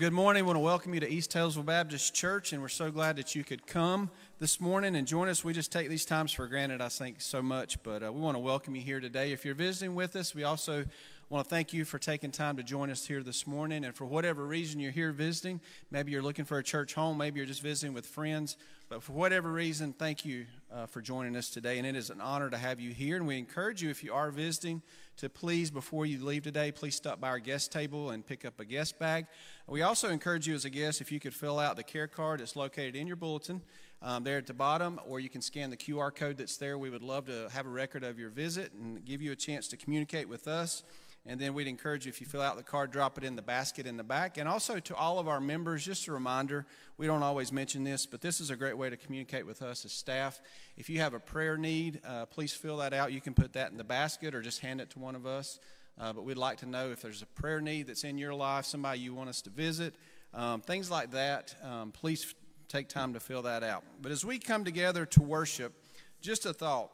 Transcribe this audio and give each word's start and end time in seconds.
Good 0.00 0.14
morning. 0.14 0.44
I 0.44 0.46
want 0.46 0.56
to 0.56 0.60
welcome 0.60 0.94
you 0.94 1.00
to 1.00 1.10
East 1.10 1.30
Tazewell 1.32 1.66
Baptist 1.66 2.14
Church, 2.14 2.54
and 2.54 2.62
we're 2.62 2.68
so 2.68 2.90
glad 2.90 3.16
that 3.16 3.34
you 3.34 3.44
could 3.44 3.66
come 3.66 4.08
this 4.38 4.58
morning 4.58 4.96
and 4.96 5.06
join 5.06 5.28
us. 5.28 5.44
We 5.44 5.52
just 5.52 5.70
take 5.70 5.90
these 5.90 6.06
times 6.06 6.32
for 6.32 6.46
granted, 6.46 6.80
I 6.80 6.88
think, 6.88 7.20
so 7.20 7.42
much, 7.42 7.82
but 7.82 8.02
uh, 8.02 8.10
we 8.10 8.18
want 8.18 8.34
to 8.34 8.38
welcome 8.38 8.74
you 8.74 8.80
here 8.80 8.98
today. 8.98 9.30
If 9.30 9.44
you're 9.44 9.54
visiting 9.54 9.94
with 9.94 10.16
us, 10.16 10.34
we 10.34 10.42
also 10.42 10.86
want 11.28 11.44
to 11.44 11.50
thank 11.50 11.74
you 11.74 11.84
for 11.84 11.98
taking 11.98 12.30
time 12.30 12.56
to 12.56 12.62
join 12.62 12.88
us 12.88 13.04
here 13.04 13.22
this 13.22 13.46
morning. 13.46 13.84
And 13.84 13.94
for 13.94 14.06
whatever 14.06 14.46
reason 14.46 14.80
you're 14.80 14.90
here 14.90 15.12
visiting, 15.12 15.60
maybe 15.90 16.12
you're 16.12 16.22
looking 16.22 16.46
for 16.46 16.56
a 16.56 16.64
church 16.64 16.94
home, 16.94 17.18
maybe 17.18 17.36
you're 17.38 17.46
just 17.46 17.60
visiting 17.60 17.92
with 17.92 18.06
friends, 18.06 18.56
but 18.88 19.02
for 19.02 19.12
whatever 19.12 19.52
reason, 19.52 19.92
thank 19.92 20.24
you 20.24 20.46
uh, 20.72 20.86
for 20.86 21.02
joining 21.02 21.36
us 21.36 21.50
today. 21.50 21.76
And 21.76 21.86
it 21.86 21.94
is 21.94 22.08
an 22.08 22.22
honor 22.22 22.48
to 22.48 22.56
have 22.56 22.80
you 22.80 22.94
here. 22.94 23.16
And 23.16 23.26
we 23.26 23.36
encourage 23.36 23.82
you, 23.82 23.90
if 23.90 24.02
you 24.02 24.14
are 24.14 24.30
visiting, 24.30 24.80
to 25.20 25.28
please, 25.28 25.70
before 25.70 26.06
you 26.06 26.24
leave 26.24 26.42
today, 26.44 26.72
please 26.72 26.94
stop 26.94 27.20
by 27.20 27.28
our 27.28 27.38
guest 27.38 27.70
table 27.70 28.08
and 28.08 28.24
pick 28.24 28.46
up 28.46 28.58
a 28.58 28.64
guest 28.64 28.98
bag. 28.98 29.26
We 29.66 29.82
also 29.82 30.08
encourage 30.08 30.48
you 30.48 30.54
as 30.54 30.64
a 30.64 30.70
guest, 30.70 31.02
if 31.02 31.12
you 31.12 31.20
could 31.20 31.34
fill 31.34 31.58
out 31.58 31.76
the 31.76 31.82
care 31.82 32.06
card 32.06 32.40
that's 32.40 32.56
located 32.56 32.96
in 32.96 33.06
your 33.06 33.16
bulletin 33.16 33.60
um, 34.00 34.24
there 34.24 34.38
at 34.38 34.46
the 34.46 34.54
bottom, 34.54 34.98
or 35.06 35.20
you 35.20 35.28
can 35.28 35.42
scan 35.42 35.68
the 35.68 35.76
QR 35.76 36.14
code 36.14 36.38
that's 36.38 36.56
there. 36.56 36.78
We 36.78 36.88
would 36.88 37.02
love 37.02 37.26
to 37.26 37.50
have 37.52 37.66
a 37.66 37.68
record 37.68 38.02
of 38.02 38.18
your 38.18 38.30
visit 38.30 38.72
and 38.72 39.04
give 39.04 39.20
you 39.20 39.32
a 39.32 39.36
chance 39.36 39.68
to 39.68 39.76
communicate 39.76 40.26
with 40.26 40.48
us. 40.48 40.84
And 41.26 41.38
then 41.38 41.52
we'd 41.52 41.66
encourage 41.66 42.06
you, 42.06 42.10
if 42.10 42.20
you 42.20 42.26
fill 42.26 42.40
out 42.40 42.56
the 42.56 42.62
card, 42.62 42.90
drop 42.90 43.18
it 43.18 43.24
in 43.24 43.36
the 43.36 43.42
basket 43.42 43.86
in 43.86 43.98
the 43.98 44.04
back. 44.04 44.38
And 44.38 44.48
also 44.48 44.78
to 44.80 44.96
all 44.96 45.18
of 45.18 45.28
our 45.28 45.40
members, 45.40 45.84
just 45.84 46.08
a 46.08 46.12
reminder 46.12 46.66
we 46.96 47.06
don't 47.06 47.22
always 47.22 47.52
mention 47.52 47.84
this, 47.84 48.06
but 48.06 48.22
this 48.22 48.40
is 48.40 48.48
a 48.48 48.56
great 48.56 48.76
way 48.76 48.88
to 48.88 48.96
communicate 48.96 49.46
with 49.46 49.60
us 49.60 49.84
as 49.84 49.92
staff. 49.92 50.40
If 50.78 50.88
you 50.88 51.00
have 51.00 51.12
a 51.12 51.20
prayer 51.20 51.58
need, 51.58 52.00
uh, 52.06 52.24
please 52.26 52.54
fill 52.54 52.78
that 52.78 52.94
out. 52.94 53.12
You 53.12 53.20
can 53.20 53.34
put 53.34 53.52
that 53.52 53.70
in 53.70 53.76
the 53.76 53.84
basket 53.84 54.34
or 54.34 54.40
just 54.40 54.60
hand 54.60 54.80
it 54.80 54.90
to 54.90 54.98
one 54.98 55.14
of 55.14 55.26
us. 55.26 55.60
Uh, 56.00 56.14
but 56.14 56.24
we'd 56.24 56.38
like 56.38 56.56
to 56.58 56.66
know 56.66 56.90
if 56.90 57.02
there's 57.02 57.20
a 57.20 57.26
prayer 57.26 57.60
need 57.60 57.86
that's 57.86 58.04
in 58.04 58.16
your 58.16 58.32
life, 58.32 58.64
somebody 58.64 59.00
you 59.00 59.14
want 59.14 59.28
us 59.28 59.42
to 59.42 59.50
visit, 59.50 59.94
um, 60.32 60.62
things 60.62 60.90
like 60.90 61.10
that. 61.10 61.54
Um, 61.62 61.92
please 61.92 62.34
take 62.68 62.88
time 62.88 63.12
to 63.12 63.20
fill 63.20 63.42
that 63.42 63.62
out. 63.62 63.84
But 64.00 64.10
as 64.10 64.24
we 64.24 64.38
come 64.38 64.64
together 64.64 65.04
to 65.04 65.22
worship, 65.22 65.74
just 66.22 66.46
a 66.46 66.54
thought 66.54 66.90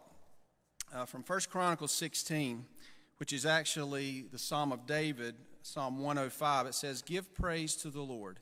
uh, 0.93 1.05
from 1.05 1.23
First 1.23 1.51
Chronicles 1.51 1.93
16 1.93 2.65
which 3.19 3.33
is 3.33 3.47
actually 3.47 4.27
the 4.31 4.39
Psalm 4.39 4.73
of 4.73 4.87
David, 4.87 5.35
Psalm 5.63 5.99
105. 5.99 6.67
It 6.67 6.75
says, 6.75 7.03
Give 7.03 7.33
praise 7.35 7.75
to 7.77 7.91
the 7.91 8.03
Lord, 8.03 8.41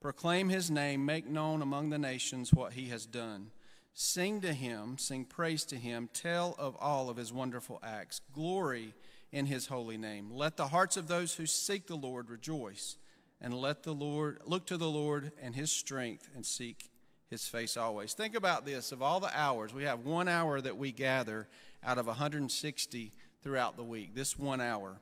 proclaim 0.00 0.48
his 0.48 0.70
name, 0.70 1.04
make 1.04 1.28
known 1.28 1.62
among 1.62 1.90
the 1.90 1.98
nations 1.98 2.52
what 2.52 2.74
he 2.74 2.88
has 2.88 3.06
done. 3.06 3.50
Sing 3.92 4.40
to 4.42 4.52
him, 4.52 4.98
sing 4.98 5.24
praise 5.24 5.64
to 5.66 5.76
him, 5.76 6.08
tell 6.12 6.54
of 6.58 6.76
all 6.80 7.10
of 7.10 7.16
his 7.16 7.32
wonderful 7.32 7.80
acts. 7.82 8.20
Glory 8.32 8.94
in 9.32 9.46
his 9.46 9.66
holy 9.66 9.96
name. 9.96 10.30
Let 10.30 10.56
the 10.56 10.68
hearts 10.68 10.96
of 10.96 11.08
those 11.08 11.34
who 11.34 11.46
seek 11.46 11.86
the 11.86 11.96
Lord 11.96 12.30
rejoice, 12.30 12.96
and 13.40 13.54
let 13.54 13.82
the 13.82 13.92
Lord 13.92 14.40
look 14.44 14.66
to 14.66 14.76
the 14.76 14.90
Lord 14.90 15.32
and 15.42 15.54
his 15.54 15.72
strength 15.72 16.28
and 16.34 16.44
seek 16.44 16.90
his 17.28 17.46
face 17.46 17.76
always. 17.76 18.12
Think 18.12 18.34
about 18.34 18.66
this 18.66 18.92
of 18.92 19.02
all 19.02 19.20
the 19.20 19.36
hours, 19.38 19.72
we 19.72 19.84
have 19.84 20.04
one 20.04 20.28
hour 20.28 20.60
that 20.60 20.76
we 20.76 20.92
gather 20.92 21.48
out 21.82 21.98
of 21.98 22.06
160 22.06 23.12
throughout 23.42 23.76
the 23.76 23.84
week, 23.84 24.14
this 24.14 24.38
one 24.38 24.60
hour. 24.60 24.96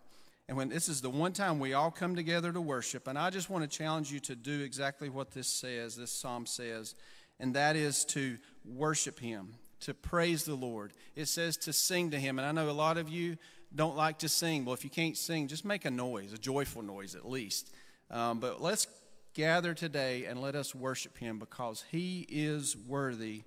And 0.48 0.57
when 0.57 0.70
this 0.70 0.88
is 0.88 1.01
the 1.01 1.11
one 1.11 1.33
time 1.33 1.61
we 1.61 1.74
all 1.74 1.90
come 1.90 2.16
together 2.16 2.53
to 2.53 2.61
worship, 2.61 3.07
and 3.07 3.18
I 3.18 3.31
just 3.31 3.51
want 3.51 3.70
to 3.70 3.77
challenge 3.77 4.11
you 4.11 4.20
to 4.20 4.35
do 4.35 4.62
exactly 4.62 5.09
what 5.11 5.33
this 5.33 5.48
says, 5.48 5.96
this 5.96 6.11
psalm 6.11 6.46
says, 6.46 6.94
and 7.38 7.55
that 7.55 7.77
is 7.77 8.05
to 8.07 8.38
worship 8.64 9.20
Him, 9.20 9.55
to 9.81 9.94
praise 9.94 10.44
the 10.44 10.55
Lord. 10.55 10.92
It 11.14 11.27
says 11.27 11.57
to 11.59 11.72
sing 11.72 12.11
to 12.11 12.18
Him. 12.18 12.38
And 12.38 12.46
I 12.46 12.53
know 12.53 12.70
a 12.70 12.72
lot 12.72 12.96
of 12.96 13.09
you 13.09 13.37
don't 13.74 13.96
like 13.96 14.18
to 14.20 14.29
sing. 14.29 14.64
Well, 14.64 14.74
if 14.74 14.85
you 14.85 14.90
can't 14.90 15.16
sing, 15.16 15.48
just 15.48 15.64
make 15.64 15.85
a 15.85 15.90
noise, 15.90 16.33
a 16.33 16.38
joyful 16.38 16.83
noise 16.83 17.14
at 17.14 17.29
least. 17.29 17.70
Um, 18.11 18.40
but 18.40 18.62
let's 18.62 18.87
gather 19.35 19.74
today 19.74 20.24
and 20.24 20.40
let 20.40 20.55
us 20.55 20.74
worship 20.74 21.18
Him 21.18 21.38
because 21.38 21.85
He 21.90 22.27
is 22.29 22.77
worthy 22.77 23.42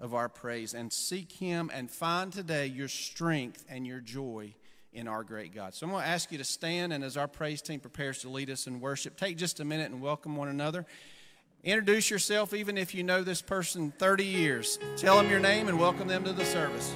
of 0.00 0.14
our 0.14 0.28
praise 0.28 0.74
and 0.74 0.92
seek 0.92 1.32
Him 1.32 1.70
and 1.72 1.90
find 1.90 2.32
today 2.32 2.66
your 2.66 2.88
strength 2.88 3.64
and 3.68 3.86
your 3.86 4.00
joy 4.00 4.54
in 4.92 5.06
our 5.06 5.22
great 5.22 5.54
God. 5.54 5.74
So 5.74 5.86
I'm 5.86 5.92
going 5.92 6.02
to 6.02 6.08
ask 6.08 6.32
you 6.32 6.38
to 6.38 6.44
stand, 6.44 6.92
and 6.92 7.04
as 7.04 7.16
our 7.16 7.28
praise 7.28 7.62
team 7.62 7.80
prepares 7.80 8.20
to 8.20 8.28
lead 8.28 8.50
us 8.50 8.66
in 8.66 8.80
worship, 8.80 9.16
take 9.16 9.36
just 9.36 9.60
a 9.60 9.64
minute 9.64 9.90
and 9.90 10.00
welcome 10.00 10.36
one 10.36 10.48
another. 10.48 10.86
Introduce 11.62 12.10
yourself, 12.10 12.54
even 12.54 12.78
if 12.78 12.94
you 12.94 13.02
know 13.02 13.22
this 13.22 13.42
person 13.42 13.92
30 13.98 14.24
years. 14.24 14.78
Tell 14.96 15.16
them 15.16 15.28
your 15.28 15.40
name 15.40 15.68
and 15.68 15.78
welcome 15.78 16.08
them 16.08 16.24
to 16.24 16.32
the 16.32 16.44
service. 16.44 16.92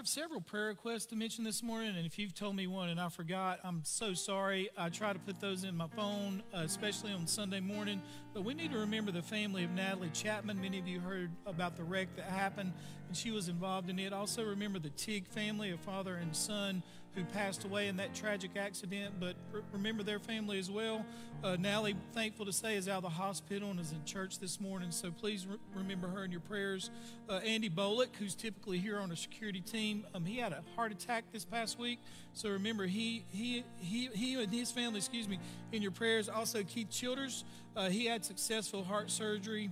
Have 0.00 0.08
several 0.08 0.40
prayer 0.40 0.68
requests 0.68 1.04
to 1.04 1.14
mention 1.14 1.44
this 1.44 1.62
morning, 1.62 1.94
and 1.94 2.06
if 2.06 2.18
you've 2.18 2.34
told 2.34 2.56
me 2.56 2.66
one 2.66 2.88
and 2.88 2.98
I 2.98 3.10
forgot, 3.10 3.60
I'm 3.62 3.82
so 3.84 4.14
sorry. 4.14 4.70
I 4.74 4.88
try 4.88 5.12
to 5.12 5.18
put 5.18 5.40
those 5.40 5.62
in 5.64 5.76
my 5.76 5.88
phone, 5.88 6.42
uh, 6.54 6.60
especially 6.60 7.12
on 7.12 7.26
Sunday 7.26 7.60
morning. 7.60 8.00
But 8.32 8.42
we 8.42 8.54
need 8.54 8.72
to 8.72 8.78
remember 8.78 9.12
the 9.12 9.20
family 9.20 9.62
of 9.62 9.72
Natalie 9.72 10.08
Chapman. 10.14 10.58
Many 10.58 10.78
of 10.78 10.88
you 10.88 11.00
heard 11.00 11.30
about 11.44 11.76
the 11.76 11.84
wreck 11.84 12.08
that 12.16 12.24
happened, 12.24 12.72
and 13.08 13.14
she 13.14 13.30
was 13.30 13.50
involved 13.50 13.90
in 13.90 13.98
it. 13.98 14.14
Also, 14.14 14.42
remember 14.42 14.78
the 14.78 14.88
Tig 14.88 15.26
family, 15.26 15.70
a 15.70 15.76
father 15.76 16.14
and 16.14 16.34
son 16.34 16.82
who 17.14 17.24
passed 17.24 17.64
away 17.64 17.88
in 17.88 17.96
that 17.96 18.14
tragic 18.14 18.52
accident, 18.56 19.14
but 19.18 19.34
remember 19.72 20.02
their 20.02 20.20
family 20.20 20.58
as 20.58 20.70
well. 20.70 21.04
Uh, 21.42 21.56
Nally, 21.56 21.96
thankful 22.12 22.46
to 22.46 22.52
say, 22.52 22.76
is 22.76 22.88
out 22.88 22.98
of 22.98 23.02
the 23.02 23.08
hospital 23.08 23.70
and 23.70 23.80
is 23.80 23.90
in 23.92 24.04
church 24.04 24.38
this 24.38 24.60
morning, 24.60 24.92
so 24.92 25.10
please 25.10 25.46
re- 25.46 25.56
remember 25.74 26.06
her 26.06 26.24
in 26.24 26.30
your 26.30 26.40
prayers. 26.40 26.90
Uh, 27.28 27.40
Andy 27.44 27.68
Bolick, 27.68 28.14
who's 28.16 28.34
typically 28.34 28.78
here 28.78 28.98
on 28.98 29.10
a 29.10 29.16
security 29.16 29.60
team, 29.60 30.06
um, 30.14 30.24
he 30.24 30.38
had 30.38 30.52
a 30.52 30.62
heart 30.76 30.92
attack 30.92 31.24
this 31.32 31.44
past 31.44 31.78
week, 31.78 31.98
so 32.32 32.48
remember 32.50 32.86
he 32.86 33.24
he 33.30 33.64
he 33.78 34.08
he 34.14 34.40
and 34.40 34.52
his 34.52 34.70
family, 34.70 34.98
excuse 34.98 35.26
me, 35.26 35.38
in 35.72 35.82
your 35.82 35.92
prayers. 35.92 36.28
Also, 36.28 36.62
Keith 36.62 36.90
Childers, 36.90 37.44
uh, 37.74 37.88
he 37.88 38.04
had 38.04 38.24
successful 38.24 38.84
heart 38.84 39.10
surgery 39.10 39.70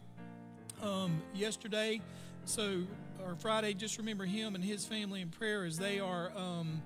um, 0.82 1.22
yesterday, 1.34 2.00
so 2.46 2.82
or 3.24 3.36
Friday. 3.36 3.74
Just 3.74 3.98
remember 3.98 4.24
him 4.24 4.54
and 4.54 4.64
his 4.64 4.84
family 4.84 5.20
in 5.20 5.28
prayer 5.28 5.64
as 5.64 5.76
they 5.76 6.00
are. 6.00 6.32
Um, 6.36 6.82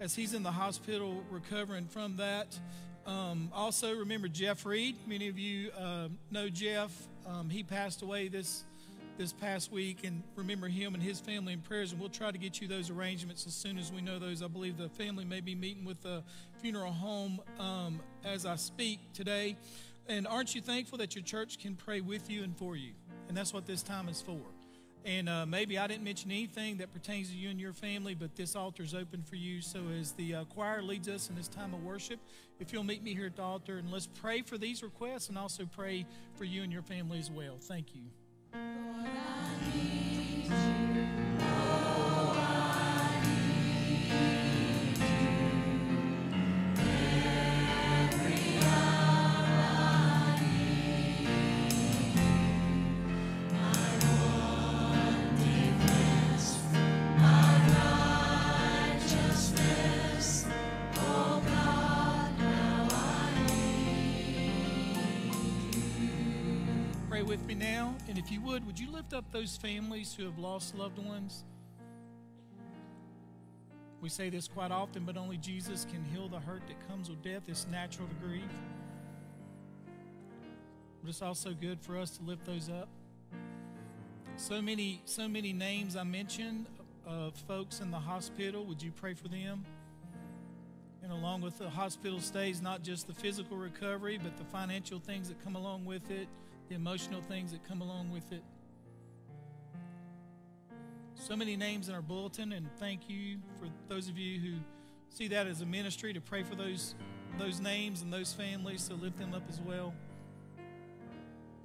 as 0.00 0.14
he's 0.14 0.34
in 0.34 0.42
the 0.42 0.52
hospital 0.52 1.22
recovering 1.30 1.86
from 1.86 2.16
that. 2.16 2.58
Um, 3.06 3.50
also, 3.54 3.94
remember 3.94 4.28
Jeff 4.28 4.66
Reed. 4.66 4.96
Many 5.06 5.28
of 5.28 5.38
you 5.38 5.70
uh, 5.78 6.08
know 6.30 6.48
Jeff. 6.48 6.90
Um, 7.26 7.48
he 7.48 7.62
passed 7.62 8.02
away 8.02 8.28
this 8.28 8.64
this 9.16 9.32
past 9.32 9.72
week, 9.72 10.04
and 10.04 10.22
remember 10.34 10.68
him 10.68 10.92
and 10.92 11.02
his 11.02 11.20
family 11.20 11.54
in 11.54 11.60
prayers. 11.60 11.92
And 11.92 12.00
we'll 12.00 12.10
try 12.10 12.30
to 12.30 12.38
get 12.38 12.60
you 12.60 12.68
those 12.68 12.90
arrangements 12.90 13.46
as 13.46 13.54
soon 13.54 13.78
as 13.78 13.90
we 13.90 14.02
know 14.02 14.18
those. 14.18 14.42
I 14.42 14.46
believe 14.46 14.76
the 14.76 14.90
family 14.90 15.24
may 15.24 15.40
be 15.40 15.54
meeting 15.54 15.84
with 15.84 16.02
the 16.02 16.22
funeral 16.60 16.92
home 16.92 17.40
um, 17.58 18.00
as 18.24 18.44
I 18.44 18.56
speak 18.56 19.00
today. 19.14 19.56
And 20.08 20.26
aren't 20.26 20.54
you 20.54 20.60
thankful 20.60 20.98
that 20.98 21.14
your 21.14 21.24
church 21.24 21.58
can 21.58 21.76
pray 21.76 22.00
with 22.00 22.30
you 22.30 22.44
and 22.44 22.56
for 22.56 22.76
you? 22.76 22.92
And 23.28 23.36
that's 23.36 23.52
what 23.52 23.66
this 23.66 23.82
time 23.82 24.08
is 24.08 24.20
for. 24.20 24.40
And 25.06 25.28
uh, 25.28 25.46
maybe 25.46 25.78
I 25.78 25.86
didn't 25.86 26.02
mention 26.02 26.32
anything 26.32 26.78
that 26.78 26.92
pertains 26.92 27.30
to 27.30 27.36
you 27.36 27.48
and 27.48 27.60
your 27.60 27.72
family, 27.72 28.16
but 28.16 28.34
this 28.34 28.56
altar 28.56 28.82
is 28.82 28.92
open 28.92 29.22
for 29.22 29.36
you. 29.36 29.62
So 29.62 29.78
as 30.00 30.10
the 30.10 30.34
uh, 30.34 30.44
choir 30.46 30.82
leads 30.82 31.08
us 31.08 31.30
in 31.30 31.36
this 31.36 31.46
time 31.46 31.72
of 31.74 31.84
worship, 31.84 32.18
if 32.58 32.72
you'll 32.72 32.82
meet 32.82 33.04
me 33.04 33.14
here 33.14 33.26
at 33.26 33.36
the 33.36 33.42
altar, 33.42 33.78
and 33.78 33.92
let's 33.92 34.08
pray 34.08 34.42
for 34.42 34.58
these 34.58 34.82
requests 34.82 35.28
and 35.28 35.38
also 35.38 35.64
pray 35.64 36.06
for 36.34 36.42
you 36.42 36.64
and 36.64 36.72
your 36.72 36.82
family 36.82 37.20
as 37.20 37.30
well. 37.30 37.56
Thank 37.60 37.94
you. 37.94 38.02
Pray 40.50 40.85
if 68.26 68.32
you 68.32 68.40
would, 68.40 68.66
would 68.66 68.76
you 68.76 68.90
lift 68.90 69.14
up 69.14 69.24
those 69.30 69.56
families 69.56 70.12
who 70.12 70.24
have 70.24 70.36
lost 70.36 70.74
loved 70.74 70.98
ones? 70.98 71.44
We 74.00 74.08
say 74.08 74.30
this 74.30 74.48
quite 74.48 74.72
often, 74.72 75.04
but 75.04 75.16
only 75.16 75.36
Jesus 75.36 75.86
can 75.88 76.04
heal 76.06 76.26
the 76.26 76.40
hurt 76.40 76.62
that 76.66 76.88
comes 76.88 77.08
with 77.08 77.22
death. 77.22 77.42
It's 77.46 77.68
natural 77.68 78.08
to 78.08 78.14
grieve. 78.26 78.42
But 81.00 81.10
it's 81.10 81.22
also 81.22 81.52
good 81.52 81.80
for 81.80 81.96
us 81.96 82.18
to 82.18 82.24
lift 82.24 82.44
those 82.44 82.68
up. 82.68 82.88
So 84.36 84.60
many, 84.60 85.02
so 85.04 85.28
many 85.28 85.52
names 85.52 85.94
I 85.94 86.02
mentioned 86.02 86.66
of 87.06 87.32
folks 87.46 87.78
in 87.78 87.92
the 87.92 88.00
hospital. 88.00 88.64
Would 88.64 88.82
you 88.82 88.90
pray 88.90 89.14
for 89.14 89.28
them? 89.28 89.64
And 91.04 91.12
along 91.12 91.42
with 91.42 91.58
the 91.58 91.70
hospital 91.70 92.18
stays, 92.18 92.60
not 92.60 92.82
just 92.82 93.06
the 93.06 93.14
physical 93.14 93.56
recovery, 93.56 94.18
but 94.20 94.36
the 94.36 94.44
financial 94.46 94.98
things 94.98 95.28
that 95.28 95.40
come 95.44 95.54
along 95.54 95.84
with 95.84 96.10
it, 96.10 96.26
the 96.68 96.74
emotional 96.74 97.20
things 97.22 97.52
that 97.52 97.64
come 97.64 97.80
along 97.80 98.10
with 98.10 98.32
it. 98.32 98.42
So 101.14 101.36
many 101.36 101.56
names 101.56 101.88
in 101.88 101.94
our 101.94 102.02
bulletin, 102.02 102.52
and 102.52 102.68
thank 102.78 103.08
you 103.08 103.38
for 103.58 103.68
those 103.88 104.08
of 104.08 104.18
you 104.18 104.38
who 104.40 104.58
see 105.08 105.28
that 105.28 105.46
as 105.46 105.60
a 105.60 105.66
ministry 105.66 106.12
to 106.12 106.20
pray 106.20 106.42
for 106.42 106.54
those 106.54 106.94
those 107.38 107.60
names 107.60 108.00
and 108.00 108.12
those 108.12 108.32
families, 108.32 108.82
so 108.82 108.94
lift 108.94 109.18
them 109.18 109.34
up 109.34 109.42
as 109.48 109.60
well. 109.60 109.92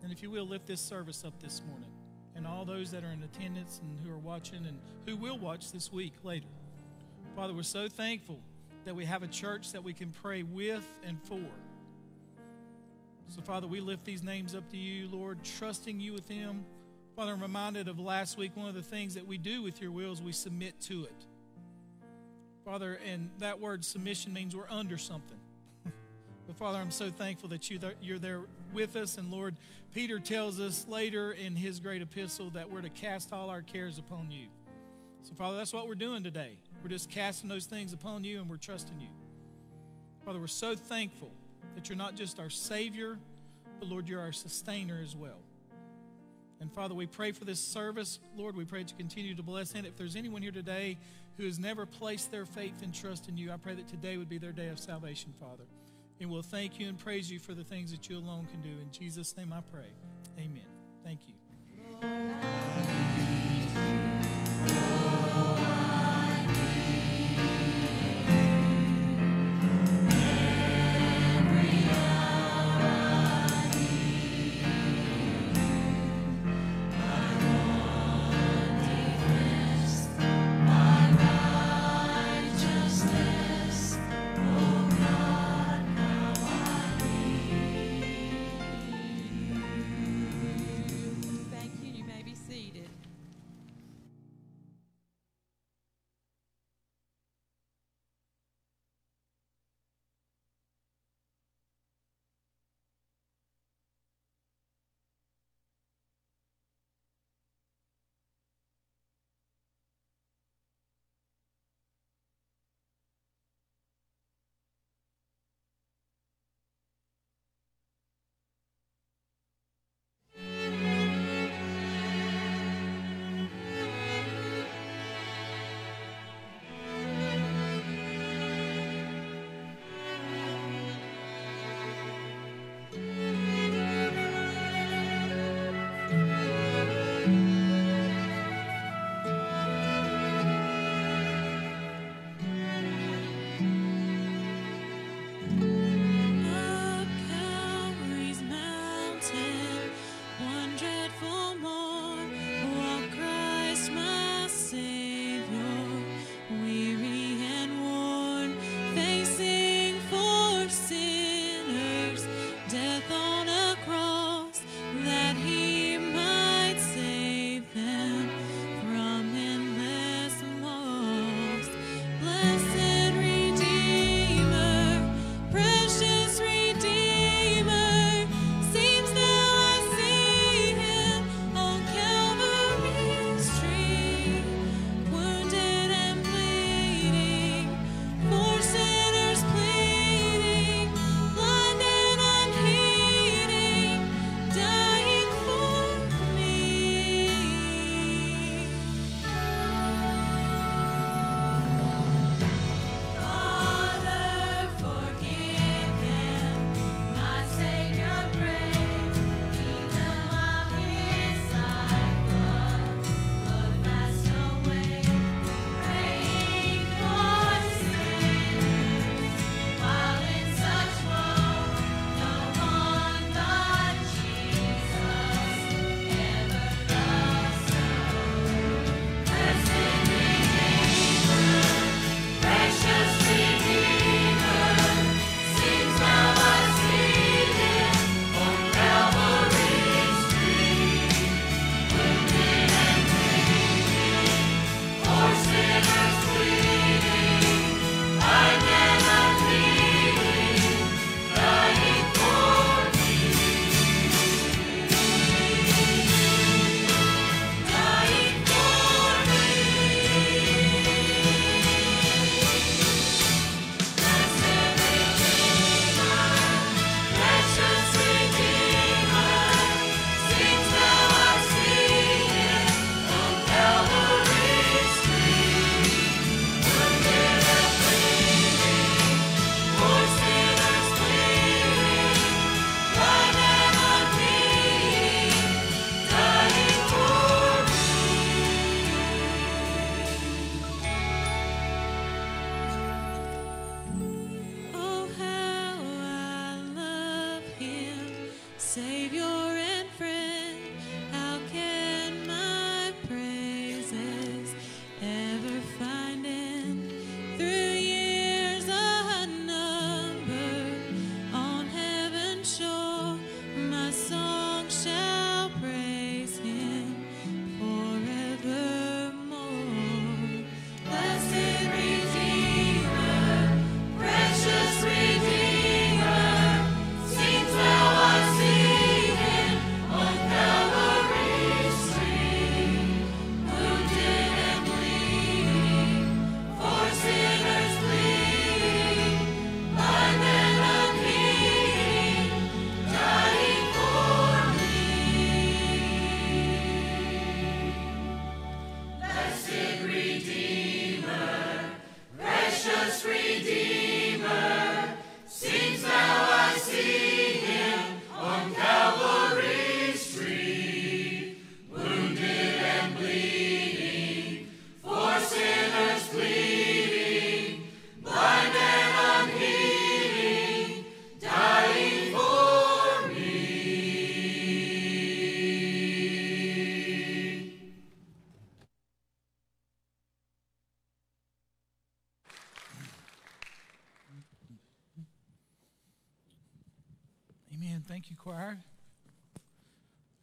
And 0.03 0.11
if 0.11 0.21
you 0.21 0.29
will, 0.29 0.45
lift 0.45 0.67
this 0.67 0.81
service 0.81 1.23
up 1.23 1.39
this 1.39 1.61
morning, 1.67 1.91
and 2.35 2.45
all 2.45 2.65
those 2.65 2.91
that 2.91 3.03
are 3.03 3.11
in 3.11 3.23
attendance 3.23 3.79
and 3.81 3.99
who 4.05 4.11
are 4.11 4.19
watching 4.19 4.65
and 4.65 4.79
who 5.05 5.15
will 5.15 5.37
watch 5.37 5.71
this 5.71 5.91
week 5.91 6.13
later. 6.23 6.47
Father, 7.35 7.53
we're 7.53 7.63
so 7.63 7.87
thankful 7.87 8.39
that 8.83 8.95
we 8.95 9.05
have 9.05 9.23
a 9.23 9.27
church 9.27 9.71
that 9.71 9.83
we 9.83 9.93
can 9.93 10.11
pray 10.11 10.43
with 10.43 10.85
and 11.05 11.21
for. 11.23 11.39
So, 13.31 13.41
Father, 13.41 13.65
we 13.65 13.79
lift 13.79 14.03
these 14.03 14.23
names 14.23 14.55
up 14.55 14.69
to 14.71 14.77
you, 14.77 15.07
Lord, 15.07 15.41
trusting 15.41 16.01
you 16.01 16.11
with 16.11 16.27
them. 16.27 16.65
Father, 17.15 17.31
I'm 17.31 17.41
reminded 17.41 17.87
of 17.87 17.97
last 17.97 18.37
week, 18.37 18.57
one 18.57 18.67
of 18.67 18.75
the 18.75 18.81
things 18.81 19.13
that 19.13 19.25
we 19.25 19.37
do 19.37 19.63
with 19.63 19.81
your 19.81 19.89
will 19.89 20.11
is 20.11 20.21
we 20.21 20.33
submit 20.33 20.81
to 20.81 21.05
it. 21.05 21.25
Father, 22.65 22.99
and 23.09 23.29
that 23.39 23.61
word 23.61 23.85
submission 23.85 24.33
means 24.33 24.53
we're 24.53 24.69
under 24.69 24.97
something. 24.97 25.37
but 25.85 26.57
Father, 26.57 26.79
I'm 26.79 26.91
so 26.91 27.09
thankful 27.09 27.47
that 27.49 27.69
you 27.69 27.79
you're 28.01 28.19
there 28.19 28.41
with 28.73 28.97
us. 28.97 29.17
And 29.17 29.31
Lord, 29.31 29.55
Peter 29.93 30.19
tells 30.19 30.59
us 30.59 30.85
later 30.89 31.31
in 31.31 31.55
his 31.55 31.79
great 31.79 32.01
epistle 32.01 32.49
that 32.49 32.69
we're 32.69 32.81
to 32.81 32.89
cast 32.89 33.31
all 33.31 33.49
our 33.49 33.61
cares 33.61 33.97
upon 33.97 34.29
you. 34.29 34.47
So, 35.23 35.35
Father, 35.35 35.55
that's 35.55 35.71
what 35.71 35.87
we're 35.87 35.95
doing 35.95 36.21
today. 36.21 36.57
We're 36.83 36.89
just 36.89 37.09
casting 37.09 37.47
those 37.47 37.65
things 37.65 37.93
upon 37.93 38.25
you 38.25 38.41
and 38.41 38.49
we're 38.49 38.57
trusting 38.57 38.99
you. 38.99 39.07
Father, 40.25 40.37
we're 40.37 40.47
so 40.47 40.75
thankful 40.75 41.31
that 41.75 41.89
you're 41.89 41.97
not 41.97 42.15
just 42.15 42.39
our 42.39 42.49
Savior, 42.49 43.17
but 43.79 43.89
Lord, 43.89 44.07
you're 44.07 44.21
our 44.21 44.31
sustainer 44.31 44.99
as 45.03 45.15
well. 45.15 45.39
And 46.59 46.71
Father, 46.71 46.93
we 46.93 47.07
pray 47.07 47.31
for 47.31 47.43
this 47.43 47.59
service. 47.59 48.19
Lord, 48.35 48.55
we 48.55 48.65
pray 48.65 48.83
that 48.83 48.91
you 48.91 48.97
continue 48.97 49.35
to 49.35 49.43
bless 49.43 49.73
it. 49.73 49.85
If 49.85 49.97
there's 49.97 50.15
anyone 50.15 50.43
here 50.43 50.51
today 50.51 50.99
who 51.37 51.45
has 51.45 51.57
never 51.57 51.87
placed 51.87 52.31
their 52.31 52.45
faith 52.45 52.83
and 52.83 52.93
trust 52.93 53.27
in 53.27 53.37
you, 53.37 53.51
I 53.51 53.57
pray 53.57 53.73
that 53.73 53.87
today 53.87 54.17
would 54.17 54.29
be 54.29 54.37
their 54.37 54.51
day 54.51 54.67
of 54.67 54.77
salvation, 54.77 55.33
Father. 55.39 55.63
And 56.19 56.29
we'll 56.29 56.43
thank 56.43 56.79
you 56.79 56.87
and 56.87 56.99
praise 56.99 57.31
you 57.31 57.39
for 57.39 57.55
the 57.55 57.63
things 57.63 57.91
that 57.91 58.07
you 58.07 58.17
alone 58.17 58.47
can 58.51 58.61
do. 58.61 58.69
In 58.69 58.91
Jesus' 58.91 59.35
name 59.35 59.51
I 59.51 59.61
pray. 59.73 59.87
Amen. 60.37 60.61
Thank 61.03 61.21
you. 61.27 61.33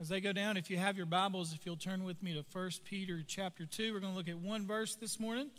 As 0.09 0.11
they 0.11 0.21
go 0.23 0.33
down, 0.33 0.57
if 0.57 0.71
you 0.71 0.79
have 0.79 0.97
your 0.97 1.05
Bibles, 1.05 1.53
if 1.53 1.67
you'll 1.67 1.77
turn 1.77 2.03
with 2.03 2.23
me 2.23 2.33
to 2.33 2.43
1 2.51 2.71
Peter 2.87 3.23
chapter 3.27 3.67
2, 3.67 3.93
we're 3.93 4.01
going 4.01 4.15
to 4.15 4.17
look 4.17 4.27
at 4.27 4.39
one 4.39 4.67
verse 4.67 4.95
this 4.95 5.21
morning. 5.21 5.51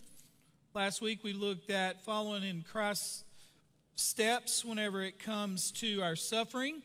Last 0.74 1.04
week 1.04 1.24
we 1.24 1.34
looked 1.34 1.70
at 1.70 2.04
following 2.04 2.42
in 2.42 2.64
Christ's 2.64 3.26
steps 3.94 4.66
whenever 4.66 5.04
it 5.04 5.20
comes 5.20 5.70
to 5.74 6.02
our 6.02 6.16
suffering. 6.16 6.82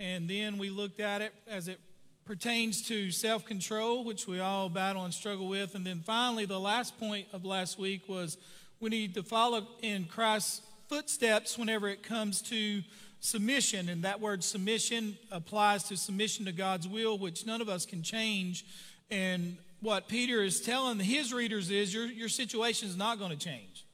And 0.00 0.26
then 0.26 0.56
we 0.56 0.70
looked 0.70 0.98
at 0.98 1.20
it 1.20 1.34
as 1.46 1.68
it 1.68 1.80
pertains 2.24 2.80
to 2.88 3.10
self 3.10 3.44
control, 3.44 4.02
which 4.02 4.26
we 4.26 4.40
all 4.40 4.70
battle 4.70 5.04
and 5.04 5.12
struggle 5.12 5.48
with. 5.48 5.74
And 5.74 5.86
then 5.86 6.00
finally, 6.00 6.46
the 6.46 6.58
last 6.58 6.98
point 6.98 7.26
of 7.34 7.44
last 7.44 7.78
week 7.78 8.08
was 8.08 8.38
we 8.80 8.88
need 8.88 9.12
to 9.16 9.22
follow 9.22 9.68
in 9.82 10.06
Christ's 10.06 10.62
footsteps 10.88 11.58
whenever 11.58 11.88
it 11.88 12.02
comes 12.02 12.40
to 12.40 12.82
submission, 13.26 13.88
and 13.88 14.04
that 14.04 14.20
word 14.20 14.44
submission 14.44 15.18
applies 15.30 15.82
to 15.84 15.96
submission 15.96 16.44
to 16.46 16.52
God's 16.52 16.86
will, 16.86 17.18
which 17.18 17.44
none 17.44 17.60
of 17.60 17.68
us 17.68 17.84
can 17.84 18.02
change. 18.02 18.64
And 19.10 19.56
what 19.80 20.08
Peter 20.08 20.42
is 20.42 20.60
telling 20.60 20.98
his 20.98 21.34
readers 21.34 21.70
is 21.70 21.92
your, 21.92 22.06
your 22.06 22.28
situation 22.28 22.88
is 22.88 22.96
not 22.96 23.18
going 23.18 23.32
to 23.32 23.36
change. 23.36 23.84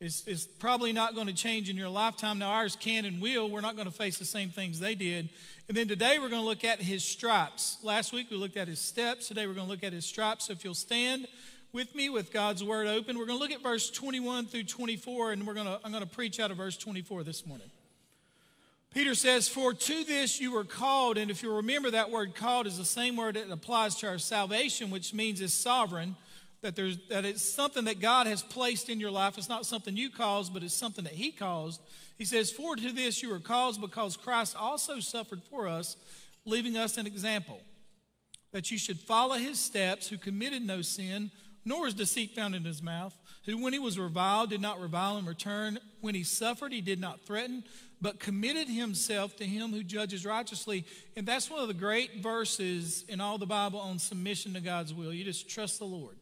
It's, 0.00 0.26
it's 0.26 0.44
probably 0.44 0.92
not 0.92 1.14
going 1.14 1.28
to 1.28 1.34
change 1.34 1.70
in 1.70 1.76
your 1.76 1.88
lifetime. 1.88 2.38
Now, 2.38 2.50
ours 2.50 2.76
can 2.76 3.04
and 3.04 3.20
will. 3.20 3.48
We're 3.48 3.60
not 3.60 3.76
going 3.76 3.86
to 3.86 3.94
face 3.94 4.18
the 4.18 4.24
same 4.24 4.50
things 4.50 4.78
they 4.78 4.94
did. 4.94 5.28
And 5.68 5.76
then 5.76 5.88
today 5.88 6.18
we're 6.18 6.28
going 6.28 6.42
to 6.42 6.46
look 6.46 6.64
at 6.64 6.80
his 6.80 7.04
stripes. 7.04 7.78
Last 7.82 8.12
week 8.12 8.30
we 8.30 8.36
looked 8.36 8.56
at 8.56 8.68
his 8.68 8.80
steps. 8.80 9.28
Today 9.28 9.46
we're 9.46 9.54
going 9.54 9.66
to 9.66 9.70
look 9.70 9.84
at 9.84 9.92
his 9.92 10.04
stripes. 10.04 10.46
So 10.46 10.52
if 10.52 10.64
you'll 10.64 10.74
stand 10.74 11.26
with 11.72 11.94
me 11.94 12.10
with 12.10 12.32
God's 12.32 12.62
word 12.62 12.86
open, 12.86 13.18
we're 13.18 13.26
going 13.26 13.38
to 13.38 13.42
look 13.42 13.52
at 13.52 13.62
verse 13.62 13.90
21 13.90 14.46
through 14.46 14.64
24, 14.64 15.32
and 15.32 15.46
we're 15.46 15.54
going 15.54 15.66
to, 15.66 15.80
I'm 15.84 15.90
going 15.90 16.04
to 16.04 16.10
preach 16.10 16.38
out 16.38 16.50
of 16.50 16.58
verse 16.58 16.76
24 16.76 17.22
this 17.22 17.46
morning. 17.46 17.70
Peter 18.94 19.16
says, 19.16 19.48
For 19.48 19.74
to 19.74 20.04
this 20.04 20.40
you 20.40 20.52
were 20.52 20.64
called. 20.64 21.18
And 21.18 21.28
if 21.28 21.42
you 21.42 21.52
remember, 21.56 21.90
that 21.90 22.12
word 22.12 22.36
called 22.36 22.68
is 22.68 22.78
the 22.78 22.84
same 22.84 23.16
word 23.16 23.34
that 23.34 23.50
applies 23.50 23.96
to 23.96 24.06
our 24.06 24.18
salvation, 24.18 24.90
which 24.90 25.12
means 25.12 25.40
it's 25.40 25.52
sovereign, 25.52 26.14
that, 26.62 26.76
there's, 26.76 26.96
that 27.08 27.24
it's 27.24 27.42
something 27.42 27.84
that 27.86 28.00
God 28.00 28.28
has 28.28 28.40
placed 28.40 28.88
in 28.88 29.00
your 29.00 29.10
life. 29.10 29.36
It's 29.36 29.48
not 29.48 29.66
something 29.66 29.96
you 29.96 30.10
caused, 30.10 30.54
but 30.54 30.62
it's 30.62 30.74
something 30.74 31.02
that 31.04 31.12
He 31.12 31.32
caused. 31.32 31.80
He 32.16 32.24
says, 32.24 32.52
For 32.52 32.76
to 32.76 32.92
this 32.92 33.20
you 33.20 33.30
were 33.30 33.40
called 33.40 33.80
because 33.80 34.16
Christ 34.16 34.54
also 34.56 35.00
suffered 35.00 35.42
for 35.42 35.66
us, 35.66 35.96
leaving 36.46 36.76
us 36.76 36.96
an 36.96 37.08
example, 37.08 37.60
that 38.52 38.70
you 38.70 38.78
should 38.78 39.00
follow 39.00 39.34
His 39.34 39.58
steps, 39.58 40.06
who 40.06 40.18
committed 40.18 40.62
no 40.62 40.82
sin, 40.82 41.32
nor 41.64 41.86
is 41.86 41.94
deceit 41.94 42.34
found 42.34 42.54
in 42.54 42.64
His 42.64 42.82
mouth, 42.82 43.16
who 43.44 43.62
when 43.62 43.72
He 43.72 43.78
was 43.78 43.98
reviled 43.98 44.50
did 44.50 44.60
not 44.60 44.80
revile 44.80 45.18
in 45.18 45.26
return, 45.26 45.78
when 46.00 46.14
He 46.14 46.22
suffered 46.24 46.72
He 46.72 46.80
did 46.80 47.00
not 47.00 47.20
threaten 47.22 47.64
but 48.04 48.20
committed 48.20 48.68
himself 48.68 49.34
to 49.34 49.44
him 49.46 49.72
who 49.72 49.82
judges 49.82 50.26
righteously. 50.26 50.84
And 51.16 51.26
that's 51.26 51.50
one 51.50 51.62
of 51.62 51.68
the 51.68 51.74
great 51.74 52.16
verses 52.16 53.02
in 53.08 53.18
all 53.18 53.38
the 53.38 53.46
Bible 53.46 53.80
on 53.80 53.98
submission 53.98 54.52
to 54.52 54.60
God's 54.60 54.92
will. 54.92 55.10
You 55.10 55.24
just 55.24 55.48
trust 55.48 55.78
the 55.78 55.86
Lord. 55.86 56.16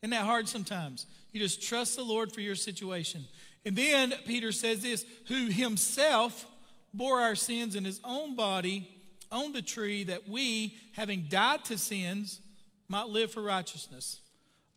Isn't 0.00 0.12
that 0.12 0.24
hard 0.24 0.48
sometimes? 0.48 1.04
You 1.32 1.40
just 1.40 1.62
trust 1.62 1.96
the 1.96 2.02
Lord 2.02 2.32
for 2.32 2.40
your 2.40 2.54
situation. 2.54 3.26
And 3.66 3.76
then 3.76 4.14
Peter 4.24 4.50
says 4.50 4.80
this 4.80 5.04
who 5.28 5.48
himself 5.48 6.46
bore 6.94 7.20
our 7.20 7.34
sins 7.34 7.76
in 7.76 7.84
his 7.84 8.00
own 8.02 8.34
body 8.34 8.88
on 9.30 9.52
the 9.52 9.60
tree 9.60 10.04
that 10.04 10.26
we, 10.26 10.74
having 10.92 11.26
died 11.28 11.66
to 11.66 11.76
sins, 11.76 12.40
might 12.88 13.08
live 13.08 13.30
for 13.30 13.42
righteousness. 13.42 14.20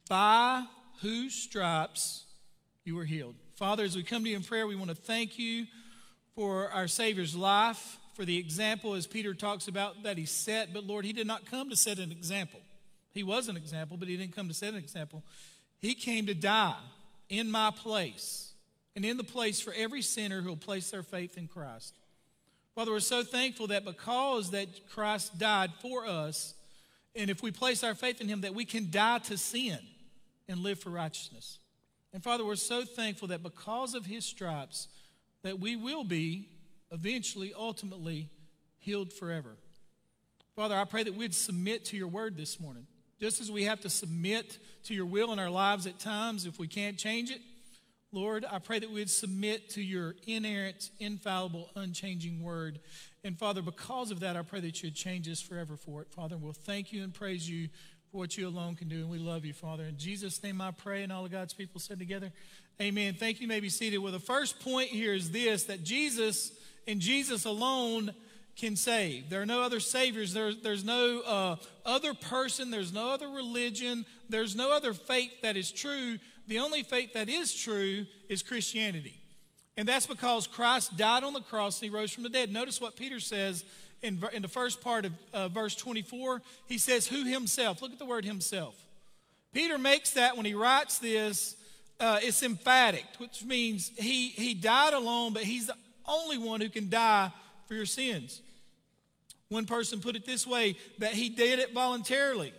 By 0.10 0.66
whose 1.02 1.34
stripes 1.34 2.26
you 2.84 2.96
were 2.96 3.06
healed. 3.06 3.36
Father, 3.56 3.84
as 3.84 3.96
we 3.96 4.04
come 4.04 4.24
to 4.24 4.30
you 4.30 4.36
in 4.36 4.44
prayer, 4.44 4.68
we 4.68 4.76
want 4.76 4.90
to 4.90 4.96
thank 4.96 5.38
you 5.38 5.66
for 6.36 6.70
our 6.72 6.88
Savior's 6.88 7.36
life, 7.36 7.98
for 8.16 8.26
the 8.26 8.38
example, 8.38 8.94
as 8.96 9.08
Peter 9.08 9.34
talks 9.34 9.68
about, 9.68 10.04
that 10.04 10.18
he 10.18 10.26
set. 10.26 10.74
But 10.74 10.86
Lord, 10.86 11.06
he 11.06 11.14
did 11.14 11.28
not 11.28 11.46
come 11.46 11.70
to 11.70 11.76
set 11.76 12.00
an 12.00 12.12
example. 12.12 12.60
He 13.12 13.24
was 13.24 13.48
an 13.48 13.58
example, 13.58 13.98
but 13.98 14.08
he 14.08 14.18
didn't 14.18 14.36
come 14.36 14.48
to 14.48 14.54
set 14.54 14.74
an 14.74 14.80
example. 14.80 15.24
He 15.80 15.94
came 15.94 16.26
to 16.26 16.34
die 16.34 16.78
in 17.30 17.52
my 17.52 17.72
place 17.72 18.54
and 18.96 19.06
in 19.06 19.18
the 19.18 19.24
place 19.24 19.62
for 19.62 19.74
every 19.74 20.02
sinner 20.02 20.42
who 20.42 20.50
will 20.50 20.58
place 20.58 20.92
their 20.92 21.04
faith 21.04 21.38
in 21.38 21.48
Christ. 21.48 21.94
Father, 22.76 22.92
we're 22.92 23.00
so 23.00 23.24
thankful 23.24 23.68
that 23.68 23.86
because 23.86 24.52
that 24.52 24.90
Christ 24.90 25.38
died 25.38 25.72
for 25.82 26.08
us, 26.08 26.56
and 27.16 27.30
if 27.30 27.44
we 27.44 27.52
place 27.52 27.84
our 27.84 27.94
faith 27.94 28.20
in 28.20 28.28
him, 28.28 28.42
that 28.42 28.56
we 28.56 28.66
can 28.66 28.90
die 28.90 29.20
to 29.20 29.38
sin 29.38 29.78
and 30.48 30.60
live 30.60 30.80
for 30.80 30.90
righteousness. 30.90 31.60
And 32.14 32.24
Father, 32.24 32.46
we're 32.46 32.56
so 32.56 32.84
thankful 32.84 33.30
that 33.30 33.42
because 33.42 33.96
of 33.96 34.06
his 34.06 34.26
stripes, 34.26 34.88
that 35.44 35.60
we 35.60 35.76
will 35.76 36.04
be 36.04 36.48
eventually, 36.92 37.54
ultimately 37.58 38.30
healed 38.78 39.12
forever. 39.12 39.56
Father, 40.56 40.76
I 40.76 40.86
pray 40.86 41.04
that 41.04 41.16
we'd 41.16 41.34
submit 41.34 41.86
to 41.86 41.98
your 41.98 42.08
word 42.08 42.38
this 42.38 42.60
morning. 42.60 42.86
Just 43.20 43.42
as 43.42 43.52
we 43.52 43.64
have 43.64 43.82
to 43.82 43.90
submit 43.90 44.60
to 44.84 44.94
your 44.94 45.06
will 45.06 45.32
in 45.32 45.40
our 45.40 45.50
lives 45.50 45.88
at 45.88 45.98
times 45.98 46.46
if 46.46 46.60
we 46.60 46.68
can't 46.68 46.98
change 46.98 47.32
it, 47.32 47.42
Lord, 48.12 48.46
I 48.50 48.60
pray 48.60 48.78
that 48.78 48.92
we'd 48.92 49.10
submit 49.10 49.72
to 49.72 49.82
your 49.82 50.14
inerrant, 50.28 50.92
infallible, 51.00 51.72
unchanging 51.76 52.44
word. 52.44 52.80
And 53.24 53.40
Father, 53.40 53.64
because 53.64 54.12
of 54.12 54.20
that, 54.20 54.38
I 54.38 54.44
pray 54.44 54.60
that 54.60 54.84
you'd 54.84 54.94
change 54.94 55.28
us 55.28 55.42
forever 55.42 55.76
for 55.76 56.04
it. 56.04 56.12
Father, 56.12 56.38
we'll 56.38 56.54
thank 56.54 56.94
you 56.94 57.04
and 57.04 57.12
praise 57.12 57.50
you 57.50 57.70
for 58.14 58.20
what 58.20 58.38
you 58.38 58.48
alone 58.48 58.76
can 58.76 58.88
do. 58.88 58.98
And 58.98 59.10
we 59.10 59.18
love 59.18 59.44
you, 59.44 59.54
Father. 59.54 59.86
In 59.86 59.98
Jesus' 59.98 60.44
name 60.44 60.62
I 60.62 60.70
pray, 60.70 61.02
and 61.02 61.12
all 61.12 61.26
of 61.26 61.32
God's 61.32 61.56
people 61.56 61.82
said 61.82 61.98
together, 61.98 62.32
Amen. 62.80 63.16
Thank 63.16 63.40
you. 63.40 63.46
you 63.46 63.48
may 63.48 63.60
be 63.60 63.70
seated. 63.70 63.98
Well, 63.98 64.12
the 64.12 64.20
first 64.20 64.60
point 64.60 64.90
here 64.90 65.16
is 65.16 65.32
this 65.32 65.64
that 65.64 65.84
Jesus 65.84 66.52
and 66.88 67.02
Jesus 67.02 67.46
alone 67.46 68.14
can 68.56 68.76
save. 68.76 69.32
There 69.32 69.42
are 69.42 69.48
no 69.48 69.64
other 69.64 69.80
saviors. 69.80 70.32
There, 70.32 70.54
there's 70.54 70.86
no 70.86 71.22
uh, 71.22 71.56
other 71.88 72.14
person. 72.14 72.70
There's 72.70 72.94
no 72.94 73.10
other 73.10 73.30
religion. 73.30 74.06
There's 74.30 74.56
no 74.56 74.72
other 74.72 74.94
faith 74.94 75.32
that 75.42 75.58
is 75.58 75.72
true. 75.72 76.20
The 76.48 76.60
only 76.60 76.84
faith 76.84 77.14
that 77.14 77.30
is 77.30 77.52
true 77.56 78.06
is 78.30 78.44
Christianity. 78.44 79.20
And 79.76 79.88
that's 79.88 80.06
because 80.06 80.46
Christ 80.46 80.98
died 80.98 81.24
on 81.24 81.34
the 81.34 81.42
cross 81.42 81.82
and 81.82 81.90
he 81.90 81.96
rose 81.96 82.12
from 82.12 82.22
the 82.22 82.30
dead. 82.30 82.54
Notice 82.54 82.80
what 82.80 82.96
Peter 82.96 83.20
says 83.20 83.66
in, 84.04 84.24
in 84.34 84.42
the 84.42 84.48
first 84.48 84.82
part 84.82 85.06
of 85.06 85.14
uh, 85.34 85.48
verse 85.48 85.76
24. 85.76 86.42
He 86.68 86.78
says, 86.78 87.08
Who 87.08 87.24
himself? 87.24 87.82
Look 87.82 87.92
at 87.92 88.00
the 88.00 88.06
word 88.06 88.26
himself. 88.26 88.76
Peter 89.54 89.78
makes 89.78 90.12
that 90.12 90.36
when 90.36 90.46
he 90.46 90.54
writes 90.54 91.00
this 91.00 91.56
uh, 92.00 92.20
it's 92.22 92.44
emphatic, 92.44 93.06
which 93.18 93.46
means 93.46 93.92
he, 93.98 94.30
he 94.30 94.54
died 94.54 94.94
alone, 94.94 95.32
but 95.32 95.44
he's 95.44 95.68
the 95.68 95.76
only 96.06 96.38
one 96.38 96.60
who 96.60 96.70
can 96.70 96.90
die 96.90 97.32
for 97.68 97.76
your 97.76 97.86
sins. 97.86 98.42
One 99.48 99.66
person 99.66 100.02
put 100.02 100.16
it 100.16 100.26
this 100.26 100.46
way 100.46 100.76
that 100.98 101.14
he 101.14 101.30
did 101.30 101.60
it 101.60 101.74
voluntarily. 101.74 102.54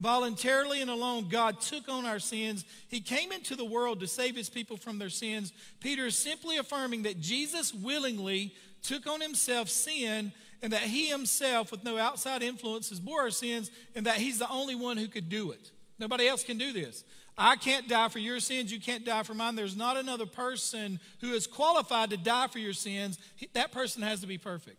Voluntarily 0.00 0.82
and 0.82 0.90
alone, 0.90 1.28
God 1.28 1.60
took 1.60 1.88
on 1.88 2.04
our 2.04 2.18
sins. 2.18 2.64
He 2.88 3.00
came 3.00 3.30
into 3.30 3.54
the 3.54 3.64
world 3.64 4.00
to 4.00 4.08
save 4.08 4.34
his 4.34 4.50
people 4.50 4.76
from 4.76 4.98
their 4.98 5.08
sins. 5.08 5.52
Peter 5.80 6.06
is 6.06 6.18
simply 6.18 6.56
affirming 6.56 7.02
that 7.04 7.20
Jesus 7.20 7.72
willingly 7.72 8.52
took 8.82 9.06
on 9.06 9.20
himself 9.20 9.68
sin 9.68 10.32
and 10.62 10.72
that 10.72 10.82
he 10.82 11.08
himself, 11.08 11.70
with 11.70 11.84
no 11.84 11.98
outside 11.98 12.42
influences, 12.42 13.00
bore 13.00 13.22
our 13.22 13.30
sins 13.30 13.70
and 13.94 14.06
that 14.06 14.16
he's 14.16 14.38
the 14.38 14.48
only 14.48 14.74
one 14.74 14.96
who 14.96 15.08
could 15.08 15.28
do 15.28 15.50
it. 15.50 15.72
Nobody 15.98 16.26
else 16.28 16.44
can 16.44 16.56
do 16.56 16.72
this. 16.72 17.04
I 17.36 17.56
can't 17.56 17.88
die 17.88 18.08
for 18.08 18.18
your 18.18 18.40
sins. 18.40 18.72
You 18.72 18.80
can't 18.80 19.04
die 19.04 19.22
for 19.22 19.34
mine. 19.34 19.56
There's 19.56 19.76
not 19.76 19.96
another 19.96 20.26
person 20.26 21.00
who 21.20 21.32
is 21.32 21.46
qualified 21.46 22.10
to 22.10 22.16
die 22.16 22.46
for 22.46 22.58
your 22.58 22.74
sins. 22.74 23.18
That 23.54 23.72
person 23.72 24.02
has 24.02 24.20
to 24.20 24.26
be 24.26 24.38
perfect. 24.38 24.76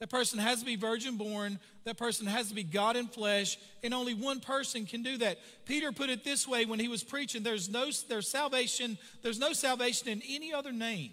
That 0.00 0.10
person 0.10 0.38
has 0.38 0.60
to 0.60 0.66
be 0.66 0.76
virgin 0.76 1.16
born. 1.16 1.58
That 1.84 1.96
person 1.96 2.26
has 2.26 2.48
to 2.48 2.54
be 2.54 2.64
God 2.64 2.96
in 2.96 3.06
flesh. 3.06 3.56
And 3.82 3.94
only 3.94 4.12
one 4.12 4.40
person 4.40 4.84
can 4.84 5.02
do 5.02 5.16
that. 5.18 5.38
Peter 5.64 5.92
put 5.92 6.10
it 6.10 6.24
this 6.24 6.46
way 6.46 6.66
when 6.66 6.80
he 6.80 6.88
was 6.88 7.02
preaching 7.02 7.42
there's 7.42 7.68
no 7.68 7.90
there's 8.08 8.28
salvation, 8.28 8.98
there's 9.22 9.38
no 9.38 9.52
salvation 9.52 10.08
in 10.08 10.22
any 10.28 10.52
other 10.52 10.72
name. 10.72 11.12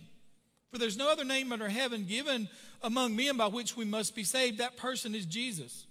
For 0.73 0.79
there's 0.79 0.97
no 0.97 1.11
other 1.11 1.23
name 1.23 1.51
under 1.51 1.69
heaven 1.69 2.03
given 2.05 2.49
among 2.81 3.15
men 3.15 3.37
by 3.37 3.45
which 3.45 3.77
we 3.77 3.85
must 3.85 4.15
be 4.15 4.23
saved. 4.23 4.57
That 4.57 4.75
person 4.75 5.13
is 5.13 5.27
Jesus. 5.27 5.85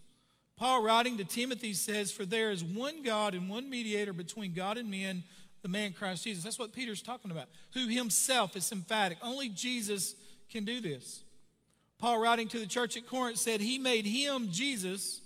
Paul, 0.57 0.83
writing 0.83 1.17
to 1.19 1.25
Timothy, 1.25 1.73
says, 1.73 2.11
For 2.11 2.27
there 2.27 2.51
is 2.51 2.65
one 2.65 3.05
God 3.05 3.35
and 3.35 3.49
one 3.49 3.71
mediator 3.71 4.13
between 4.13 4.55
God 4.55 4.77
and 4.79 4.91
men, 4.91 5.23
the 5.63 5.69
man 5.69 5.93
Christ 5.93 6.25
Jesus. 6.25 6.43
That's 6.43 6.59
what 6.59 6.73
Peter's 6.73 7.01
talking 7.01 7.31
about, 7.31 7.47
who 7.75 7.87
himself 7.87 8.57
is 8.57 8.73
emphatic. 8.73 9.19
Only 9.23 9.51
Jesus 9.51 10.17
can 10.51 10.65
do 10.65 10.81
this. 10.81 11.23
Paul, 12.01 12.19
writing 12.19 12.49
to 12.49 12.59
the 12.59 12.67
church 12.67 12.97
at 12.97 13.07
Corinth, 13.07 13.39
said, 13.39 13.61
He 13.61 13.79
made 13.79 14.05
him, 14.05 14.49
Jesus, 14.51 15.21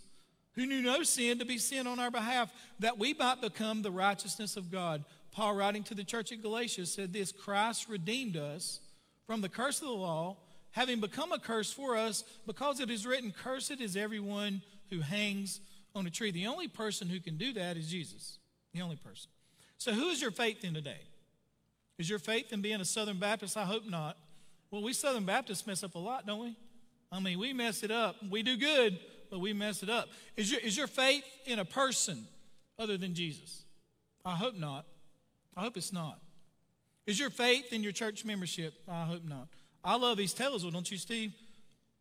who 0.55 0.67
knew 0.67 0.83
no 0.83 1.03
sin, 1.03 1.39
to 1.39 1.47
be 1.47 1.57
sin 1.57 1.87
on 1.87 1.99
our 1.99 2.11
behalf, 2.11 2.53
that 2.81 2.99
we 2.99 3.15
might 3.15 3.41
become 3.41 3.81
the 3.81 3.91
righteousness 3.91 4.59
of 4.59 4.71
God. 4.71 5.03
Paul, 5.33 5.55
writing 5.55 5.83
to 5.85 5.95
the 5.95 6.05
church 6.05 6.31
at 6.31 6.43
Galatia, 6.43 6.85
said 6.85 7.15
this 7.15 7.33
Christ 7.33 7.89
redeemed 7.89 8.37
us 8.37 8.81
from 9.27 9.41
the 9.41 9.49
curse 9.49 9.81
of 9.81 9.89
the 9.89 9.95
law, 9.95 10.37
having 10.71 11.01
become 11.01 11.33
a 11.33 11.39
curse 11.39 11.73
for 11.73 11.97
us, 11.97 12.25
because 12.47 12.81
it 12.81 12.91
is 12.91 13.07
written, 13.07 13.33
Cursed 13.33 13.81
is 13.81 13.97
everyone 13.97 14.63
who 14.91 15.01
hangs 15.01 15.61
on 15.95 16.07
a 16.07 16.11
tree. 16.11 16.31
The 16.31 16.47
only 16.47 16.69
person 16.69 17.09
who 17.09 17.21
can 17.21 17.37
do 17.37 17.53
that 17.55 17.77
is 17.77 17.91
Jesus. 17.91 18.39
The 18.73 18.83
only 18.83 18.97
person. 18.97 19.31
So, 19.79 19.93
who 19.93 20.09
is 20.09 20.21
your 20.21 20.31
faith 20.31 20.65
in 20.65 20.75
today? 20.75 21.01
Is 21.99 22.09
your 22.11 22.19
faith 22.19 22.53
in 22.53 22.61
being 22.61 22.81
a 22.81 22.85
Southern 22.85 23.19
Baptist? 23.19 23.57
I 23.57 23.65
hope 23.65 23.87
not. 23.87 24.17
Well, 24.71 24.83
we 24.83 24.93
Southern 24.93 25.25
Baptists 25.25 25.67
mess 25.67 25.83
up 25.83 25.95
a 25.95 25.99
lot, 25.99 26.27
don't 26.27 26.41
we? 26.41 26.57
I 27.11 27.21
mean, 27.21 27.39
we 27.39 27.53
mess 27.53 27.83
it 27.83 27.91
up. 27.91 28.17
We 28.29 28.43
do 28.43 28.57
good, 28.57 28.99
but 29.31 29.39
we 29.39 29.53
mess 29.53 29.83
it 29.83 29.89
up. 29.89 30.09
Is 30.37 30.51
your, 30.51 30.61
is 30.61 30.77
your 30.77 30.87
faith 30.87 31.25
in 31.47 31.59
a 31.59 31.65
person 31.65 32.27
other 32.79 32.97
than 32.97 33.15
Jesus? 33.15 33.65
I 34.25 34.35
hope 34.35 34.57
not. 34.57 34.85
I 35.57 35.63
hope 35.63 35.77
it's 35.77 35.93
not. 35.93 36.19
Is 37.07 37.19
your 37.21 37.31
faith 37.31 37.73
in 37.73 37.83
your 37.83 37.93
church 37.93 38.25
membership? 38.25 38.75
I 38.89 39.05
hope 39.05 39.25
not. 39.25 39.49
I 39.85 39.97
love 39.97 40.19
East 40.19 40.37
Taylorsville, 40.37 40.73
don't 40.73 40.91
you, 40.91 40.99
Steve? 40.99 41.33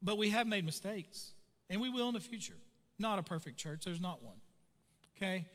But 0.02 0.18
we 0.18 0.32
have 0.32 0.48
made 0.48 0.66
mistakes, 0.66 1.32
and 1.70 1.80
we 1.80 1.90
will 1.90 2.08
in 2.08 2.14
the 2.14 2.20
future. 2.20 2.56
Not 2.98 3.20
a 3.20 3.24
perfect 3.24 3.58
church, 3.58 3.86
there's 3.86 4.02
not 4.02 4.24
one. 4.24 4.38
Okay? 5.16 5.46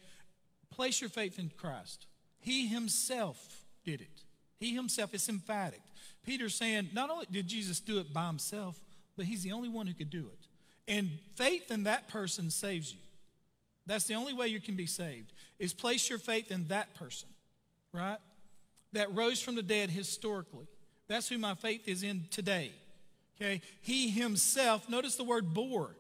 Place 0.70 1.00
your 1.00 1.10
faith 1.10 1.38
in 1.38 1.50
Christ. 1.56 2.06
He 2.38 2.68
himself 2.68 3.64
did 3.84 4.00
it. 4.00 4.22
He 4.58 4.74
himself 4.74 5.14
is 5.14 5.28
emphatic. 5.28 5.80
Peter's 6.24 6.54
saying, 6.54 6.90
not 6.92 7.10
only 7.10 7.26
did 7.30 7.48
Jesus 7.48 7.80
do 7.80 7.98
it 7.98 8.12
by 8.12 8.26
himself, 8.26 8.78
but 9.16 9.26
he's 9.26 9.42
the 9.42 9.52
only 9.52 9.68
one 9.68 9.86
who 9.86 9.94
could 9.94 10.10
do 10.10 10.28
it. 10.32 10.46
And 10.86 11.10
faith 11.34 11.70
in 11.70 11.84
that 11.84 12.08
person 12.08 12.50
saves 12.50 12.92
you. 12.92 13.00
That's 13.86 14.04
the 14.04 14.14
only 14.14 14.34
way 14.34 14.48
you 14.48 14.60
can 14.60 14.76
be 14.76 14.86
saved, 14.86 15.32
is 15.58 15.72
place 15.72 16.08
your 16.08 16.18
faith 16.18 16.50
in 16.50 16.68
that 16.68 16.94
person, 16.94 17.28
right? 17.92 18.18
That 18.92 19.14
rose 19.14 19.40
from 19.40 19.54
the 19.54 19.62
dead 19.62 19.90
historically. 19.90 20.66
That's 21.08 21.28
who 21.28 21.38
my 21.38 21.54
faith 21.54 21.86
is 21.86 22.02
in 22.02 22.24
today. 22.30 22.72
Okay? 23.40 23.60
He 23.80 24.10
himself, 24.10 24.88
notice 24.88 25.16
the 25.16 25.24
word 25.24 25.54
bore, 25.54 25.96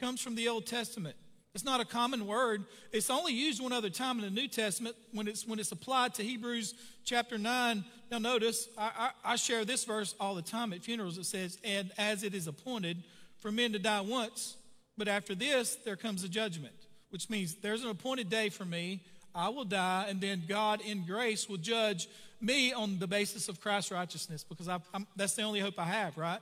comes 0.00 0.20
from 0.20 0.34
the 0.34 0.48
Old 0.48 0.66
Testament. 0.66 1.16
It's 1.54 1.64
not 1.64 1.80
a 1.80 1.84
common 1.84 2.26
word. 2.26 2.64
It's 2.92 3.10
only 3.10 3.32
used 3.32 3.60
one 3.60 3.72
other 3.72 3.90
time 3.90 4.18
in 4.18 4.24
the 4.24 4.30
New 4.30 4.48
Testament 4.48 4.94
when 5.12 5.26
it's 5.26 5.46
when 5.46 5.58
it's 5.58 5.72
applied 5.72 6.14
to 6.14 6.22
Hebrews 6.22 6.74
chapter 7.04 7.36
9. 7.36 7.84
Now 8.10 8.18
notice, 8.18 8.68
I, 8.78 9.10
I, 9.24 9.32
I 9.32 9.36
share 9.36 9.64
this 9.64 9.84
verse 9.84 10.14
all 10.20 10.34
the 10.34 10.42
time 10.42 10.72
at 10.72 10.84
funerals. 10.84 11.18
It 11.18 11.24
says, 11.24 11.58
And 11.64 11.90
as 11.98 12.22
it 12.22 12.34
is 12.34 12.46
appointed 12.46 13.02
for 13.38 13.50
men 13.50 13.72
to 13.72 13.78
die 13.78 14.02
once, 14.02 14.56
but 14.96 15.08
after 15.08 15.34
this 15.34 15.76
there 15.84 15.96
comes 15.96 16.22
a 16.22 16.28
judgment, 16.28 16.74
which 17.10 17.28
means 17.28 17.56
there's 17.56 17.82
an 17.82 17.90
appointed 17.90 18.30
day 18.30 18.50
for 18.50 18.64
me. 18.64 19.02
I 19.34 19.48
will 19.48 19.64
die, 19.64 20.06
and 20.08 20.20
then 20.20 20.42
God 20.48 20.80
in 20.80 21.04
grace 21.06 21.48
will 21.48 21.58
judge 21.58 22.08
me 22.40 22.72
on 22.72 22.98
the 22.98 23.06
basis 23.06 23.48
of 23.48 23.60
Christ's 23.60 23.90
righteousness 23.90 24.44
because 24.44 24.68
I, 24.68 24.78
that's 25.16 25.34
the 25.34 25.42
only 25.42 25.60
hope 25.60 25.78
I 25.78 25.84
have, 25.84 26.16
right? 26.16 26.40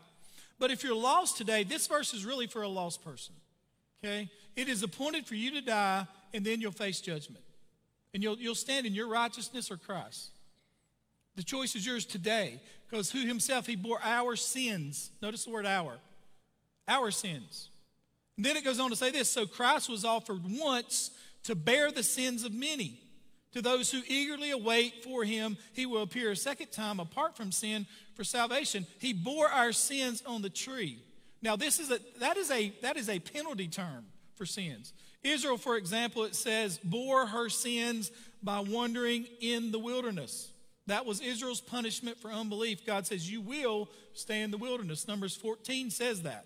But 0.58 0.70
if 0.70 0.82
you're 0.82 0.96
lost 0.96 1.36
today, 1.36 1.64
this 1.64 1.86
verse 1.86 2.14
is 2.14 2.24
really 2.24 2.46
for 2.46 2.62
a 2.62 2.68
lost 2.68 3.04
person. 3.04 3.34
Okay? 4.04 4.28
It 4.54 4.68
is 4.68 4.82
appointed 4.82 5.26
for 5.26 5.34
you 5.34 5.50
to 5.52 5.60
die, 5.60 6.06
and 6.32 6.44
then 6.44 6.60
you'll 6.60 6.72
face 6.72 7.00
judgment. 7.00 7.44
And 8.14 8.22
you'll, 8.22 8.38
you'll 8.38 8.54
stand 8.54 8.86
in 8.86 8.94
your 8.94 9.08
righteousness 9.08 9.70
or 9.70 9.76
Christ. 9.76 10.30
The 11.34 11.42
choice 11.42 11.74
is 11.74 11.84
yours 11.84 12.06
today, 12.06 12.60
because 12.88 13.10
who 13.10 13.26
himself, 13.26 13.66
he 13.66 13.76
bore 13.76 14.00
our 14.02 14.36
sins. 14.36 15.10
Notice 15.20 15.44
the 15.44 15.50
word 15.50 15.66
our. 15.66 15.98
Our 16.88 17.10
sins. 17.10 17.68
And 18.36 18.46
then 18.46 18.56
it 18.56 18.64
goes 18.64 18.80
on 18.80 18.90
to 18.90 18.96
say 18.96 19.10
this 19.10 19.30
so 19.30 19.46
Christ 19.46 19.88
was 19.88 20.04
offered 20.04 20.40
once 20.48 21.10
to 21.44 21.54
bear 21.54 21.90
the 21.90 22.02
sins 22.02 22.44
of 22.44 22.52
many. 22.52 23.00
To 23.56 23.62
those 23.62 23.90
who 23.90 24.02
eagerly 24.06 24.50
await 24.50 25.02
for 25.02 25.24
him, 25.24 25.56
he 25.72 25.86
will 25.86 26.02
appear 26.02 26.30
a 26.30 26.36
second 26.36 26.72
time 26.72 27.00
apart 27.00 27.38
from 27.38 27.50
sin 27.50 27.86
for 28.12 28.22
salvation. 28.22 28.86
He 28.98 29.14
bore 29.14 29.48
our 29.48 29.72
sins 29.72 30.22
on 30.26 30.42
the 30.42 30.50
tree. 30.50 30.98
Now, 31.40 31.56
this 31.56 31.80
is 31.80 31.90
a, 31.90 31.98
that, 32.20 32.36
is 32.36 32.50
a, 32.50 32.74
that 32.82 32.98
is 32.98 33.08
a 33.08 33.18
penalty 33.18 33.66
term 33.66 34.04
for 34.34 34.44
sins. 34.44 34.92
Israel, 35.22 35.56
for 35.56 35.78
example, 35.78 36.24
it 36.24 36.34
says, 36.34 36.78
bore 36.84 37.24
her 37.24 37.48
sins 37.48 38.10
by 38.42 38.60
wandering 38.60 39.26
in 39.40 39.72
the 39.72 39.78
wilderness. 39.78 40.50
That 40.86 41.06
was 41.06 41.22
Israel's 41.22 41.62
punishment 41.62 42.18
for 42.18 42.30
unbelief. 42.30 42.84
God 42.84 43.06
says, 43.06 43.30
You 43.30 43.40
will 43.40 43.88
stay 44.12 44.42
in 44.42 44.50
the 44.50 44.58
wilderness. 44.58 45.08
Numbers 45.08 45.34
14 45.34 45.88
says 45.88 46.24
that. 46.24 46.44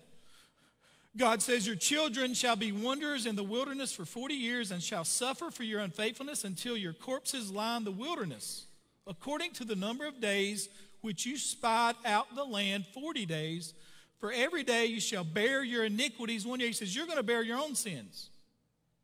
God 1.17 1.41
says, 1.41 1.67
Your 1.67 1.75
children 1.75 2.33
shall 2.33 2.55
be 2.55 2.71
wanderers 2.71 3.25
in 3.25 3.35
the 3.35 3.43
wilderness 3.43 3.91
for 3.91 4.05
40 4.05 4.33
years 4.33 4.71
and 4.71 4.81
shall 4.81 5.03
suffer 5.03 5.51
for 5.51 5.63
your 5.63 5.81
unfaithfulness 5.81 6.43
until 6.43 6.77
your 6.77 6.93
corpses 6.93 7.51
line 7.51 7.83
the 7.83 7.91
wilderness, 7.91 8.65
according 9.05 9.51
to 9.53 9.65
the 9.65 9.75
number 9.75 10.07
of 10.07 10.21
days 10.21 10.69
which 11.01 11.25
you 11.25 11.37
spied 11.37 11.95
out 12.05 12.33
the 12.35 12.43
land, 12.43 12.85
40 12.93 13.25
days. 13.25 13.73
For 14.19 14.31
every 14.31 14.63
day 14.63 14.85
you 14.85 15.01
shall 15.01 15.23
bear 15.23 15.63
your 15.63 15.83
iniquities. 15.83 16.45
One 16.45 16.59
year 16.59 16.67
he 16.67 16.73
says, 16.73 16.95
You're 16.95 17.07
going 17.07 17.17
to 17.17 17.23
bear 17.23 17.41
your 17.41 17.59
own 17.59 17.75
sins. 17.75 18.29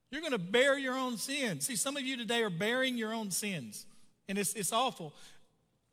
You're 0.10 0.22
going 0.22 0.32
to 0.32 0.38
bear 0.38 0.78
your 0.78 0.98
own 0.98 1.18
sins. 1.18 1.66
See, 1.66 1.76
some 1.76 1.98
of 1.98 2.04
you 2.04 2.16
today 2.16 2.42
are 2.42 2.50
bearing 2.50 2.98
your 2.98 3.14
own 3.14 3.32
sins, 3.32 3.86
and 4.30 4.38
it's, 4.38 4.54
it's 4.54 4.72
awful. 4.72 5.14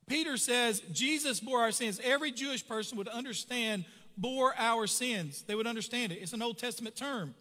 Peter 0.06 0.36
says 0.36 0.82
Jesus 0.92 1.40
bore 1.40 1.60
our 1.60 1.72
sins. 1.72 2.00
Every 2.04 2.30
Jewish 2.30 2.66
person 2.66 2.98
would 2.98 3.08
understand 3.08 3.84
bore 4.16 4.54
our 4.56 4.86
sins. 4.86 5.42
They 5.46 5.54
would 5.54 5.66
understand 5.66 6.12
it. 6.12 6.18
It's 6.20 6.32
an 6.32 6.42
Old 6.42 6.58
Testament 6.58 6.96
term. 6.96 7.34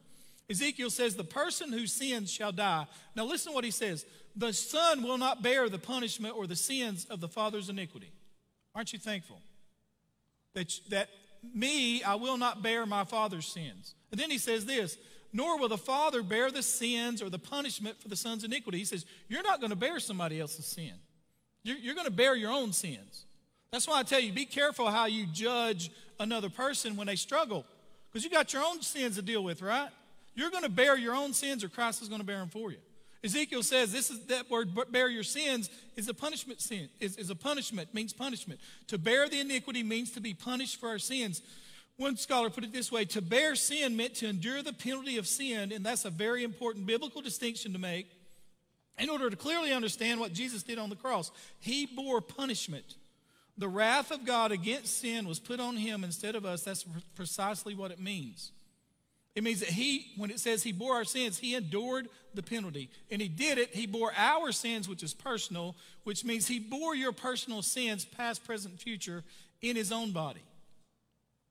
Ezekiel 0.50 0.90
says, 0.90 1.16
The 1.16 1.24
person 1.24 1.72
who 1.72 1.88
sins 1.88 2.32
shall 2.32 2.52
die. 2.52 2.88
Now, 3.16 3.26
listen 3.26 3.52
to 3.52 3.56
what 3.56 3.64
he 3.64 3.72
says 3.72 4.06
The 4.36 4.54
son 4.54 5.04
will 5.04 5.18
not 5.18 5.42
bear 5.42 5.70
the 5.70 5.80
punishment 5.80 6.36
or 6.36 6.48
the 6.48 6.56
sins 6.56 7.06
of 7.06 7.22
the 7.22 7.28
father's 7.28 7.70
iniquity. 7.70 8.12
Aren't 8.76 8.94
you 8.94 9.00
thankful? 9.00 9.42
That, 10.56 10.72
that 10.90 11.10
me, 11.54 12.04
I 12.04 12.16
will 12.16 12.38
not 12.38 12.62
bear 12.62 12.86
my 12.86 13.04
father's 13.04 13.48
sins. 13.48 13.96
And 14.12 14.20
then 14.20 14.30
he 14.30 14.38
says 14.38 14.66
this 14.66 14.98
Nor 15.32 15.60
will 15.60 15.70
the 15.70 15.78
father 15.78 16.22
bear 16.22 16.52
the 16.52 16.64
sins 16.64 17.22
or 17.22 17.30
the 17.30 17.40
punishment 17.40 18.02
for 18.02 18.08
the 18.08 18.16
son's 18.16 18.44
iniquity. 18.44 18.78
He 18.78 18.86
says, 18.86 19.06
You're 19.28 19.44
not 19.44 19.60
going 19.60 19.72
to 19.72 19.76
bear 19.76 20.00
somebody 20.00 20.40
else's 20.40 20.66
sin, 20.66 20.94
you're, 21.64 21.78
you're 21.78 21.96
going 21.96 22.06
to 22.06 22.12
bear 22.12 22.36
your 22.36 22.52
own 22.52 22.74
sins. 22.74 23.26
That's 23.74 23.88
why 23.88 23.98
I 23.98 24.04
tell 24.04 24.20
you, 24.20 24.32
be 24.32 24.46
careful 24.46 24.92
how 24.92 25.08
you 25.08 25.26
judge 25.26 25.90
another 26.20 26.48
person 26.48 26.96
when 26.96 27.08
they 27.08 27.16
struggle. 27.16 27.66
Because 28.08 28.24
you 28.24 28.30
got 28.30 28.54
your 28.54 28.62
own 28.64 28.84
sins 28.84 29.16
to 29.16 29.24
deal 29.24 29.44
with, 29.44 29.64
right? 29.64 29.90
You're 30.36 30.52
going 30.52 30.62
to 30.62 30.70
bear 30.70 30.96
your 30.96 31.16
own 31.16 31.34
sins, 31.34 31.64
or 31.64 31.70
Christ 31.70 32.04
is 32.04 32.08
going 32.08 32.22
to 32.22 32.26
bear 32.26 32.38
them 32.38 32.50
for 32.50 32.70
you. 32.70 32.78
Ezekiel 33.24 33.64
says 33.64 33.92
this 33.92 34.12
is 34.12 34.28
that 34.28 34.52
word 34.52 34.70
bear 34.92 35.10
your 35.10 35.24
sins 35.24 35.72
is 35.96 36.08
a 36.08 36.14
punishment 36.14 36.62
sin, 36.62 36.88
is, 37.00 37.18
is 37.18 37.32
a 37.32 37.36
punishment, 37.36 37.92
means 37.96 38.14
punishment. 38.14 38.60
To 38.90 39.00
bear 39.00 39.28
the 39.28 39.40
iniquity 39.40 39.82
means 39.82 40.12
to 40.12 40.22
be 40.22 40.36
punished 40.36 40.80
for 40.80 40.90
our 40.90 41.00
sins. 41.00 41.42
One 41.98 42.16
scholar 42.16 42.52
put 42.52 42.64
it 42.64 42.74
this 42.74 42.92
way 42.92 43.06
to 43.06 43.24
bear 43.24 43.56
sin 43.56 43.98
meant 43.98 44.14
to 44.18 44.28
endure 44.28 44.62
the 44.62 44.74
penalty 44.74 45.18
of 45.18 45.28
sin, 45.28 45.72
and 45.72 45.84
that's 45.84 46.06
a 46.06 46.12
very 46.12 46.44
important 46.44 46.86
biblical 46.86 47.24
distinction 47.24 47.74
to 47.74 47.80
make 47.80 48.06
in 49.00 49.10
order 49.10 49.32
to 49.32 49.36
clearly 49.36 49.74
understand 49.74 50.20
what 50.20 50.32
Jesus 50.32 50.62
did 50.62 50.78
on 50.78 50.92
the 50.92 50.96
cross. 50.96 51.32
He 51.60 51.88
bore 51.88 52.22
punishment. 52.22 52.98
The 53.58 53.68
wrath 53.68 54.12
of 54.12 54.26
God 54.26 54.52
against 54.52 55.00
sin 55.00 55.28
was 55.28 55.40
put 55.40 55.60
on 55.60 55.78
him 55.78 56.04
instead 56.04 56.36
of 56.36 56.46
us. 56.46 56.64
That's 56.64 56.86
precisely 57.16 57.76
what 57.76 57.92
it 57.92 58.00
means. 58.00 58.52
It 59.36 59.44
means 59.44 59.62
that 59.62 59.70
he, 59.70 60.12
when 60.16 60.30
it 60.30 60.40
says 60.40 60.64
he 60.64 60.72
bore 60.72 60.96
our 60.96 61.06
sins, 61.06 61.40
he 61.40 61.56
endured 61.56 62.08
the 62.34 62.44
penalty. 62.44 62.90
And 63.10 63.22
he 63.22 63.28
did 63.28 63.58
it. 63.58 63.74
He 63.74 63.88
bore 63.88 64.14
our 64.16 64.52
sins, 64.52 64.88
which 64.88 65.04
is 65.04 65.14
personal, 65.14 65.76
which 66.04 66.24
means 66.24 66.48
he 66.48 66.60
bore 66.60 66.96
your 66.96 67.12
personal 67.12 67.62
sins, 67.62 68.06
past, 68.06 68.46
present, 68.46 68.80
future, 68.80 69.24
in 69.62 69.76
his 69.76 69.92
own 69.92 70.12
body. 70.12 70.44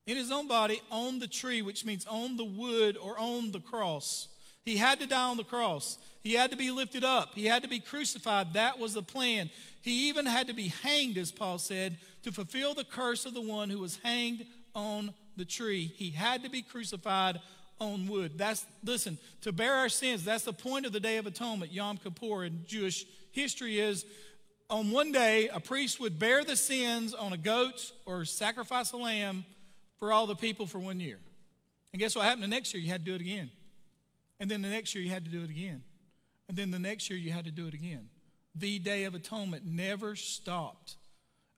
In 0.06 0.16
his 0.16 0.32
own 0.32 0.48
body, 0.48 0.80
on 0.90 1.18
the 1.18 1.28
tree, 1.28 1.62
which 1.62 1.84
means 1.84 2.06
on 2.06 2.36
the 2.36 2.44
wood 2.44 2.96
or 2.96 3.18
on 3.18 3.52
the 3.52 3.60
cross. 3.60 4.28
He 4.64 4.76
had 4.76 5.00
to 5.00 5.06
die 5.06 5.28
on 5.28 5.36
the 5.36 5.44
cross. 5.44 5.98
He 6.22 6.34
had 6.34 6.50
to 6.52 6.56
be 6.56 6.70
lifted 6.70 7.04
up. 7.04 7.34
He 7.34 7.46
had 7.46 7.62
to 7.62 7.68
be 7.68 7.80
crucified. 7.80 8.54
That 8.54 8.78
was 8.78 8.94
the 8.94 9.02
plan. 9.02 9.50
He 9.80 10.08
even 10.08 10.26
had 10.26 10.46
to 10.46 10.54
be 10.54 10.68
hanged, 10.68 11.18
as 11.18 11.32
Paul 11.32 11.58
said, 11.58 11.98
to 12.22 12.30
fulfill 12.30 12.74
the 12.74 12.84
curse 12.84 13.26
of 13.26 13.34
the 13.34 13.40
one 13.40 13.70
who 13.70 13.80
was 13.80 13.98
hanged 14.04 14.46
on 14.74 15.12
the 15.36 15.44
tree. 15.44 15.92
He 15.96 16.10
had 16.10 16.44
to 16.44 16.50
be 16.50 16.62
crucified 16.62 17.40
on 17.80 18.06
wood. 18.06 18.38
That's 18.38 18.64
listen, 18.84 19.18
to 19.40 19.50
bear 19.50 19.74
our 19.74 19.88
sins, 19.88 20.24
that's 20.24 20.44
the 20.44 20.52
point 20.52 20.86
of 20.86 20.92
the 20.92 21.00
Day 21.00 21.16
of 21.16 21.26
Atonement, 21.26 21.72
Yom 21.72 21.96
Kippur 21.96 22.44
in 22.44 22.64
Jewish 22.66 23.04
history 23.32 23.80
is 23.80 24.04
on 24.70 24.90
one 24.90 25.10
day 25.10 25.48
a 25.48 25.58
priest 25.58 25.98
would 25.98 26.18
bear 26.18 26.44
the 26.44 26.56
sins 26.56 27.12
on 27.12 27.32
a 27.32 27.36
goat 27.36 27.92
or 28.06 28.24
sacrifice 28.24 28.92
a 28.92 28.96
lamb 28.96 29.44
for 29.98 30.12
all 30.12 30.26
the 30.26 30.36
people 30.36 30.66
for 30.66 30.78
one 30.78 31.00
year. 31.00 31.18
And 31.92 32.00
guess 32.00 32.14
what 32.14 32.24
happened 32.24 32.44
the 32.44 32.48
next 32.48 32.72
year? 32.72 32.82
You 32.82 32.90
had 32.90 33.04
to 33.04 33.10
do 33.10 33.14
it 33.16 33.20
again. 33.20 33.50
And 34.42 34.50
then 34.50 34.60
the 34.60 34.68
next 34.68 34.92
year 34.92 35.04
you 35.04 35.10
had 35.10 35.24
to 35.24 35.30
do 35.30 35.44
it 35.44 35.50
again. 35.50 35.84
And 36.48 36.56
then 36.56 36.72
the 36.72 36.78
next 36.80 37.08
year 37.08 37.16
you 37.16 37.30
had 37.30 37.44
to 37.44 37.52
do 37.52 37.68
it 37.68 37.74
again. 37.74 38.08
The 38.56 38.80
Day 38.80 39.04
of 39.04 39.14
Atonement 39.14 39.64
never 39.64 40.16
stopped 40.16 40.96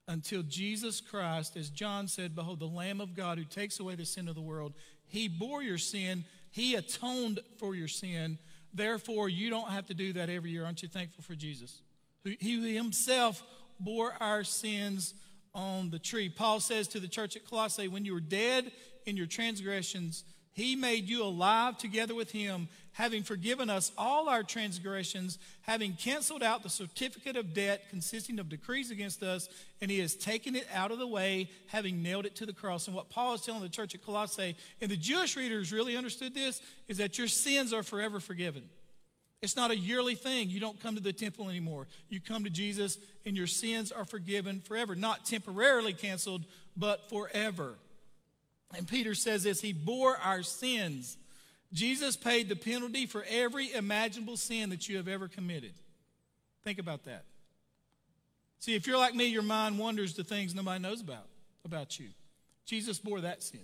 until 0.06 0.42
Jesus 0.42 1.00
Christ, 1.00 1.56
as 1.56 1.70
John 1.70 2.08
said, 2.08 2.36
Behold, 2.36 2.60
the 2.60 2.66
Lamb 2.66 3.00
of 3.00 3.16
God 3.16 3.38
who 3.38 3.44
takes 3.44 3.80
away 3.80 3.94
the 3.94 4.04
sin 4.04 4.28
of 4.28 4.34
the 4.34 4.42
world. 4.42 4.74
He 5.06 5.28
bore 5.28 5.62
your 5.62 5.78
sin, 5.78 6.26
He 6.50 6.74
atoned 6.74 7.40
for 7.58 7.74
your 7.74 7.88
sin. 7.88 8.38
Therefore, 8.74 9.30
you 9.30 9.48
don't 9.48 9.70
have 9.70 9.86
to 9.86 9.94
do 9.94 10.12
that 10.12 10.28
every 10.28 10.50
year. 10.50 10.66
Aren't 10.66 10.82
you 10.82 10.88
thankful 10.88 11.24
for 11.24 11.34
Jesus? 11.34 11.80
He 12.22 12.76
Himself 12.76 13.42
bore 13.80 14.12
our 14.20 14.44
sins 14.44 15.14
on 15.54 15.88
the 15.88 15.98
tree. 15.98 16.28
Paul 16.28 16.60
says 16.60 16.86
to 16.88 17.00
the 17.00 17.08
church 17.08 17.34
at 17.34 17.48
Colossae, 17.48 17.88
When 17.88 18.04
you 18.04 18.12
were 18.12 18.20
dead 18.20 18.70
in 19.06 19.16
your 19.16 19.26
transgressions, 19.26 20.24
he 20.54 20.76
made 20.76 21.08
you 21.08 21.24
alive 21.24 21.76
together 21.78 22.14
with 22.14 22.30
him, 22.30 22.68
having 22.92 23.24
forgiven 23.24 23.68
us 23.68 23.90
all 23.98 24.28
our 24.28 24.44
transgressions, 24.44 25.36
having 25.62 25.94
canceled 25.94 26.44
out 26.44 26.62
the 26.62 26.70
certificate 26.70 27.36
of 27.36 27.52
debt 27.52 27.82
consisting 27.90 28.38
of 28.38 28.48
decrees 28.48 28.92
against 28.92 29.20
us, 29.24 29.48
and 29.80 29.90
he 29.90 29.98
has 29.98 30.14
taken 30.14 30.54
it 30.54 30.66
out 30.72 30.92
of 30.92 31.00
the 31.00 31.06
way, 31.08 31.50
having 31.66 32.04
nailed 32.04 32.24
it 32.24 32.36
to 32.36 32.46
the 32.46 32.52
cross. 32.52 32.86
And 32.86 32.94
what 32.94 33.10
Paul 33.10 33.34
is 33.34 33.40
telling 33.40 33.62
the 33.62 33.68
church 33.68 33.96
at 33.96 34.04
Colossae, 34.04 34.56
and 34.80 34.88
the 34.88 34.96
Jewish 34.96 35.36
readers 35.36 35.72
really 35.72 35.96
understood 35.96 36.34
this, 36.34 36.62
is 36.86 36.98
that 36.98 37.18
your 37.18 37.28
sins 37.28 37.72
are 37.72 37.82
forever 37.82 38.20
forgiven. 38.20 38.62
It's 39.42 39.56
not 39.56 39.72
a 39.72 39.76
yearly 39.76 40.14
thing. 40.14 40.48
You 40.48 40.60
don't 40.60 40.80
come 40.80 40.94
to 40.94 41.02
the 41.02 41.12
temple 41.12 41.50
anymore. 41.50 41.88
You 42.08 42.20
come 42.20 42.44
to 42.44 42.50
Jesus, 42.50 42.96
and 43.26 43.36
your 43.36 43.48
sins 43.48 43.90
are 43.90 44.04
forgiven 44.04 44.60
forever. 44.60 44.94
Not 44.94 45.26
temporarily 45.26 45.94
canceled, 45.94 46.44
but 46.76 47.10
forever. 47.10 47.74
And 48.76 48.88
Peter 48.88 49.14
says 49.14 49.42
this 49.42 49.60
He 49.60 49.72
bore 49.72 50.16
our 50.16 50.42
sins. 50.42 51.16
Jesus 51.72 52.16
paid 52.16 52.48
the 52.48 52.56
penalty 52.56 53.06
for 53.06 53.24
every 53.28 53.72
imaginable 53.72 54.36
sin 54.36 54.70
that 54.70 54.88
you 54.88 54.96
have 54.96 55.08
ever 55.08 55.26
committed. 55.26 55.72
Think 56.62 56.78
about 56.78 57.04
that. 57.04 57.24
See, 58.60 58.74
if 58.74 58.86
you're 58.86 58.96
like 58.96 59.14
me, 59.14 59.26
your 59.26 59.42
mind 59.42 59.78
wanders 59.78 60.14
to 60.14 60.24
things 60.24 60.54
nobody 60.54 60.80
knows 60.80 61.00
about 61.00 61.26
about 61.64 61.98
you. 61.98 62.08
Jesus 62.64 62.98
bore 62.98 63.20
that 63.22 63.42
sin. 63.42 63.60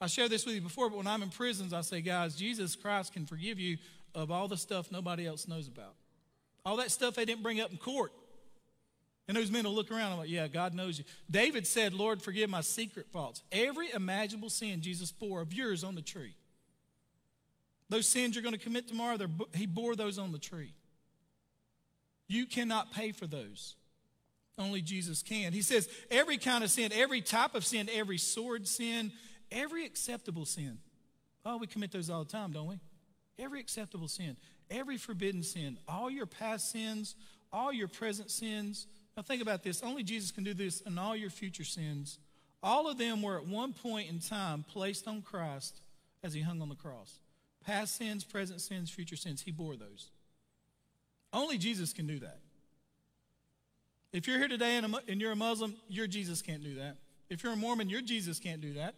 I 0.00 0.06
shared 0.06 0.30
this 0.30 0.46
with 0.46 0.54
you 0.54 0.60
before, 0.60 0.88
but 0.88 0.96
when 0.96 1.06
I'm 1.06 1.22
in 1.22 1.30
prisons, 1.30 1.72
I 1.72 1.80
say, 1.80 2.00
guys, 2.00 2.36
Jesus 2.36 2.76
Christ 2.76 3.12
can 3.12 3.26
forgive 3.26 3.58
you 3.58 3.78
of 4.14 4.30
all 4.30 4.46
the 4.46 4.56
stuff 4.56 4.92
nobody 4.92 5.26
else 5.26 5.48
knows 5.48 5.66
about. 5.66 5.94
All 6.64 6.76
that 6.76 6.90
stuff 6.90 7.14
they 7.14 7.24
didn't 7.24 7.42
bring 7.42 7.60
up 7.60 7.70
in 7.70 7.78
court. 7.78 8.12
And 9.28 9.36
those 9.36 9.50
men 9.50 9.64
will 9.64 9.74
look 9.74 9.90
around 9.90 10.12
and 10.12 10.20
like, 10.20 10.30
yeah, 10.30 10.48
God 10.48 10.72
knows 10.72 10.98
you. 10.98 11.04
David 11.30 11.66
said, 11.66 11.92
Lord, 11.92 12.22
forgive 12.22 12.48
my 12.48 12.62
secret 12.62 13.06
faults. 13.12 13.42
Every 13.52 13.92
imaginable 13.92 14.48
sin 14.48 14.80
Jesus 14.80 15.12
bore 15.12 15.42
of 15.42 15.52
yours 15.52 15.84
on 15.84 15.94
the 15.94 16.02
tree. 16.02 16.34
Those 17.90 18.06
sins 18.06 18.34
you're 18.34 18.42
going 18.42 18.54
to 18.54 18.60
commit 18.60 18.88
tomorrow, 18.88 19.18
he 19.54 19.66
bore 19.66 19.94
those 19.96 20.18
on 20.18 20.32
the 20.32 20.38
tree. 20.38 20.72
You 22.26 22.46
cannot 22.46 22.92
pay 22.92 23.12
for 23.12 23.26
those. 23.26 23.76
Only 24.58 24.82
Jesus 24.82 25.22
can. 25.22 25.52
He 25.52 25.62
says, 25.62 25.88
every 26.10 26.36
kind 26.36 26.64
of 26.64 26.70
sin, 26.70 26.90
every 26.92 27.20
type 27.20 27.54
of 27.54 27.64
sin, 27.64 27.88
every 27.92 28.18
sword 28.18 28.66
sin, 28.66 29.12
every 29.52 29.84
acceptable 29.84 30.44
sin. 30.44 30.78
Oh, 31.44 31.58
we 31.58 31.66
commit 31.66 31.92
those 31.92 32.10
all 32.10 32.24
the 32.24 32.30
time, 32.30 32.52
don't 32.52 32.66
we? 32.66 32.80
Every 33.38 33.60
acceptable 33.60 34.08
sin, 34.08 34.36
every 34.70 34.96
forbidden 34.96 35.42
sin, 35.42 35.78
all 35.86 36.10
your 36.10 36.26
past 36.26 36.72
sins, 36.72 37.14
all 37.52 37.72
your 37.72 37.88
present 37.88 38.30
sins, 38.30 38.86
now, 39.18 39.22
think 39.22 39.42
about 39.42 39.64
this. 39.64 39.82
Only 39.82 40.04
Jesus 40.04 40.30
can 40.30 40.44
do 40.44 40.54
this 40.54 40.80
in 40.82 40.96
all 40.96 41.16
your 41.16 41.28
future 41.28 41.64
sins. 41.64 42.20
All 42.62 42.88
of 42.88 42.98
them 42.98 43.20
were 43.20 43.36
at 43.36 43.44
one 43.44 43.72
point 43.72 44.08
in 44.08 44.20
time 44.20 44.64
placed 44.72 45.08
on 45.08 45.22
Christ 45.22 45.80
as 46.22 46.34
he 46.34 46.40
hung 46.40 46.62
on 46.62 46.68
the 46.68 46.76
cross. 46.76 47.18
Past 47.66 47.96
sins, 47.96 48.22
present 48.22 48.60
sins, 48.60 48.90
future 48.90 49.16
sins, 49.16 49.42
he 49.42 49.50
bore 49.50 49.74
those. 49.74 50.10
Only 51.32 51.58
Jesus 51.58 51.92
can 51.92 52.06
do 52.06 52.20
that. 52.20 52.38
If 54.12 54.28
you're 54.28 54.38
here 54.38 54.46
today 54.46 54.76
and, 54.76 54.94
and 55.08 55.20
you're 55.20 55.32
a 55.32 55.36
Muslim, 55.36 55.74
your 55.88 56.06
Jesus 56.06 56.40
can't 56.40 56.62
do 56.62 56.76
that. 56.76 56.98
If 57.28 57.42
you're 57.42 57.54
a 57.54 57.56
Mormon, 57.56 57.88
your 57.88 58.02
Jesus 58.02 58.38
can't 58.38 58.60
do 58.60 58.74
that. 58.74 58.94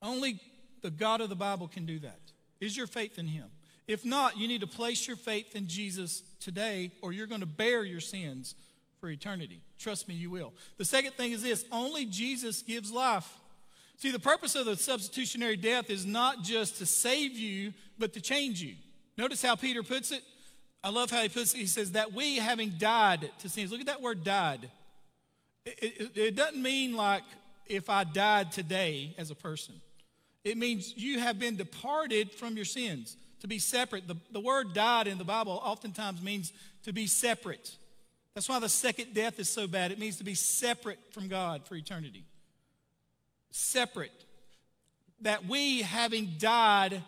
Only 0.00 0.40
the 0.80 0.90
God 0.90 1.20
of 1.20 1.28
the 1.28 1.36
Bible 1.36 1.68
can 1.68 1.84
do 1.84 1.98
that. 1.98 2.20
Is 2.62 2.74
your 2.74 2.86
faith 2.86 3.18
in 3.18 3.26
him? 3.26 3.50
If 3.86 4.06
not, 4.06 4.38
you 4.38 4.48
need 4.48 4.62
to 4.62 4.66
place 4.66 5.06
your 5.06 5.18
faith 5.18 5.54
in 5.54 5.66
Jesus 5.66 6.22
today, 6.40 6.92
or 7.02 7.12
you're 7.12 7.26
going 7.26 7.42
to 7.42 7.46
bear 7.46 7.84
your 7.84 8.00
sins 8.00 8.54
for 9.00 9.08
eternity. 9.08 9.60
Trust 9.78 10.08
me, 10.08 10.14
you 10.14 10.30
will. 10.30 10.52
The 10.78 10.84
second 10.84 11.12
thing 11.12 11.32
is 11.32 11.42
this 11.42 11.64
only 11.70 12.06
Jesus 12.06 12.62
gives 12.62 12.90
life. 12.92 13.30
See, 13.98 14.10
the 14.10 14.18
purpose 14.18 14.54
of 14.54 14.66
the 14.66 14.76
substitutionary 14.76 15.56
death 15.56 15.88
is 15.88 16.04
not 16.04 16.42
just 16.42 16.78
to 16.78 16.86
save 16.86 17.32
you, 17.32 17.72
but 17.98 18.12
to 18.12 18.20
change 18.20 18.60
you. 18.60 18.74
Notice 19.16 19.42
how 19.42 19.56
Peter 19.56 19.82
puts 19.82 20.12
it. 20.12 20.22
I 20.84 20.90
love 20.90 21.10
how 21.10 21.22
he 21.22 21.28
puts 21.28 21.54
it. 21.54 21.58
He 21.58 21.66
says, 21.66 21.92
that 21.92 22.12
we, 22.12 22.36
having 22.36 22.74
died 22.78 23.30
to 23.40 23.48
sins, 23.48 23.72
look 23.72 23.80
at 23.80 23.86
that 23.86 24.02
word 24.02 24.22
died. 24.22 24.68
It, 25.64 25.78
it, 25.82 26.16
it 26.16 26.36
doesn't 26.36 26.62
mean 26.62 26.94
like 26.94 27.22
if 27.66 27.88
I 27.88 28.04
died 28.04 28.52
today 28.52 29.14
as 29.18 29.30
a 29.30 29.34
person, 29.34 29.74
it 30.44 30.56
means 30.56 30.94
you 30.96 31.18
have 31.18 31.38
been 31.38 31.56
departed 31.56 32.30
from 32.32 32.54
your 32.54 32.64
sins, 32.64 33.16
to 33.40 33.48
be 33.48 33.58
separate. 33.58 34.06
The, 34.06 34.16
the 34.32 34.40
word 34.40 34.74
died 34.74 35.06
in 35.06 35.18
the 35.18 35.24
Bible 35.24 35.60
oftentimes 35.64 36.22
means 36.22 36.52
to 36.84 36.92
be 36.92 37.06
separate. 37.06 37.76
That's 38.36 38.50
why 38.50 38.58
the 38.58 38.68
second 38.68 39.14
death 39.14 39.40
is 39.40 39.48
so 39.48 39.66
bad. 39.66 39.92
It 39.92 39.98
means 39.98 40.18
to 40.18 40.24
be 40.24 40.34
separate 40.34 40.98
from 41.10 41.26
God 41.26 41.66
for 41.66 41.74
eternity. 41.74 42.26
Separate. 43.50 44.12
That 45.22 45.46
we, 45.46 45.80
having 45.80 46.34
died, 46.38 47.02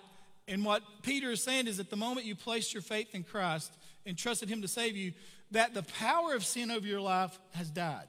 and 0.48 0.64
what 0.64 0.82
Peter 1.02 1.30
is 1.30 1.42
saying 1.42 1.66
is 1.66 1.76
that 1.76 1.90
the 1.90 1.96
moment 1.96 2.24
you 2.24 2.34
placed 2.34 2.72
your 2.72 2.80
faith 2.80 3.14
in 3.14 3.24
Christ 3.24 3.70
and 4.06 4.16
trusted 4.16 4.48
Him 4.48 4.62
to 4.62 4.68
save 4.68 4.96
you, 4.96 5.12
that 5.50 5.74
the 5.74 5.82
power 5.82 6.32
of 6.32 6.46
sin 6.46 6.70
over 6.70 6.86
your 6.86 7.02
life 7.02 7.38
has 7.52 7.68
died. 7.68 8.08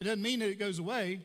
It 0.00 0.04
doesn't 0.04 0.22
mean 0.22 0.38
that 0.38 0.50
it 0.50 0.60
goes 0.60 0.78
away. 0.78 1.18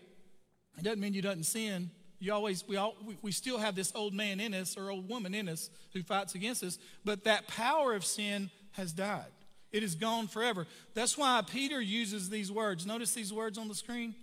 It 0.80 0.84
doesn't 0.84 1.00
mean 1.00 1.14
you 1.14 1.22
doesn't 1.22 1.44
sin. 1.44 1.92
You 2.18 2.34
always, 2.34 2.68
we, 2.68 2.78
all, 2.78 2.96
we, 3.06 3.16
we 3.22 3.32
still 3.32 3.60
have 3.60 3.76
this 3.76 3.92
old 3.94 4.16
man 4.16 4.40
in 4.40 4.56
us 4.56 4.76
or 4.76 4.90
old 4.90 5.08
woman 5.08 5.36
in 5.36 5.50
us 5.50 5.70
who 5.94 6.02
fights 6.02 6.34
against 6.34 6.64
us, 6.64 6.80
but 7.06 7.26
that 7.26 7.48
power 7.48 7.94
of 7.94 8.04
sin 8.04 8.50
has 8.72 8.92
died. 8.92 9.26
It 9.72 9.84
is 9.84 9.96
gone 9.96 10.28
forever. 10.28 10.66
That's 10.94 11.18
why 11.18 11.42
Peter 11.46 11.82
uses 11.82 12.30
these 12.30 12.52
words. 12.52 12.86
Notice 12.86 13.14
these 13.14 13.34
words 13.34 13.58
on 13.58 13.68
the 13.68 13.76
screen? 13.76 14.16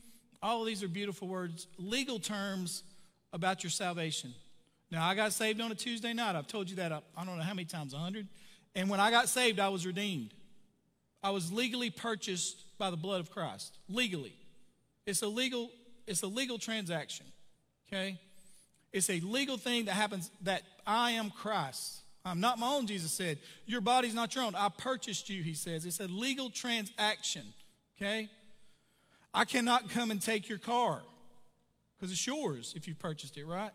All 0.43 0.61
of 0.61 0.67
these 0.67 0.83
are 0.83 0.89
beautiful 0.89 1.29
words, 1.29 1.67
legal 1.79 2.19
terms 2.19 2.83
about 3.33 3.63
your 3.63 3.71
salvation. 3.71 4.35
Now, 4.91 5.07
I 5.07 5.15
got 5.15 5.33
saved 5.33 5.61
on 5.61 5.73
a 5.73 5.75
Tuesday 5.75 6.13
night. 6.13 6.37
I've 6.37 6.47
told 6.47 6.71
you 6.71 6.77
that 6.77 6.93
uh, 6.93 7.01
I 7.17 7.25
don't 7.25 7.37
know 7.37 7.43
how 7.43 7.55
many 7.55 7.65
times, 7.65 7.95
a 7.95 7.99
hundred. 7.99 8.29
And 8.75 8.89
when 8.89 9.01
I 9.01 9.11
got 9.11 9.29
saved, 9.29 9.59
I 9.59 9.69
was 9.69 9.87
redeemed. 9.87 10.33
I 11.23 11.31
was 11.31 11.53
legally 11.53 11.91
purchased 11.91 12.65
by 12.79 12.91
the 12.91 12.97
blood 12.97 13.21
of 13.21 13.31
Christ. 13.31 13.79
Legally. 13.89 14.35
It's 15.07 15.23
a 15.23 15.27
legal, 15.27 15.71
it's 16.07 16.23
a 16.23 16.27
legal 16.27 16.59
transaction. 16.59 17.27
Okay? 17.89 18.19
It's 18.93 19.11
a 19.11 19.21
legal 19.21 19.57
thing 19.57 19.87
that 19.87 19.93
happens 19.95 20.31
that 20.43 20.63
I 20.87 21.13
am 21.13 21.31
Christ. 21.31 22.04
I'm 22.25 22.41
not 22.41 22.59
my 22.59 22.69
own, 22.69 22.87
Jesus 22.87 23.13
said. 23.13 23.39
Your 23.67 23.81
body's 23.81 24.15
not 24.15 24.35
your 24.35 24.45
own. 24.45 24.55
I 24.55 24.71
purchased 24.71 25.29
you, 25.29 25.43
he 25.43 25.55
says. 25.55 25.85
It's 25.85 26.01
a 26.01 26.07
legal 26.07 26.49
transaction, 26.49 27.43
okay? 27.97 28.29
I 29.35 29.45
cannot 29.45 29.91
come 29.91 30.11
and 30.11 30.23
take 30.23 30.49
your 30.49 30.59
car 30.59 31.03
because 31.97 32.13
it's 32.13 32.27
yours 32.27 32.73
if 32.77 32.89
you 32.89 32.95
purchased 32.95 33.37
it, 33.37 33.47
right? 33.47 33.73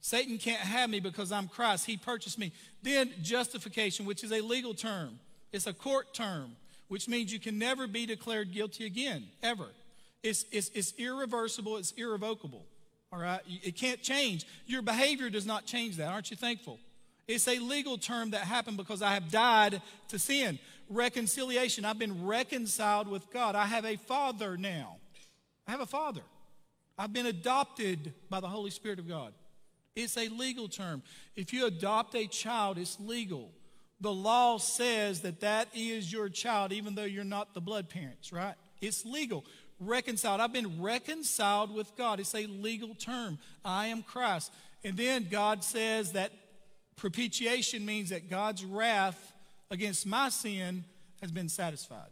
Satan 0.00 0.38
can't 0.38 0.60
have 0.60 0.90
me 0.90 1.00
because 1.00 1.30
I'm 1.30 1.48
Christ. 1.48 1.86
He 1.86 1.96
purchased 1.96 2.38
me. 2.38 2.52
Then 2.82 3.12
justification, 3.22 4.04
which 4.04 4.24
is 4.24 4.32
a 4.32 4.40
legal 4.40 4.74
term, 4.74 5.18
it's 5.52 5.66
a 5.66 5.72
court 5.72 6.12
term, 6.12 6.56
which 6.88 7.08
means 7.08 7.32
you 7.32 7.40
can 7.40 7.58
never 7.58 7.86
be 7.86 8.06
declared 8.06 8.52
guilty 8.52 8.84
again, 8.86 9.24
ever. 9.42 9.66
It's, 10.22 10.44
it's, 10.50 10.70
it's 10.74 10.92
irreversible, 10.98 11.76
it's 11.76 11.92
irrevocable. 11.92 12.66
All 13.12 13.20
right? 13.20 13.40
It 13.62 13.76
can't 13.76 14.02
change. 14.02 14.44
Your 14.66 14.82
behavior 14.82 15.30
does 15.30 15.46
not 15.46 15.66
change 15.66 15.96
that. 15.96 16.08
Aren't 16.08 16.30
you 16.30 16.36
thankful? 16.36 16.80
It's 17.28 17.48
a 17.48 17.58
legal 17.58 17.98
term 17.98 18.30
that 18.30 18.42
happened 18.42 18.76
because 18.76 19.02
I 19.02 19.14
have 19.14 19.30
died 19.30 19.82
to 20.08 20.18
sin. 20.18 20.58
Reconciliation. 20.88 21.84
I've 21.84 21.98
been 21.98 22.24
reconciled 22.24 23.08
with 23.08 23.30
God. 23.32 23.56
I 23.56 23.66
have 23.66 23.84
a 23.84 23.96
father 23.96 24.56
now. 24.56 24.96
I 25.66 25.72
have 25.72 25.80
a 25.80 25.86
father. 25.86 26.22
I've 26.96 27.12
been 27.12 27.26
adopted 27.26 28.12
by 28.30 28.40
the 28.40 28.48
Holy 28.48 28.70
Spirit 28.70 28.98
of 28.98 29.08
God. 29.08 29.32
It's 29.96 30.16
a 30.16 30.28
legal 30.28 30.68
term. 30.68 31.02
If 31.34 31.52
you 31.52 31.66
adopt 31.66 32.14
a 32.14 32.26
child, 32.26 32.78
it's 32.78 32.98
legal. 33.00 33.50
The 34.00 34.12
law 34.12 34.58
says 34.58 35.22
that 35.22 35.40
that 35.40 35.68
is 35.74 36.12
your 36.12 36.28
child, 36.28 36.72
even 36.72 36.94
though 36.94 37.04
you're 37.04 37.24
not 37.24 37.54
the 37.54 37.60
blood 37.60 37.88
parents, 37.88 38.32
right? 38.32 38.54
It's 38.80 39.04
legal. 39.04 39.44
Reconciled. 39.80 40.40
I've 40.40 40.52
been 40.52 40.80
reconciled 40.80 41.74
with 41.74 41.96
God. 41.96 42.20
It's 42.20 42.34
a 42.34 42.46
legal 42.46 42.94
term. 42.94 43.38
I 43.64 43.86
am 43.88 44.02
Christ. 44.02 44.52
And 44.84 44.96
then 44.96 45.28
God 45.30 45.64
says 45.64 46.12
that 46.12 46.30
propitiation 46.96 47.84
means 47.84 48.10
that 48.10 48.30
God's 48.30 48.64
wrath 48.64 49.32
against 49.70 50.06
my 50.06 50.28
sin 50.28 50.84
has 51.20 51.30
been 51.30 51.48
satisfied. 51.48 52.10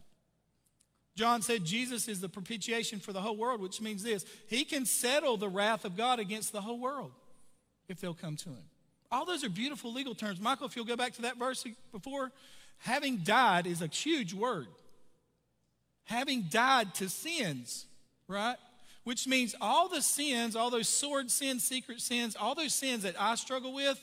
John 1.16 1.42
said 1.42 1.64
Jesus 1.64 2.08
is 2.08 2.20
the 2.20 2.28
propitiation 2.28 2.98
for 2.98 3.12
the 3.12 3.20
whole 3.20 3.36
world, 3.36 3.60
which 3.60 3.80
means 3.80 4.02
this 4.02 4.24
He 4.48 4.64
can 4.64 4.84
settle 4.84 5.36
the 5.36 5.48
wrath 5.48 5.84
of 5.84 5.96
God 5.96 6.18
against 6.18 6.52
the 6.52 6.60
whole 6.60 6.78
world 6.78 7.12
if 7.88 8.00
they'll 8.00 8.14
come 8.14 8.36
to 8.36 8.48
Him. 8.48 8.64
All 9.12 9.24
those 9.24 9.44
are 9.44 9.48
beautiful 9.48 9.92
legal 9.92 10.14
terms. 10.14 10.40
Michael, 10.40 10.66
if 10.66 10.74
you'll 10.74 10.84
go 10.84 10.96
back 10.96 11.12
to 11.14 11.22
that 11.22 11.36
verse 11.36 11.64
before, 11.92 12.32
having 12.78 13.18
died 13.18 13.66
is 13.66 13.80
a 13.80 13.86
huge 13.86 14.34
word. 14.34 14.66
Having 16.06 16.46
died 16.50 16.94
to 16.96 17.08
sins, 17.08 17.86
right? 18.26 18.56
Which 19.04 19.26
means 19.28 19.54
all 19.60 19.88
the 19.88 20.02
sins, 20.02 20.56
all 20.56 20.68
those 20.68 20.88
sword 20.88 21.30
sins, 21.30 21.62
secret 21.62 22.00
sins, 22.00 22.34
all 22.34 22.54
those 22.54 22.74
sins 22.74 23.04
that 23.04 23.14
I 23.18 23.36
struggle 23.36 23.72
with, 23.72 24.00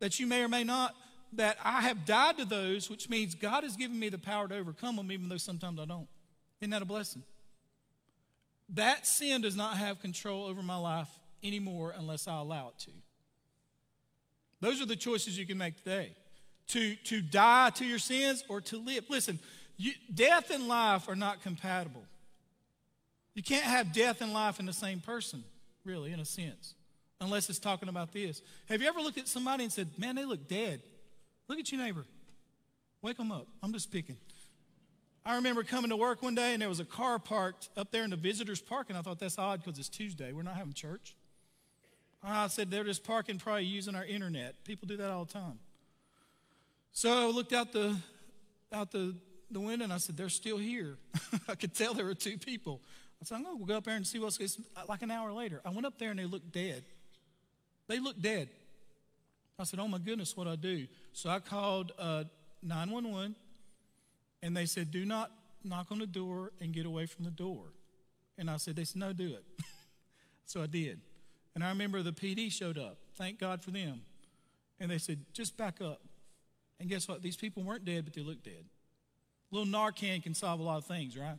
that 0.00 0.18
you 0.20 0.26
may 0.26 0.42
or 0.42 0.48
may 0.48 0.64
not, 0.64 0.94
that 1.34 1.58
I 1.62 1.82
have 1.82 2.04
died 2.04 2.38
to 2.38 2.44
those, 2.44 2.88
which 2.88 3.08
means 3.08 3.34
God 3.34 3.64
has 3.64 3.76
given 3.76 3.98
me 3.98 4.08
the 4.08 4.18
power 4.18 4.48
to 4.48 4.56
overcome 4.56 4.96
them, 4.96 5.12
even 5.12 5.28
though 5.28 5.36
sometimes 5.36 5.78
I 5.78 5.84
don't. 5.84 6.08
Isn't 6.60 6.70
that 6.70 6.82
a 6.82 6.86
blessing? 6.86 7.22
That 8.70 9.06
sin 9.06 9.42
does 9.42 9.56
not 9.56 9.76
have 9.76 10.00
control 10.00 10.46
over 10.46 10.62
my 10.62 10.76
life 10.76 11.08
anymore 11.42 11.94
unless 11.96 12.28
I 12.28 12.38
allow 12.38 12.68
it 12.68 12.78
to. 12.80 12.90
Those 14.60 14.82
are 14.82 14.86
the 14.86 14.96
choices 14.96 15.38
you 15.38 15.46
can 15.46 15.58
make 15.58 15.76
today 15.76 16.12
to, 16.68 16.96
to 16.96 17.20
die 17.20 17.70
to 17.70 17.84
your 17.84 17.98
sins 17.98 18.44
or 18.48 18.60
to 18.62 18.76
live. 18.78 19.04
Listen, 19.08 19.38
you, 19.76 19.92
death 20.12 20.50
and 20.50 20.68
life 20.68 21.08
are 21.08 21.16
not 21.16 21.42
compatible. 21.42 22.04
You 23.34 23.42
can't 23.42 23.64
have 23.64 23.92
death 23.92 24.20
and 24.20 24.32
life 24.32 24.58
in 24.58 24.66
the 24.66 24.72
same 24.72 25.00
person, 25.00 25.44
really, 25.84 26.12
in 26.12 26.18
a 26.18 26.24
sense, 26.24 26.74
unless 27.20 27.48
it's 27.50 27.58
talking 27.58 27.88
about 27.88 28.12
this. 28.12 28.42
Have 28.68 28.80
you 28.80 28.88
ever 28.88 29.00
looked 29.00 29.18
at 29.18 29.28
somebody 29.28 29.64
and 29.64 29.72
said, 29.72 29.88
Man, 29.98 30.16
they 30.16 30.24
look 30.24 30.48
dead? 30.48 30.80
Look 31.48 31.58
at 31.58 31.70
your 31.72 31.80
neighbor. 31.80 32.04
Wake 33.02 33.16
them 33.16 33.32
up. 33.32 33.46
I'm 33.62 33.72
just 33.72 33.90
picking. 33.92 34.16
I 35.24 35.36
remember 35.36 35.62
coming 35.62 35.90
to 35.90 35.96
work 35.96 36.22
one 36.22 36.34
day 36.34 36.52
and 36.52 36.62
there 36.62 36.68
was 36.68 36.80
a 36.80 36.84
car 36.84 37.18
parked 37.18 37.68
up 37.76 37.90
there 37.90 38.02
in 38.02 38.10
the 38.10 38.16
visitors' 38.16 38.60
park, 38.60 38.86
and 38.88 38.96
I 38.98 39.02
thought 39.02 39.18
that's 39.18 39.38
odd 39.38 39.62
because 39.62 39.78
it's 39.78 39.88
Tuesday. 39.88 40.32
We're 40.32 40.42
not 40.42 40.56
having 40.56 40.72
church. 40.72 41.14
I 42.22 42.48
said 42.48 42.70
they're 42.70 42.84
just 42.84 43.04
parking, 43.04 43.38
probably 43.38 43.64
using 43.64 43.94
our 43.94 44.04
internet. 44.04 44.64
People 44.64 44.88
do 44.88 44.96
that 44.96 45.10
all 45.10 45.24
the 45.24 45.32
time. 45.32 45.58
So 46.92 47.12
I 47.12 47.26
looked 47.26 47.52
out 47.52 47.72
the 47.72 47.96
out 48.72 48.90
the, 48.90 49.14
the 49.50 49.60
window 49.60 49.84
and 49.84 49.92
I 49.92 49.98
said, 49.98 50.16
they're 50.16 50.28
still 50.28 50.58
here. 50.58 50.96
I 51.48 51.54
could 51.54 51.74
tell 51.74 51.94
there 51.94 52.04
were 52.04 52.14
two 52.14 52.36
people. 52.38 52.80
I 53.20 53.24
said, 53.24 53.36
I'm 53.36 53.44
going 53.44 53.58
to 53.58 53.64
go 53.64 53.76
up 53.76 53.84
there 53.84 53.96
and 53.96 54.06
see 54.06 54.18
what's 54.18 54.38
it's 54.38 54.60
like 54.88 55.02
an 55.02 55.10
hour 55.10 55.32
later. 55.32 55.60
I 55.64 55.70
went 55.70 55.86
up 55.86 55.98
there 55.98 56.10
and 56.10 56.18
they 56.18 56.24
looked 56.24 56.52
dead. 56.52 56.84
They 57.88 57.98
looked 57.98 58.22
dead. 58.22 58.48
I 59.58 59.64
said, 59.64 59.80
oh 59.80 59.88
my 59.88 59.98
goodness, 59.98 60.36
what 60.36 60.46
I 60.46 60.54
do? 60.54 60.86
So 61.12 61.30
I 61.30 61.40
called 61.40 61.90
uh, 61.98 62.24
911 62.62 63.34
and 64.42 64.56
they 64.56 64.66
said, 64.66 64.90
Do 64.90 65.04
not 65.04 65.30
knock 65.64 65.88
on 65.90 65.98
the 65.98 66.06
door 66.06 66.52
and 66.60 66.72
get 66.72 66.86
away 66.86 67.06
from 67.06 67.24
the 67.24 67.30
door. 67.30 67.64
And 68.36 68.50
I 68.50 68.56
said, 68.56 68.76
They 68.76 68.84
said, 68.84 69.00
No, 69.00 69.12
do 69.12 69.34
it. 69.34 69.44
so 70.46 70.62
I 70.62 70.66
did. 70.66 71.00
And 71.54 71.64
I 71.64 71.70
remember 71.70 72.02
the 72.02 72.12
PD 72.12 72.52
showed 72.52 72.78
up. 72.78 72.98
Thank 73.16 73.40
God 73.40 73.62
for 73.62 73.70
them. 73.72 74.02
And 74.78 74.90
they 74.90 74.98
said, 74.98 75.18
Just 75.32 75.56
back 75.56 75.80
up. 75.80 76.00
And 76.78 76.88
guess 76.88 77.08
what? 77.08 77.22
These 77.22 77.36
people 77.36 77.64
weren't 77.64 77.84
dead, 77.84 78.04
but 78.04 78.14
they 78.14 78.22
looked 78.22 78.44
dead. 78.44 78.64
A 79.50 79.54
little 79.54 79.72
Narcan 79.72 80.22
can 80.22 80.34
solve 80.34 80.60
a 80.60 80.62
lot 80.62 80.78
of 80.78 80.84
things, 80.84 81.16
right? 81.16 81.38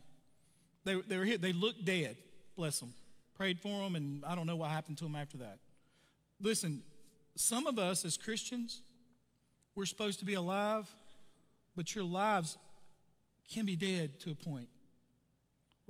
They, 0.84 1.00
they 1.00 1.16
were 1.16 1.24
here. 1.24 1.38
They 1.38 1.52
looked 1.52 1.84
dead. 1.84 2.16
Bless 2.56 2.80
them. 2.80 2.92
Prayed 3.36 3.60
for 3.60 3.68
them, 3.68 3.96
and 3.96 4.22
I 4.26 4.34
don't 4.34 4.46
know 4.46 4.56
what 4.56 4.70
happened 4.70 4.98
to 4.98 5.04
them 5.04 5.16
after 5.16 5.38
that. 5.38 5.58
Listen, 6.40 6.82
some 7.36 7.66
of 7.66 7.78
us 7.78 8.04
as 8.04 8.16
Christians, 8.16 8.82
we're 9.74 9.86
supposed 9.86 10.18
to 10.20 10.24
be 10.24 10.34
alive, 10.34 10.88
but 11.76 11.94
your 11.94 12.04
lives 12.04 12.58
can 13.52 13.66
be 13.66 13.76
dead 13.76 14.20
to 14.20 14.30
a 14.30 14.34
point 14.34 14.68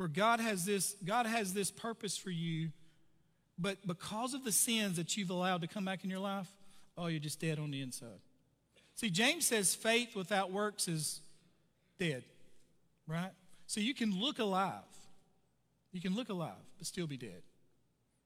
where 0.00 0.08
God 0.08 0.40
has 0.40 0.64
this 0.64 0.96
God 1.04 1.26
has 1.26 1.52
this 1.52 1.70
purpose 1.70 2.16
for 2.16 2.30
you, 2.30 2.70
but 3.58 3.86
because 3.86 4.32
of 4.32 4.44
the 4.44 4.52
sins 4.52 4.96
that 4.96 5.14
you've 5.16 5.28
allowed 5.28 5.60
to 5.60 5.66
come 5.66 5.84
back 5.84 6.04
in 6.04 6.08
your 6.10 6.20
life, 6.20 6.48
oh, 6.96 7.08
you're 7.08 7.20
just 7.20 7.38
dead 7.38 7.58
on 7.58 7.70
the 7.70 7.82
inside. 7.82 8.20
See, 8.94 9.10
James 9.10 9.46
says 9.46 9.74
faith 9.74 10.16
without 10.16 10.52
works 10.52 10.88
is 10.88 11.20
dead, 11.98 12.24
right? 13.06 13.32
So 13.66 13.80
you 13.80 13.94
can 13.94 14.18
look 14.18 14.38
alive. 14.38 14.82
You 15.92 16.00
can 16.00 16.14
look 16.14 16.30
alive, 16.30 16.64
but 16.78 16.86
still 16.86 17.06
be 17.06 17.18
dead. 17.18 17.42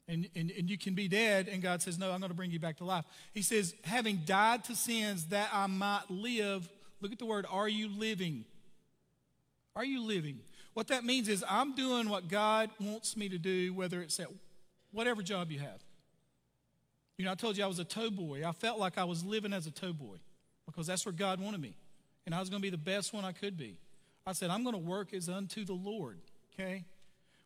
And, 0.07 0.29
and, 0.37 0.51
and 0.51 0.69
you 0.69 0.77
can 0.77 0.95
be 0.95 1.09
dead, 1.09 1.49
and 1.49 1.63
God 1.63 1.81
says, 1.81 1.99
No, 1.99 2.13
I'm 2.13 2.21
going 2.21 2.31
to 2.31 2.37
bring 2.37 2.51
you 2.51 2.59
back 2.59 2.77
to 2.79 2.85
life. 2.85 3.05
He 3.33 3.41
says, 3.41 3.75
Having 3.85 4.23
died 4.27 4.65
to 4.65 4.77
sins 4.77 5.27
that 5.27 5.49
I 5.53 5.67
might 5.67 6.11
live, 6.11 6.69
look 7.01 7.11
at 7.13 7.19
the 7.19 7.25
word, 7.25 7.47
are 7.51 7.69
you 7.69 7.89
living? 7.89 8.45
Are 9.75 9.85
you 9.85 10.03
living? 10.03 10.41
What 10.75 10.89
that 10.89 11.05
means 11.05 11.29
is 11.29 11.45
I'm 11.49 11.75
doing 11.75 12.09
what 12.09 12.29
God 12.29 12.71
wants 12.81 13.17
me 13.17 13.29
to 13.29 13.39
do, 13.39 13.73
whether 13.73 14.03
it's 14.03 14.21
at 14.21 14.29
whatever 14.93 15.23
job 15.23 15.51
you 15.51 15.61
have. 15.61 15.83
You 17.17 17.25
know, 17.25 17.33
I 17.33 17.35
told 17.35 17.57
you 17.57 17.65
I 17.65 17.69
was 17.69 17.79
a 17.79 17.85
tow 17.85 18.11
boy. 18.11 18.47
I 18.47 18.53
felt 18.53 18.79
like 18.79 18.99
I 18.99 19.05
was 19.05 19.25
living 19.25 19.53
as 19.53 19.67
a 19.67 19.71
tow 19.71 19.93
boy 19.93 20.17
because 20.67 20.87
that's 20.87 21.07
where 21.07 21.13
God 21.13 21.41
wanted 21.41 21.61
me. 21.61 21.77
And 22.27 22.35
I 22.35 22.41
was 22.41 22.51
going 22.51 22.61
to 22.61 22.67
be 22.67 22.71
the 22.71 22.77
best 22.77 23.13
one 23.13 23.25
I 23.25 23.33
could 23.33 23.57
be. 23.57 23.79
I 24.27 24.33
said, 24.33 24.51
I'm 24.51 24.63
going 24.63 24.75
to 24.75 24.81
work 24.81 25.13
as 25.13 25.29
unto 25.29 25.65
the 25.65 25.75
Lord, 25.75 26.19
okay? 26.55 26.85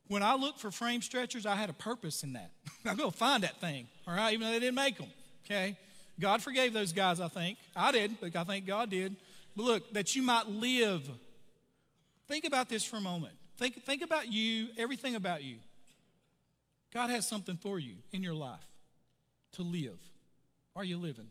When 0.09 0.23
I 0.23 0.35
looked 0.35 0.59
for 0.59 0.71
frame 0.71 1.03
stretchers, 1.03 1.47
I 1.47 1.55
had 1.55 1.71
a 1.71 1.75
purpose 1.75 2.23
in 2.23 2.33
that. 2.33 2.51
Going 2.85 2.97
to 2.97 3.11
find 3.11 3.43
that 3.43 3.61
thing, 3.61 3.87
all 4.07 4.15
right, 4.15 4.33
even 4.33 4.47
though 4.47 4.53
they 4.53 4.61
didn't 4.61 4.75
make 4.75 4.99
them, 4.99 5.09
okay? 5.45 5.77
God 6.19 6.43
forgave 6.43 6.73
those 6.73 6.93
guys, 6.93 7.21
I 7.21 7.29
think. 7.29 7.59
I 7.77 7.93
did, 7.93 8.17
but 8.21 8.35
I 8.35 8.45
think 8.45 8.67
God 8.67 8.91
did. 8.91 9.15
But 9.55 9.63
look, 9.63 9.93
that 9.93 10.17
you 10.17 10.23
might 10.23 10.49
live 10.49 11.09
Think 12.29 12.45
about 12.45 12.69
this 12.69 12.85
for 12.85 12.97
a 12.97 13.01
moment. 13.01 13.33
Think, 13.57 13.83
think 13.85 14.03
about 14.03 14.31
you, 14.31 14.69
everything 14.77 15.15
about 15.15 15.43
you. 15.43 15.57
God 16.93 17.11
has 17.11 17.27
something 17.27 17.57
for 17.57 17.79
you 17.79 17.95
in 18.13 18.23
your 18.23 18.35
life 18.35 18.67
to 19.53 19.63
live. 19.63 19.99
Are 20.77 20.85
you 20.85 20.99
living? 20.99 21.29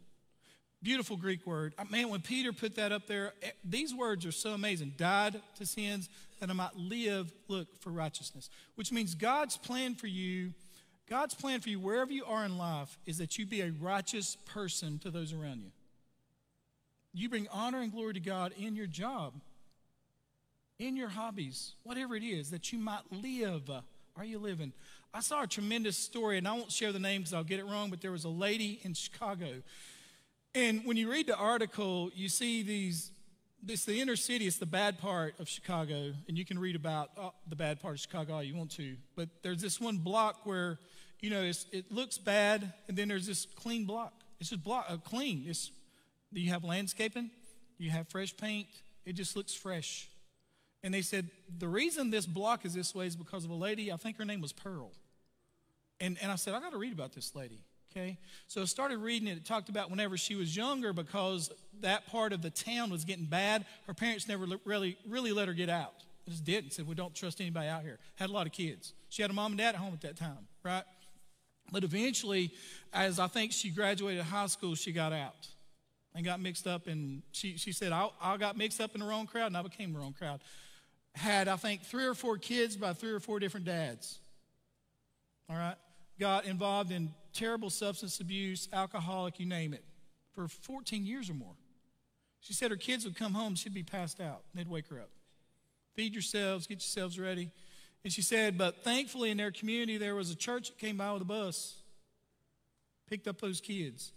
Beautiful 0.83 1.17
Greek 1.17 1.45
word. 1.45 1.73
Uh, 1.77 1.85
man, 1.89 2.09
when 2.09 2.21
Peter 2.21 2.53
put 2.53 2.75
that 2.75 2.91
up 2.91 3.07
there, 3.07 3.33
eh, 3.41 3.49
these 3.63 3.93
words 3.93 4.25
are 4.25 4.31
so 4.31 4.51
amazing. 4.51 4.93
Died 4.97 5.41
to 5.57 5.65
sins 5.65 6.09
that 6.39 6.49
I 6.49 6.53
might 6.53 6.75
live, 6.75 7.33
look, 7.47 7.67
for 7.79 7.89
righteousness. 7.89 8.49
Which 8.75 8.91
means 8.91 9.15
God's 9.15 9.57
plan 9.57 9.95
for 9.95 10.07
you, 10.07 10.53
God's 11.09 11.33
plan 11.33 11.61
for 11.61 11.69
you, 11.69 11.79
wherever 11.79 12.11
you 12.11 12.25
are 12.25 12.45
in 12.45 12.57
life, 12.57 12.97
is 13.05 13.17
that 13.17 13.37
you 13.39 13.45
be 13.45 13.61
a 13.61 13.71
righteous 13.71 14.37
person 14.45 14.99
to 14.99 15.09
those 15.09 15.33
around 15.33 15.61
you. 15.61 15.71
You 17.13 17.29
bring 17.29 17.47
honor 17.51 17.81
and 17.81 17.91
glory 17.91 18.13
to 18.13 18.19
God 18.19 18.53
in 18.59 18.75
your 18.75 18.85
job 18.85 19.33
in 20.79 20.95
your 20.95 21.09
hobbies, 21.09 21.73
whatever 21.83 22.15
it 22.15 22.23
is, 22.23 22.51
that 22.51 22.71
you 22.71 22.79
might 22.79 23.01
live. 23.11 23.69
Are 24.15 24.25
you 24.25 24.39
living? 24.39 24.73
I 25.13 25.21
saw 25.21 25.43
a 25.43 25.47
tremendous 25.47 25.97
story, 25.97 26.37
and 26.37 26.47
I 26.47 26.53
won't 26.53 26.71
share 26.71 26.91
the 26.91 26.99
name 26.99 27.21
because 27.21 27.33
I'll 27.33 27.43
get 27.43 27.59
it 27.59 27.65
wrong, 27.65 27.89
but 27.89 28.01
there 28.01 28.11
was 28.11 28.25
a 28.25 28.29
lady 28.29 28.79
in 28.83 28.93
Chicago. 28.93 29.63
And 30.57 30.83
when 30.85 30.97
you 30.97 31.11
read 31.11 31.27
the 31.27 31.35
article, 31.35 32.09
you 32.15 32.29
see 32.29 32.63
these, 32.63 33.11
this 33.61 33.85
the 33.85 34.01
inner 34.01 34.15
city, 34.15 34.47
it's 34.47 34.57
the 34.57 34.65
bad 34.65 34.97
part 34.97 35.35
of 35.39 35.47
Chicago, 35.47 36.13
and 36.27 36.35
you 36.35 36.45
can 36.45 36.57
read 36.57 36.75
about 36.75 37.11
oh, 37.15 37.31
the 37.47 37.55
bad 37.55 37.79
part 37.79 37.93
of 37.93 37.99
Chicago 37.99 38.33
all 38.33 38.41
you 38.41 38.55
want 38.55 38.71
to. 38.71 38.95
But 39.15 39.29
there's 39.43 39.61
this 39.61 39.79
one 39.79 39.97
block 39.97 40.47
where, 40.47 40.79
you 41.21 41.29
know, 41.29 41.43
it 41.43 41.91
looks 41.91 42.17
bad, 42.17 42.73
and 42.87 42.97
then 42.97 43.07
there's 43.07 43.27
this 43.27 43.45
clean 43.55 43.85
block. 43.85 44.13
It's 44.39 44.49
just 44.49 44.63
block, 44.63 44.87
uh, 44.89 44.97
clean. 44.97 45.45
It's, 45.45 45.69
you 46.31 46.49
have 46.49 46.63
landscaping, 46.63 47.29
you 47.77 47.91
have 47.91 48.07
fresh 48.07 48.35
paint, 48.35 48.65
it 49.05 49.13
just 49.13 49.35
looks 49.35 49.53
fresh. 49.53 50.09
And 50.81 50.91
they 50.91 51.03
said, 51.03 51.29
the 51.55 51.67
reason 51.67 52.09
this 52.09 52.25
block 52.25 52.65
is 52.65 52.73
this 52.73 52.95
way 52.95 53.05
is 53.05 53.15
because 53.15 53.45
of 53.45 53.51
a 53.51 53.55
lady, 53.55 53.91
I 53.91 53.97
think 53.97 54.17
her 54.17 54.25
name 54.25 54.41
was 54.41 54.53
Pearl. 54.53 54.91
And, 56.01 56.17
and 56.19 56.31
I 56.31 56.35
said, 56.35 56.55
I 56.55 56.59
got 56.59 56.71
to 56.71 56.79
read 56.79 56.93
about 56.93 57.13
this 57.13 57.35
lady. 57.35 57.59
Okay. 57.97 58.17
So 58.47 58.61
I 58.61 58.65
started 58.65 58.99
reading 58.99 59.27
it. 59.27 59.37
It 59.37 59.45
talked 59.45 59.69
about 59.69 59.89
whenever 59.89 60.17
she 60.17 60.35
was 60.35 60.55
younger, 60.55 60.93
because 60.93 61.51
that 61.81 62.05
part 62.07 62.31
of 62.31 62.41
the 62.41 62.51
town 62.51 62.91
was 62.91 63.05
getting 63.05 63.25
bad, 63.25 63.65
her 63.87 63.93
parents 63.93 64.27
never 64.27 64.45
really, 64.65 64.97
really 65.07 65.31
let 65.31 65.47
her 65.47 65.53
get 65.53 65.69
out. 65.69 65.93
They 66.25 66.31
just 66.31 66.43
didn't. 66.43 66.73
Said, 66.73 66.87
we 66.87 66.93
don't 66.93 67.15
trust 67.15 67.41
anybody 67.41 67.67
out 67.67 67.81
here. 67.81 67.97
Had 68.15 68.29
a 68.29 68.33
lot 68.33 68.45
of 68.45 68.53
kids. 68.53 68.93
She 69.09 69.21
had 69.21 69.31
a 69.31 69.33
mom 69.33 69.53
and 69.53 69.57
dad 69.57 69.69
at 69.69 69.75
home 69.75 69.93
at 69.93 70.01
that 70.01 70.15
time, 70.15 70.47
right? 70.63 70.83
But 71.71 71.83
eventually, 71.83 72.51
as 72.93 73.19
I 73.19 73.27
think 73.27 73.51
she 73.51 73.69
graduated 73.69 74.23
high 74.23 74.47
school, 74.47 74.75
she 74.75 74.91
got 74.91 75.11
out 75.11 75.47
and 76.13 76.23
got 76.23 76.39
mixed 76.39 76.67
up. 76.67 76.87
And 76.87 77.23
she, 77.31 77.57
she 77.57 77.71
said, 77.71 77.91
I, 77.91 78.09
I 78.21 78.37
got 78.37 78.57
mixed 78.57 78.79
up 78.79 78.93
in 78.93 79.01
the 79.01 79.07
wrong 79.07 79.25
crowd 79.25 79.47
and 79.47 79.57
I 79.57 79.63
became 79.63 79.93
the 79.93 79.99
wrong 79.99 80.13
crowd. 80.13 80.39
Had, 81.15 81.47
I 81.47 81.55
think, 81.55 81.81
three 81.81 82.05
or 82.05 82.13
four 82.13 82.37
kids 82.37 82.77
by 82.77 82.93
three 82.93 83.11
or 83.11 83.19
four 83.19 83.39
different 83.39 83.65
dads. 83.65 84.19
All 85.49 85.55
right? 85.55 85.75
Got 86.19 86.45
involved 86.45 86.91
in 86.91 87.09
terrible 87.37 87.69
substance 87.69 88.19
abuse, 88.19 88.67
alcoholic, 88.73 89.39
you 89.39 89.45
name 89.45 89.73
it, 89.73 89.83
for 90.33 90.47
14 90.47 91.05
years 91.05 91.29
or 91.29 91.35
more. 91.35 91.55
She 92.39 92.53
said 92.53 92.71
her 92.71 92.77
kids 92.77 93.05
would 93.05 93.15
come 93.15 93.33
home, 93.33 93.55
she'd 93.55 93.73
be 93.73 93.83
passed 93.83 94.19
out. 94.19 94.43
They'd 94.53 94.67
wake 94.67 94.87
her 94.89 94.99
up. 94.99 95.09
Feed 95.95 96.13
yourselves, 96.13 96.67
get 96.67 96.75
yourselves 96.75 97.19
ready. 97.19 97.51
And 98.03 98.13
she 98.13 98.21
said, 98.21 98.57
but 98.57 98.83
thankfully 98.83 99.31
in 99.31 99.37
their 99.37 99.51
community, 99.51 99.97
there 99.97 100.15
was 100.15 100.31
a 100.31 100.35
church 100.35 100.69
that 100.69 100.77
came 100.77 100.97
by 100.97 101.11
with 101.11 101.21
a 101.21 101.25
bus, 101.25 101.75
picked 103.09 103.27
up 103.27 103.39
those 103.41 103.61
kids. 103.61 104.11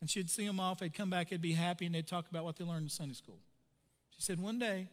And 0.00 0.10
she'd 0.10 0.30
see 0.30 0.46
them 0.46 0.60
off, 0.60 0.78
they'd 0.80 0.94
come 0.94 1.10
back, 1.10 1.30
they'd 1.30 1.40
be 1.40 1.52
happy, 1.52 1.86
and 1.86 1.94
they'd 1.94 2.06
talk 2.06 2.28
about 2.30 2.44
what 2.44 2.56
they 2.56 2.64
learned 2.64 2.84
in 2.84 2.88
Sunday 2.88 3.14
school. 3.14 3.38
She 4.10 4.22
said, 4.22 4.40
one 4.40 4.58
day, 4.58 4.88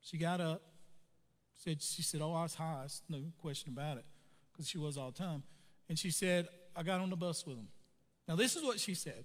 she 0.00 0.18
got 0.18 0.40
up, 0.40 0.62
said, 1.62 1.82
she 1.82 2.02
said, 2.02 2.20
oh, 2.20 2.32
I 2.32 2.42
was 2.42 2.54
high, 2.54 2.86
no 3.08 3.18
question 3.40 3.72
about 3.72 3.98
it, 3.98 4.04
because 4.52 4.68
she 4.68 4.78
was 4.78 4.96
all 4.96 5.10
the 5.10 5.18
time. 5.18 5.42
And 5.88 5.98
she 5.98 6.10
said, 6.10 6.48
I 6.74 6.82
got 6.82 7.00
on 7.00 7.10
the 7.10 7.16
bus 7.16 7.46
with 7.46 7.56
them. 7.56 7.68
Now, 8.26 8.36
this 8.36 8.56
is 8.56 8.62
what 8.62 8.80
she 8.80 8.94
said. 8.94 9.24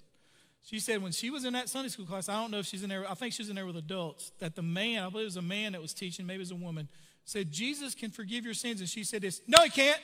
She 0.62 0.80
said 0.80 1.02
when 1.02 1.12
she 1.12 1.30
was 1.30 1.46
in 1.46 1.54
that 1.54 1.70
Sunday 1.70 1.90
school 1.90 2.06
class, 2.06 2.28
I 2.28 2.40
don't 2.40 2.52
know 2.52 2.60
if 2.60 2.66
she's 2.66 2.84
in 2.84 2.90
there, 2.90 3.10
I 3.10 3.14
think 3.14 3.34
she's 3.34 3.50
in 3.50 3.56
there 3.56 3.66
with 3.66 3.78
adults, 3.78 4.32
that 4.40 4.56
the 4.56 4.62
man, 4.62 5.04
I 5.04 5.10
believe 5.10 5.24
it 5.24 5.26
was 5.26 5.38
a 5.38 5.42
man 5.42 5.72
that 5.72 5.82
was 5.82 5.94
teaching, 5.94 6.26
maybe 6.26 6.38
it 6.38 6.40
was 6.40 6.52
a 6.52 6.56
woman, 6.56 6.90
said, 7.24 7.52
Jesus 7.52 7.96
can 7.96 8.12
forgive 8.12 8.44
your 8.44 8.54
sins. 8.54 8.82
And 8.82 8.90
she 8.90 9.04
said 9.04 9.22
this, 9.22 9.42
no, 9.48 9.64
he 9.64 9.70
can't. 9.70 10.00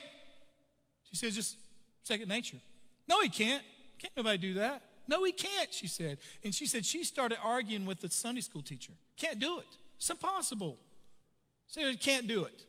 She 1.04 1.16
said, 1.16 1.32
just 1.32 1.56
second 2.02 2.28
nature. 2.28 2.58
No, 3.06 3.20
he 3.20 3.28
can't. 3.28 3.62
Can't 3.98 4.16
nobody 4.16 4.38
do 4.38 4.54
that. 4.54 4.82
No, 5.08 5.22
he 5.24 5.32
can't, 5.32 5.72
she 5.72 5.86
said. 5.86 6.18
And 6.42 6.54
she 6.54 6.66
said 6.66 6.84
she 6.84 7.04
started 7.04 7.38
arguing 7.42 7.86
with 7.86 8.00
the 8.00 8.10
Sunday 8.10 8.40
school 8.40 8.62
teacher. 8.62 8.92
Can't 9.16 9.38
do 9.38 9.58
it. 9.58 9.66
It's 9.96 10.10
impossible. 10.10 10.78
She 11.68 11.82
Said, 11.82 12.00
can't 12.00 12.26
do 12.26 12.44
it. 12.44 12.64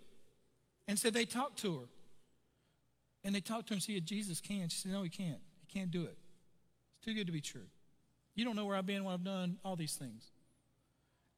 And 0.87 0.97
said 0.97 1.13
they 1.13 1.25
talked 1.25 1.59
to 1.59 1.79
her. 1.79 1.85
And 3.23 3.33
they 3.35 3.41
talked 3.41 3.67
to 3.67 3.73
her 3.73 3.75
and 3.75 3.83
said, 3.83 4.05
Jesus 4.05 4.39
can. 4.39 4.69
She 4.69 4.79
said, 4.79 4.91
no, 4.91 5.03
he 5.03 5.09
can't. 5.09 5.39
He 5.65 5.79
can't 5.79 5.91
do 5.91 6.03
it. 6.03 6.17
It's 6.97 7.05
too 7.05 7.13
good 7.13 7.27
to 7.27 7.33
be 7.33 7.41
true. 7.41 7.67
You 8.35 8.45
don't 8.45 8.55
know 8.55 8.65
where 8.65 8.77
I've 8.77 8.85
been 8.85 9.03
when 9.03 9.13
I've 9.13 9.23
done 9.23 9.57
all 9.65 9.75
these 9.75 9.95
things. 9.95 10.31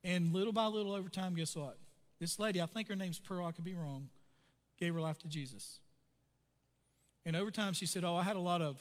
And 0.03 0.33
little 0.33 0.53
by 0.53 0.65
little 0.65 0.93
over 0.93 1.09
time, 1.09 1.33
guess 1.35 1.55
what? 1.55 1.77
This 2.19 2.39
lady, 2.39 2.61
I 2.61 2.65
think 2.65 2.89
her 2.89 2.95
name's 2.95 3.19
Pearl, 3.19 3.45
I 3.45 3.51
could 3.51 3.63
be 3.63 3.73
wrong, 3.73 4.09
gave 4.77 4.93
her 4.93 5.01
life 5.01 5.17
to 5.19 5.27
Jesus. 5.27 5.79
And 7.25 7.35
over 7.35 7.51
time, 7.51 7.73
she 7.73 7.85
said, 7.85 8.03
Oh, 8.03 8.15
I 8.15 8.23
had 8.23 8.35
a 8.35 8.41
lot 8.41 8.61
of 8.61 8.77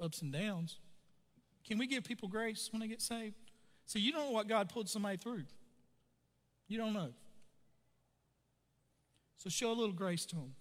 ups 0.00 0.22
and 0.22 0.32
downs. 0.32 0.78
Can 1.66 1.78
we 1.78 1.86
give 1.86 2.04
people 2.04 2.28
grace 2.28 2.68
when 2.72 2.80
they 2.80 2.88
get 2.88 3.02
saved? 3.02 3.34
See, 3.86 4.00
you 4.00 4.12
don't 4.12 4.26
know 4.26 4.32
what 4.32 4.48
God 4.48 4.68
pulled 4.68 4.88
somebody 4.88 5.16
through. 5.16 5.44
You 6.68 6.78
don't 6.78 6.92
know. 6.92 7.10
So 9.38 9.50
show 9.50 9.72
a 9.72 9.74
little 9.74 9.94
grace 9.94 10.24
to 10.26 10.36
them. 10.36 10.54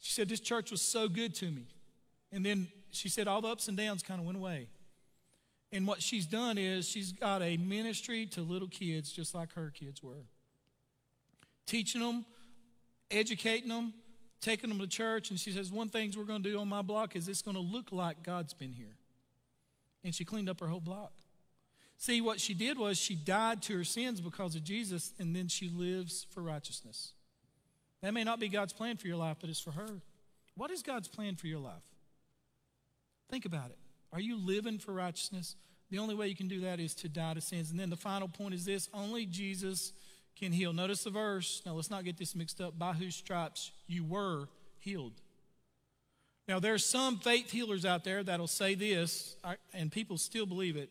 She 0.00 0.12
said, 0.12 0.28
This 0.28 0.40
church 0.40 0.70
was 0.70 0.82
so 0.82 1.08
good 1.08 1.34
to 1.36 1.46
me. 1.46 1.66
And 2.32 2.44
then 2.44 2.68
she 2.90 3.08
said, 3.08 3.28
All 3.28 3.40
the 3.40 3.48
ups 3.48 3.68
and 3.68 3.76
downs 3.76 4.02
kind 4.02 4.20
of 4.20 4.26
went 4.26 4.38
away. 4.38 4.68
And 5.72 5.86
what 5.86 6.00
she's 6.00 6.26
done 6.26 6.58
is 6.58 6.88
she's 6.88 7.12
got 7.12 7.42
a 7.42 7.56
ministry 7.56 8.26
to 8.26 8.40
little 8.40 8.68
kids 8.68 9.10
just 9.10 9.34
like 9.34 9.52
her 9.54 9.70
kids 9.70 10.02
were 10.02 10.24
teaching 11.66 12.00
them, 12.00 12.24
educating 13.10 13.68
them, 13.68 13.92
taking 14.40 14.70
them 14.70 14.78
to 14.78 14.86
church. 14.86 15.30
And 15.30 15.38
she 15.38 15.50
says, 15.50 15.70
One 15.70 15.88
thing 15.88 16.12
we're 16.16 16.24
going 16.24 16.42
to 16.42 16.50
do 16.50 16.58
on 16.58 16.68
my 16.68 16.82
block 16.82 17.16
is 17.16 17.28
it's 17.28 17.42
going 17.42 17.56
to 17.56 17.62
look 17.62 17.92
like 17.92 18.22
God's 18.22 18.54
been 18.54 18.72
here. 18.72 18.96
And 20.04 20.14
she 20.14 20.24
cleaned 20.24 20.48
up 20.48 20.60
her 20.60 20.68
whole 20.68 20.80
block. 20.80 21.12
See, 21.98 22.20
what 22.20 22.40
she 22.40 22.54
did 22.54 22.78
was 22.78 22.98
she 22.98 23.14
died 23.14 23.62
to 23.62 23.78
her 23.78 23.84
sins 23.84 24.20
because 24.20 24.54
of 24.54 24.62
Jesus, 24.62 25.12
and 25.18 25.34
then 25.34 25.48
she 25.48 25.68
lives 25.68 26.26
for 26.30 26.42
righteousness. 26.42 27.12
That 28.02 28.14
may 28.14 28.24
not 28.24 28.40
be 28.40 28.48
God's 28.48 28.72
plan 28.72 28.96
for 28.96 29.06
your 29.06 29.16
life, 29.16 29.38
but 29.40 29.50
it's 29.50 29.60
for 29.60 29.72
her. 29.72 29.88
What 30.54 30.70
is 30.70 30.82
God's 30.82 31.08
plan 31.08 31.36
for 31.36 31.46
your 31.46 31.58
life? 31.58 31.82
Think 33.30 33.44
about 33.44 33.70
it. 33.70 33.78
Are 34.12 34.20
you 34.20 34.36
living 34.36 34.78
for 34.78 34.92
righteousness? 34.92 35.56
The 35.90 35.98
only 35.98 36.14
way 36.14 36.28
you 36.28 36.36
can 36.36 36.48
do 36.48 36.60
that 36.60 36.80
is 36.80 36.94
to 36.96 37.08
die 37.08 37.34
to 37.34 37.40
sins. 37.40 37.70
And 37.70 37.78
then 37.78 37.90
the 37.90 37.96
final 37.96 38.28
point 38.28 38.54
is 38.54 38.64
this 38.64 38.88
only 38.94 39.26
Jesus 39.26 39.92
can 40.36 40.52
heal. 40.52 40.72
Notice 40.72 41.04
the 41.04 41.10
verse. 41.10 41.62
Now, 41.64 41.72
let's 41.72 41.90
not 41.90 42.04
get 42.04 42.16
this 42.16 42.34
mixed 42.34 42.60
up. 42.60 42.78
By 42.78 42.92
whose 42.92 43.16
stripes 43.16 43.72
you 43.86 44.04
were 44.04 44.48
healed. 44.78 45.14
Now, 46.48 46.60
there's 46.60 46.84
some 46.84 47.18
faith 47.18 47.50
healers 47.50 47.84
out 47.84 48.04
there 48.04 48.22
that'll 48.22 48.46
say 48.46 48.74
this, 48.74 49.36
and 49.74 49.90
people 49.90 50.16
still 50.16 50.46
believe 50.46 50.76
it, 50.76 50.90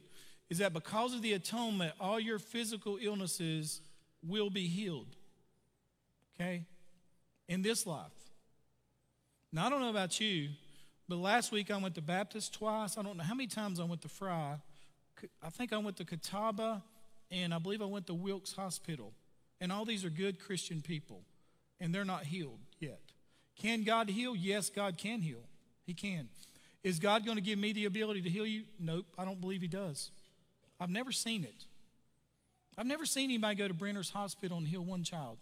is 0.49 0.57
that 0.57 0.73
because 0.73 1.13
of 1.13 1.21
the 1.21 1.33
atonement, 1.33 1.93
all 1.99 2.19
your 2.19 2.39
physical 2.39 2.97
illnesses 3.01 3.81
will 4.21 4.49
be 4.49 4.67
healed. 4.67 5.15
Okay? 6.35 6.65
In 7.47 7.61
this 7.61 7.85
life. 7.85 8.11
Now, 9.51 9.67
I 9.67 9.69
don't 9.69 9.81
know 9.81 9.89
about 9.89 10.19
you, 10.19 10.49
but 11.07 11.17
last 11.17 11.51
week 11.51 11.71
I 11.71 11.77
went 11.77 11.95
to 11.95 12.01
Baptist 12.01 12.53
twice. 12.53 12.97
I 12.97 13.03
don't 13.03 13.17
know 13.17 13.23
how 13.23 13.35
many 13.35 13.47
times 13.47 13.79
I 13.79 13.83
went 13.83 14.01
to 14.01 14.09
Frye. 14.09 14.57
I 15.41 15.49
think 15.49 15.71
I 15.71 15.77
went 15.77 15.97
to 15.97 16.05
Catawba, 16.05 16.83
and 17.31 17.53
I 17.53 17.59
believe 17.59 17.81
I 17.81 17.85
went 17.85 18.07
to 18.07 18.13
Wilkes 18.13 18.53
Hospital. 18.53 19.13
And 19.61 19.71
all 19.71 19.85
these 19.85 20.03
are 20.03 20.09
good 20.09 20.39
Christian 20.39 20.81
people, 20.81 21.21
and 21.79 21.93
they're 21.93 22.03
not 22.03 22.25
healed 22.25 22.59
yet. 22.79 22.99
Can 23.55 23.83
God 23.83 24.09
heal? 24.09 24.35
Yes, 24.35 24.69
God 24.69 24.97
can 24.97 25.21
heal. 25.21 25.43
He 25.85 25.93
can. 25.93 26.27
Is 26.83 26.99
God 26.99 27.25
going 27.25 27.37
to 27.37 27.43
give 27.43 27.57
me 27.57 27.71
the 27.71 27.85
ability 27.85 28.21
to 28.23 28.29
heal 28.29 28.45
you? 28.45 28.63
Nope, 28.79 29.05
I 29.17 29.23
don't 29.23 29.39
believe 29.39 29.61
He 29.61 29.67
does. 29.67 30.11
I've 30.79 30.89
never 30.89 31.11
seen 31.11 31.43
it. 31.43 31.65
I've 32.77 32.85
never 32.85 33.05
seen 33.05 33.29
anybody 33.29 33.55
go 33.55 33.67
to 33.67 33.73
Brenner's 33.73 34.09
Hospital 34.09 34.57
and 34.57 34.67
heal 34.67 34.83
one 34.83 35.03
child. 35.03 35.37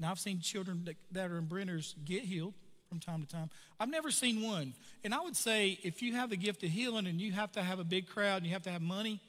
Now, 0.00 0.10
I've 0.10 0.18
seen 0.18 0.40
children 0.40 0.82
that, 0.84 0.96
that 1.12 1.30
are 1.30 1.38
in 1.38 1.46
Brenner's 1.46 1.94
get 2.04 2.22
healed 2.22 2.54
from 2.88 3.00
time 3.00 3.20
to 3.22 3.28
time. 3.28 3.50
I've 3.78 3.90
never 3.90 4.10
seen 4.10 4.42
one. 4.42 4.74
And 5.04 5.12
I 5.12 5.20
would 5.20 5.36
say 5.36 5.78
if 5.82 6.02
you 6.02 6.14
have 6.14 6.30
the 6.30 6.36
gift 6.36 6.62
of 6.62 6.70
healing 6.70 7.06
and 7.06 7.20
you 7.20 7.32
have 7.32 7.52
to 7.52 7.62
have 7.62 7.78
a 7.78 7.84
big 7.84 8.06
crowd 8.06 8.38
and 8.38 8.46
you 8.46 8.52
have 8.52 8.62
to 8.62 8.70
have 8.70 8.82
money, 8.82 9.20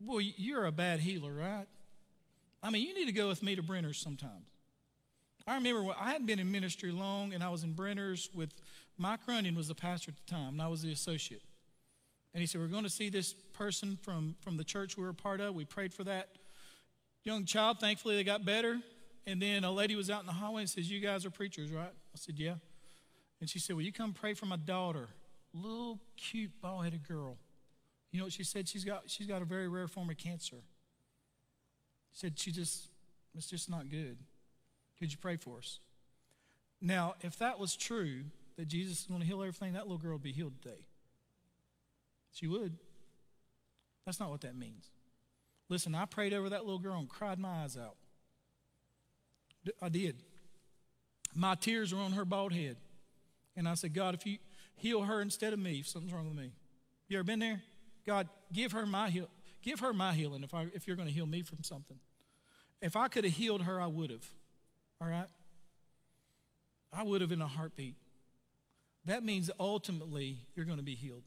boy, 0.00 0.32
you're 0.36 0.66
a 0.66 0.72
bad 0.72 1.00
healer, 1.00 1.32
right? 1.32 1.66
I 2.62 2.70
mean, 2.70 2.86
you 2.86 2.94
need 2.94 3.06
to 3.06 3.12
go 3.12 3.28
with 3.28 3.42
me 3.42 3.56
to 3.56 3.62
Brenner's 3.62 3.98
sometimes. 3.98 4.46
I 5.46 5.56
remember 5.56 5.82
when 5.82 5.96
I 5.98 6.12
hadn't 6.12 6.26
been 6.26 6.38
in 6.38 6.52
ministry 6.52 6.92
long, 6.92 7.34
and 7.34 7.42
I 7.42 7.48
was 7.48 7.64
in 7.64 7.72
Brenner's 7.72 8.30
with 8.32 8.50
Mike 8.96 9.20
Runyon 9.26 9.56
was 9.56 9.66
the 9.66 9.74
pastor 9.74 10.12
at 10.12 10.26
the 10.26 10.32
time, 10.32 10.54
and 10.54 10.62
I 10.62 10.68
was 10.68 10.82
the 10.82 10.92
associate. 10.92 11.42
And 12.32 12.40
he 12.40 12.46
said, 12.46 12.60
We're 12.60 12.68
going 12.68 12.84
to 12.84 12.90
see 12.90 13.08
this 13.08 13.32
person 13.52 13.98
from, 14.02 14.36
from 14.40 14.56
the 14.56 14.64
church 14.64 14.96
we 14.96 15.02
were 15.02 15.10
a 15.10 15.14
part 15.14 15.40
of. 15.40 15.54
We 15.54 15.64
prayed 15.64 15.92
for 15.92 16.04
that 16.04 16.28
young 17.24 17.44
child. 17.44 17.80
Thankfully, 17.80 18.14
they 18.14 18.24
got 18.24 18.44
better. 18.44 18.78
And 19.26 19.40
then 19.40 19.64
a 19.64 19.70
lady 19.70 19.94
was 19.94 20.10
out 20.10 20.20
in 20.20 20.26
the 20.26 20.32
hallway 20.32 20.62
and 20.62 20.70
says, 20.70 20.90
You 20.90 21.00
guys 21.00 21.24
are 21.24 21.30
preachers, 21.30 21.70
right? 21.70 21.92
I 21.92 22.16
said, 22.16 22.38
Yeah. 22.38 22.54
And 23.40 23.48
she 23.48 23.58
said, 23.58 23.76
Will 23.76 23.82
you 23.82 23.92
come 23.92 24.12
pray 24.12 24.34
for 24.34 24.46
my 24.46 24.56
daughter? 24.56 25.08
Little 25.54 26.00
cute 26.16 26.50
bald 26.60 26.84
headed 26.84 27.06
girl. 27.06 27.36
You 28.10 28.18
know 28.18 28.24
what 28.24 28.32
she 28.32 28.44
said? 28.44 28.68
She's 28.68 28.84
got, 28.84 29.04
she's 29.06 29.26
got 29.26 29.42
a 29.42 29.44
very 29.44 29.68
rare 29.68 29.88
form 29.88 30.10
of 30.10 30.16
cancer 30.16 30.56
She 32.12 32.20
said, 32.20 32.38
She 32.38 32.50
just, 32.50 32.88
it's 33.34 33.48
just 33.48 33.70
not 33.70 33.88
good. 33.90 34.18
Could 34.98 35.12
you 35.12 35.18
pray 35.18 35.36
for 35.36 35.58
us? 35.58 35.78
Now, 36.80 37.14
if 37.20 37.38
that 37.38 37.58
was 37.58 37.76
true, 37.76 38.24
that 38.56 38.66
Jesus 38.66 39.00
is 39.00 39.06
going 39.06 39.20
to 39.20 39.26
heal 39.26 39.40
everything, 39.40 39.74
that 39.74 39.84
little 39.84 39.98
girl 39.98 40.12
would 40.12 40.22
be 40.22 40.32
healed 40.32 40.54
today. 40.60 40.84
She 42.32 42.46
would. 42.46 42.76
That's 44.04 44.18
not 44.18 44.30
what 44.30 44.40
that 44.40 44.56
means. 44.56 44.90
Listen, 45.68 45.94
I 45.94 46.06
prayed 46.06 46.34
over 46.34 46.48
that 46.48 46.64
little 46.64 46.80
girl 46.80 46.98
and 46.98 47.08
cried 47.08 47.38
my 47.38 47.62
eyes 47.62 47.76
out. 47.76 47.96
I 49.80 49.88
did. 49.88 50.16
My 51.34 51.54
tears 51.54 51.94
were 51.94 52.00
on 52.00 52.12
her 52.12 52.24
bald 52.24 52.52
head. 52.52 52.76
And 53.56 53.68
I 53.68 53.74
said, 53.74 53.94
God, 53.94 54.14
if 54.14 54.26
you 54.26 54.38
heal 54.76 55.02
her 55.02 55.20
instead 55.20 55.52
of 55.52 55.58
me, 55.58 55.80
if 55.80 55.88
something's 55.88 56.12
wrong 56.12 56.26
with 56.26 56.36
me. 56.36 56.52
You 57.08 57.18
ever 57.18 57.24
been 57.24 57.38
there? 57.38 57.62
God, 58.06 58.28
give 58.52 58.72
her 58.72 58.86
my 58.86 59.10
heal, 59.10 59.28
Give 59.62 59.78
her 59.80 59.92
my 59.92 60.12
healing 60.12 60.42
if, 60.42 60.52
I, 60.52 60.66
if 60.74 60.86
you're 60.86 60.96
going 60.96 61.08
to 61.08 61.14
heal 61.14 61.26
me 61.26 61.42
from 61.42 61.62
something. 61.62 61.98
If 62.80 62.96
I 62.96 63.06
could 63.06 63.24
have 63.24 63.32
healed 63.32 63.62
her, 63.62 63.80
I 63.80 63.86
would 63.86 64.10
have. 64.10 64.26
All 65.00 65.08
right? 65.08 65.28
I 66.92 67.04
would 67.04 67.20
have 67.20 67.30
in 67.30 67.40
a 67.40 67.46
heartbeat. 67.46 67.94
That 69.04 69.24
means 69.24 69.50
ultimately 69.58 70.38
you're 70.54 70.66
going 70.66 70.78
to 70.78 70.84
be 70.84 70.96
healed. 70.96 71.22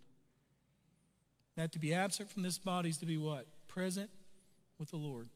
That 1.55 1.71
to 1.71 1.79
be 1.79 1.93
absent 1.93 2.29
from 2.29 2.43
this 2.43 2.57
body 2.57 2.89
is 2.89 2.97
to 2.97 3.05
be 3.05 3.17
what? 3.17 3.47
Present 3.69 4.09
with 4.77 4.91
the 4.91 4.97
Lord. 4.97 5.29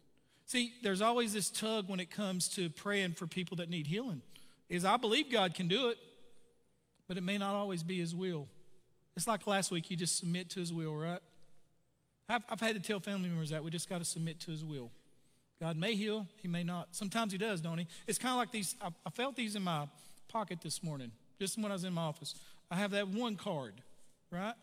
See, 0.49 0.73
there's 0.81 0.99
always 0.99 1.31
this 1.31 1.51
tug 1.51 1.89
when 1.89 1.99
it 1.99 2.09
comes 2.09 2.47
to 2.55 2.71
praying 2.71 3.13
for 3.13 3.27
people 3.27 3.57
that 3.57 3.69
need 3.69 3.85
healing. 3.85 4.23
Is 4.67 4.83
I 4.83 4.97
believe 4.97 5.31
God 5.31 5.53
can 5.53 5.67
do 5.67 5.89
it, 5.89 5.99
but 7.07 7.17
it 7.17 7.21
may 7.21 7.37
not 7.37 7.53
always 7.53 7.83
be 7.83 7.99
his 7.99 8.15
will. 8.15 8.47
It's 9.15 9.27
like 9.27 9.45
last 9.45 9.69
week, 9.69 9.91
you 9.91 9.95
just 9.95 10.17
submit 10.17 10.49
to 10.49 10.59
his 10.59 10.73
will, 10.73 10.95
right? 10.95 11.19
I've, 12.27 12.41
I've 12.49 12.59
had 12.59 12.73
to 12.73 12.81
tell 12.81 12.99
family 12.99 13.29
members 13.29 13.51
that 13.51 13.63
we 13.63 13.69
just 13.69 13.87
got 13.87 13.99
to 13.99 14.05
submit 14.05 14.39
to 14.39 14.49
his 14.49 14.65
will. 14.65 14.89
God 15.61 15.77
may 15.77 15.93
heal, 15.93 16.25
he 16.41 16.47
may 16.47 16.63
not. 16.63 16.87
Sometimes 16.93 17.31
he 17.31 17.37
does, 17.37 17.61
don't 17.61 17.77
he? 17.77 17.85
It's 18.07 18.17
kind 18.17 18.31
of 18.31 18.37
like 18.37 18.51
these, 18.51 18.75
I, 18.81 18.87
I 19.05 19.11
felt 19.11 19.35
these 19.35 19.55
in 19.55 19.61
my 19.61 19.87
pocket 20.29 20.61
this 20.63 20.81
morning. 20.81 21.11
just 21.39 21.59
when 21.59 21.71
I 21.71 21.75
was 21.75 21.83
in 21.83 21.93
my 21.93 22.01
office. 22.01 22.33
I 22.71 22.75
have 22.77 22.89
that 22.91 23.07
one 23.07 23.35
card, 23.35 23.75
right? 24.31 24.55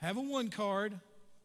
Have 0.00 0.16
a 0.16 0.22
one 0.22 0.48
card. 0.48 0.98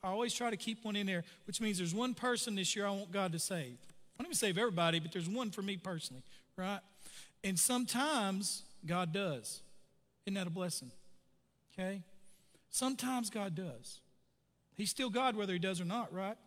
I 0.06 0.10
always 0.10 0.36
try 0.36 0.52
to 0.52 0.58
keep 0.58 0.86
one 0.86 0.96
in 0.96 1.08
there, 1.08 1.24
which 1.48 1.60
means 1.60 1.80
there's 1.80 1.96
one 1.96 2.14
person 2.14 2.54
this 2.54 2.76
year 2.76 2.86
I 2.86 2.92
want 2.92 3.12
God 3.12 3.32
to 3.32 3.40
save. 3.40 3.78
I 4.18 4.24
don't 4.24 4.28
even 4.28 4.36
save 4.36 4.56
everybody, 4.56 5.00
but 5.00 5.12
there's 5.12 5.28
one 5.28 5.50
for 5.50 5.64
me 5.64 5.78
personally, 5.78 6.22
right? 6.56 6.80
And 7.44 7.58
sometimes 7.58 8.62
God 8.86 9.12
does. 9.12 9.62
Isn't 10.26 10.36
that 10.36 10.46
a 10.46 10.52
blessing? 10.52 10.92
Okay? 11.74 12.04
Sometimes 12.70 13.32
God 13.32 13.56
does. 13.56 14.00
He's 14.76 14.92
still 14.92 15.10
God 15.10 15.36
whether 15.36 15.54
he 15.54 15.60
does 15.60 15.82
or 15.82 15.86
not, 15.86 16.14
right? 16.14 16.38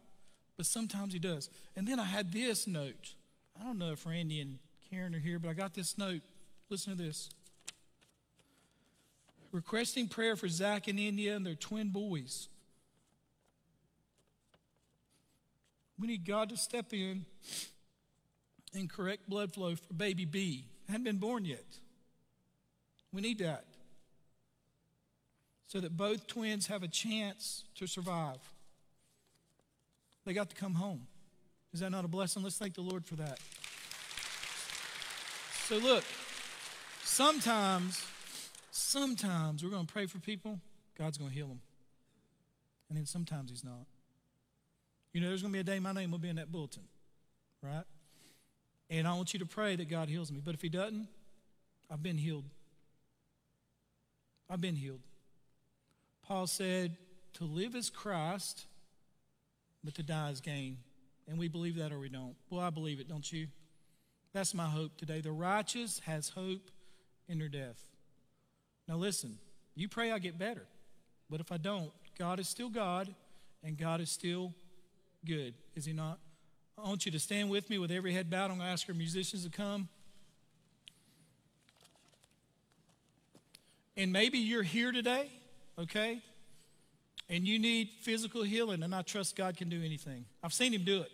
But 0.57 0.67
sometimes 0.67 1.13
he 1.13 1.19
does. 1.19 1.51
And 1.75 1.87
then 1.87 1.99
I 1.99 2.05
had 2.05 2.33
this 2.33 2.69
note. 2.69 3.15
I 3.61 3.65
don't 3.65 3.79
know 3.79 3.91
if 3.91 4.07
Randy 4.07 4.41
and 4.41 4.61
Karen 4.89 5.17
are 5.17 5.19
here, 5.19 5.41
but 5.41 5.49
I 5.49 5.55
got 5.55 5.75
this 5.75 5.99
note. 5.99 6.21
Listen 6.71 6.97
to 6.97 7.03
this. 7.03 7.31
Requesting 9.51 10.07
prayer 10.07 10.37
for 10.37 10.47
Zach 10.47 10.87
and 10.87 11.01
India 11.01 11.35
and 11.35 11.45
their 11.45 11.57
twin 11.57 11.89
boys. 11.89 12.49
We 15.99 16.07
need 16.07 16.25
God 16.25 16.51
to 16.51 16.57
step 16.57 16.93
in 16.93 17.25
and 18.75 18.89
correct 18.89 19.29
blood 19.29 19.53
flow 19.53 19.75
for 19.75 19.95
baby 19.95 20.25
B. 20.25 20.67
Hadn't 20.89 21.05
been 21.05 21.19
born 21.19 21.45
yet. 21.45 21.65
We 23.13 23.21
need 23.21 23.39
that 23.39 23.65
so 25.67 25.81
that 25.81 25.97
both 25.97 26.27
twins 26.27 26.67
have 26.67 26.83
a 26.83 26.89
chance 26.89 27.65
to 27.77 27.87
survive. 27.87 28.39
They 30.25 30.33
got 30.33 30.51
to 30.51 30.57
come 30.57 30.75
home. 30.75 31.07
Is 31.73 31.81
that 31.81 31.91
not 31.91 32.05
a 32.05 32.09
blessing? 32.09 32.43
Let's 32.43 32.57
thank 32.57 32.75
the 32.75 32.81
Lord 32.81 33.05
for 33.05 33.17
that. 33.17 33.39
So, 35.67 35.77
look, 35.77 36.05
sometimes, 37.03 38.03
sometimes 38.71 39.63
we're 39.63 39.71
going 39.71 39.87
to 39.87 39.93
pray 39.93 40.07
for 40.07 40.19
people, 40.19 40.59
God's 40.99 41.19
going 41.19 41.31
to 41.31 41.37
heal 41.37 41.49
them. 41.49 41.61
And 42.89 42.97
then 42.97 43.05
sometimes 43.05 43.51
He's 43.51 43.65
not. 43.65 43.87
You 45.13 45.21
know, 45.21 45.29
there's 45.29 45.43
going 45.43 45.53
to 45.53 45.57
be 45.57 45.61
a 45.61 45.65
day 45.65 45.79
my 45.79 45.93
name 45.93 46.11
will 46.11 46.19
be 46.19 46.29
in 46.29 46.37
that 46.37 46.53
bulletin, 46.53 46.85
right? 47.63 47.85
And 48.91 49.07
I 49.07 49.15
want 49.15 49.33
you 49.33 49.39
to 49.41 49.47
pray 49.47 49.77
that 49.77 49.89
God 49.89 50.09
heals 50.09 50.31
me. 50.31 50.41
But 50.45 50.55
if 50.55 50.63
He 50.63 50.69
doesn't, 50.69 51.09
I've 51.91 52.03
been 52.03 52.19
healed. 52.19 52.45
I've 54.51 54.61
been 54.61 54.77
healed. 54.77 55.01
Paul 56.27 56.47
said, 56.47 56.97
to 57.35 57.45
live 57.45 57.75
is 57.75 57.91
Christ, 57.91 58.67
but 59.85 59.95
to 59.95 60.03
die 60.03 60.31
is 60.31 60.41
gain. 60.41 60.79
And 61.29 61.39
we 61.39 61.49
believe 61.49 61.77
that 61.77 61.93
or 61.93 61.99
we 61.99 62.09
don't. 62.09 62.35
Well, 62.51 62.61
I 62.61 62.71
believe 62.71 63.01
it, 63.01 63.09
don't 63.09 63.31
you? 63.31 63.49
That's 64.33 64.55
my 64.55 64.67
hope 64.67 64.97
today. 64.97 65.21
The 65.21 65.33
righteous 65.33 66.01
has 66.07 66.31
hope 66.31 66.71
in 67.29 67.39
their 67.39 67.49
death. 67.49 67.83
Now, 68.87 68.97
listen, 68.97 69.39
you 69.75 69.89
pray 69.89 70.11
I 70.11 70.19
get 70.19 70.39
better. 70.39 70.67
But 71.31 71.41
if 71.41 71.53
I 71.53 71.59
don't, 71.59 71.91
God 72.19 72.41
is 72.41 72.49
still 72.49 72.71
God, 72.71 73.15
and 73.63 73.77
God 73.77 74.01
is 74.01 74.11
still 74.11 74.55
good, 75.27 75.55
is 75.75 75.85
He 75.85 75.93
not? 75.93 76.19
I 76.83 76.89
want 76.89 77.07
you 77.07 77.13
to 77.13 77.19
stand 77.19 77.51
with 77.51 77.69
me 77.71 77.79
with 77.79 77.91
every 77.91 78.13
head 78.13 78.31
bowed. 78.31 78.51
I'm 78.51 78.59
going 78.59 78.61
to 78.61 78.67
ask 78.67 78.89
our 78.89 78.95
musicians 78.95 79.45
to 79.45 79.51
come. 79.51 79.89
And 83.97 84.13
maybe 84.13 84.39
you're 84.39 84.63
here 84.63 84.93
today, 84.93 85.29
okay? 85.77 86.23
And 87.29 87.49
you 87.49 87.59
need 87.59 87.91
physical 88.01 88.45
healing, 88.45 88.85
and 88.85 88.95
I 88.95 89.03
trust 89.03 89.35
God 89.35 89.57
can 89.57 89.69
do 89.69 89.83
anything. 89.85 90.25
I've 90.43 90.53
seen 90.53 90.73
Him 90.73 90.85
do 90.85 91.03
it, 91.03 91.11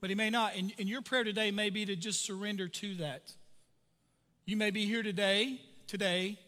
but 0.00 0.08
He 0.08 0.16
may 0.16 0.30
not. 0.30 0.56
And, 0.56 0.72
and 0.78 0.88
your 0.88 1.02
prayer 1.02 1.22
today 1.22 1.50
may 1.50 1.68
be 1.68 1.84
to 1.84 1.96
just 1.96 2.24
surrender 2.24 2.66
to 2.66 2.94
that. 2.96 3.32
You 4.46 4.56
may 4.56 4.70
be 4.70 4.86
here 4.86 5.02
today, 5.02 5.60
today, 5.86 6.38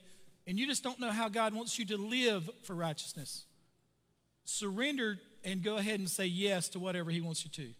and 0.46 0.58
you 0.58 0.66
just 0.66 0.82
don't 0.82 0.98
know 0.98 1.10
how 1.10 1.28
God 1.28 1.54
wants 1.54 1.78
you 1.78 1.84
to 1.86 1.96
live 1.98 2.48
for 2.62 2.74
righteousness. 2.74 3.44
Surrender 4.44 5.18
and 5.44 5.62
go 5.62 5.76
ahead 5.76 5.98
and 5.98 6.08
say 6.08 6.26
yes 6.26 6.68
to 6.70 6.78
whatever 6.78 7.10
He 7.10 7.20
wants 7.20 7.44
you 7.44 7.50
to. 7.50 7.72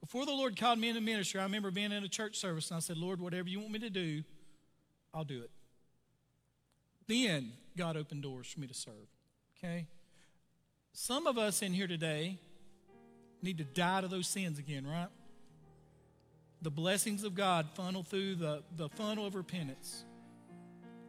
Before 0.00 0.26
the 0.26 0.32
Lord 0.32 0.56
called 0.56 0.78
me 0.78 0.88
into 0.88 1.00
ministry, 1.00 1.40
I 1.40 1.44
remember 1.44 1.70
being 1.70 1.92
in 1.92 2.04
a 2.04 2.08
church 2.08 2.36
service 2.36 2.70
and 2.70 2.76
I 2.76 2.80
said, 2.80 2.96
Lord, 2.96 3.20
whatever 3.20 3.48
you 3.48 3.60
want 3.60 3.72
me 3.72 3.78
to 3.80 3.90
do, 3.90 4.22
I'll 5.12 5.24
do 5.24 5.40
it. 5.42 5.50
Then 7.08 7.52
God 7.76 7.96
opened 7.96 8.22
doors 8.22 8.46
for 8.46 8.60
me 8.60 8.66
to 8.66 8.74
serve. 8.74 9.08
Okay? 9.58 9.86
Some 10.92 11.26
of 11.26 11.38
us 11.38 11.62
in 11.62 11.72
here 11.72 11.86
today 11.86 12.38
need 13.42 13.58
to 13.58 13.64
die 13.64 14.00
to 14.00 14.08
those 14.08 14.26
sins 14.26 14.58
again, 14.58 14.86
right? 14.86 15.08
The 16.62 16.70
blessings 16.70 17.22
of 17.24 17.34
God 17.34 17.66
funnel 17.74 18.02
through 18.02 18.36
the, 18.36 18.62
the 18.76 18.88
funnel 18.88 19.26
of 19.26 19.34
repentance. 19.34 20.04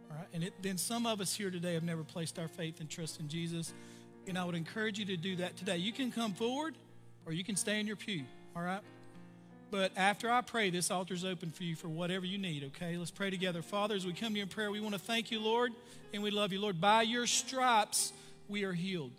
All 0.09 0.17
right? 0.17 0.27
And 0.33 0.43
it, 0.43 0.53
then 0.61 0.77
some 0.77 1.05
of 1.05 1.21
us 1.21 1.35
here 1.35 1.49
today 1.51 1.73
have 1.73 1.83
never 1.83 2.03
placed 2.03 2.37
our 2.37 2.47
faith 2.47 2.79
and 2.79 2.89
trust 2.89 3.19
in 3.19 3.27
Jesus. 3.27 3.73
And 4.28 4.38
I 4.38 4.43
would 4.43 4.55
encourage 4.55 4.99
you 4.99 5.05
to 5.05 5.17
do 5.17 5.38
that 5.38 5.55
today. 5.55 5.78
You 5.78 5.93
can 5.93 6.11
come 6.11 6.34
forward 6.34 6.75
or 7.25 7.34
you 7.34 7.43
can 7.43 7.55
stay 7.55 7.80
in 7.80 7.88
your 7.88 7.95
pew, 7.95 8.23
all 8.55 8.61
right? 8.61 8.82
But 9.69 9.91
after 9.97 10.30
I 10.30 10.41
pray, 10.41 10.69
this 10.69 10.91
altar 10.91 11.13
is 11.13 11.25
open 11.25 11.51
for 11.51 11.63
you 11.63 11.75
for 11.75 11.89
whatever 11.89 12.25
you 12.25 12.38
need, 12.38 12.63
okay? 12.65 12.97
Let's 12.97 13.11
pray 13.11 13.30
together. 13.30 13.61
Father, 13.61 13.95
as 13.95 14.05
we 14.05 14.13
come 14.13 14.34
to 14.34 14.38
you 14.38 14.43
in 14.43 14.49
prayer, 14.49 14.71
we 14.71 14.80
want 14.80 14.93
to 14.93 14.99
thank 14.99 15.30
you, 15.32 15.41
Lord, 15.41 15.73
and 16.13 16.23
we 16.23 16.32
love 16.32 16.53
you. 16.53 16.61
Lord, 16.61 16.80
by 16.80 17.01
your 17.01 17.28
stripes, 17.28 18.13
we 18.47 18.63
are 18.63 18.73
healed. 18.73 19.11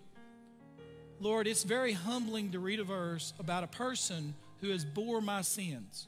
Lord, 1.20 1.46
it's 1.46 1.64
very 1.64 1.92
humbling 1.92 2.52
to 2.52 2.60
read 2.60 2.80
a 2.80 2.84
verse 2.84 3.34
about 3.38 3.64
a 3.64 3.66
person 3.66 4.34
who 4.60 4.70
has 4.70 4.84
bore 4.84 5.20
my 5.20 5.42
sins. 5.42 6.06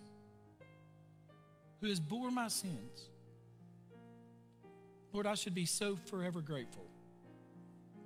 Who 1.81 1.89
has 1.89 2.01
bore 2.01 2.31
my 2.31 2.49
sins. 2.49 3.09
Lord, 5.13 5.27
I 5.27 5.35
should 5.35 5.55
be 5.55 5.67
so 5.67 5.97
forever 6.07 6.41
grateful 6.41 6.90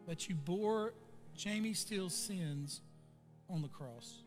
that 0.06 0.28
you 0.28 0.34
bore 0.34 0.92
Jamie 1.36 1.74
Steele's 1.74 2.14
sins 2.14 2.80
on 3.48 3.62
the 3.62 3.68
cross. 3.68 4.22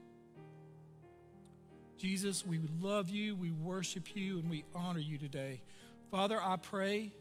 Jesus, 1.98 2.46
we 2.46 2.60
love 2.80 3.10
you, 3.10 3.36
we 3.36 3.52
worship 3.52 4.16
you, 4.16 4.40
and 4.40 4.50
we 4.50 4.64
honor 4.76 5.00
you 5.00 5.18
today. 5.18 5.62
Father, 6.12 6.40
I 6.42 6.58
pray 6.58 7.12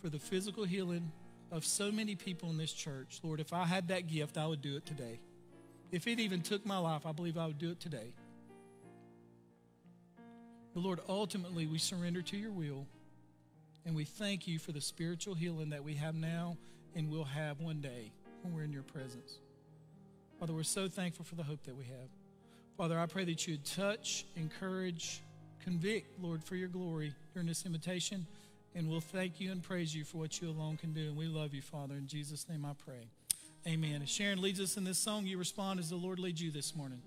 for 0.00 0.08
the 0.08 0.18
physical 0.18 0.64
healing 0.64 1.10
of 1.50 1.64
so 1.64 1.90
many 1.90 2.14
people 2.14 2.48
in 2.48 2.56
this 2.56 2.72
church. 2.72 3.20
Lord, 3.22 3.40
if 3.40 3.52
I 3.52 3.64
had 3.64 3.88
that 3.88 4.06
gift, 4.06 4.38
I 4.38 4.46
would 4.46 4.62
do 4.62 4.76
it 4.76 4.86
today. 4.86 5.20
If 5.90 6.06
it 6.06 6.20
even 6.20 6.42
took 6.42 6.64
my 6.64 6.78
life, 6.78 7.06
I 7.06 7.12
believe 7.12 7.36
I 7.36 7.46
would 7.46 7.58
do 7.58 7.70
it 7.70 7.80
today. 7.80 8.14
But 10.72 10.84
Lord, 10.84 11.00
ultimately, 11.08 11.66
we 11.66 11.78
surrender 11.78 12.22
to 12.22 12.36
your 12.36 12.52
will, 12.52 12.86
and 13.84 13.96
we 13.96 14.04
thank 14.04 14.46
you 14.46 14.60
for 14.60 14.70
the 14.70 14.80
spiritual 14.80 15.34
healing 15.34 15.70
that 15.70 15.82
we 15.82 15.94
have 15.94 16.14
now 16.14 16.56
and 16.94 17.10
will 17.10 17.24
have 17.24 17.60
one 17.60 17.80
day 17.80 18.12
when 18.42 18.54
we're 18.54 18.64
in 18.64 18.72
your 18.72 18.82
presence. 18.82 19.38
Father, 20.38 20.52
we're 20.54 20.62
so 20.62 20.88
thankful 20.88 21.24
for 21.24 21.34
the 21.34 21.42
hope 21.42 21.62
that 21.64 21.76
we 21.76 21.84
have. 21.84 22.08
Father, 22.76 22.98
I 22.98 23.06
pray 23.06 23.24
that 23.26 23.46
you 23.46 23.54
would 23.54 23.64
touch, 23.64 24.24
encourage, 24.36 25.20
convict, 25.62 26.18
Lord, 26.20 26.42
for 26.42 26.56
your 26.56 26.68
glory 26.68 27.12
during 27.34 27.46
this 27.46 27.66
invitation. 27.66 28.26
And 28.74 28.88
we'll 28.88 29.00
thank 29.00 29.40
you 29.40 29.52
and 29.52 29.62
praise 29.62 29.94
you 29.94 30.04
for 30.04 30.18
what 30.18 30.40
you 30.40 30.48
alone 30.48 30.76
can 30.76 30.92
do. 30.92 31.08
And 31.08 31.16
we 31.16 31.26
love 31.26 31.52
you, 31.52 31.60
Father. 31.60 31.94
In 31.94 32.06
Jesus' 32.06 32.48
name 32.48 32.64
I 32.64 32.72
pray. 32.72 33.08
Amen. 33.66 34.00
As 34.02 34.08
Sharon 34.08 34.40
leads 34.40 34.60
us 34.60 34.76
in 34.76 34.84
this 34.84 34.98
song, 34.98 35.26
you 35.26 35.36
respond 35.36 35.80
as 35.80 35.90
the 35.90 35.96
Lord 35.96 36.18
leads 36.18 36.40
you 36.40 36.50
this 36.50 36.74
morning. 36.74 37.02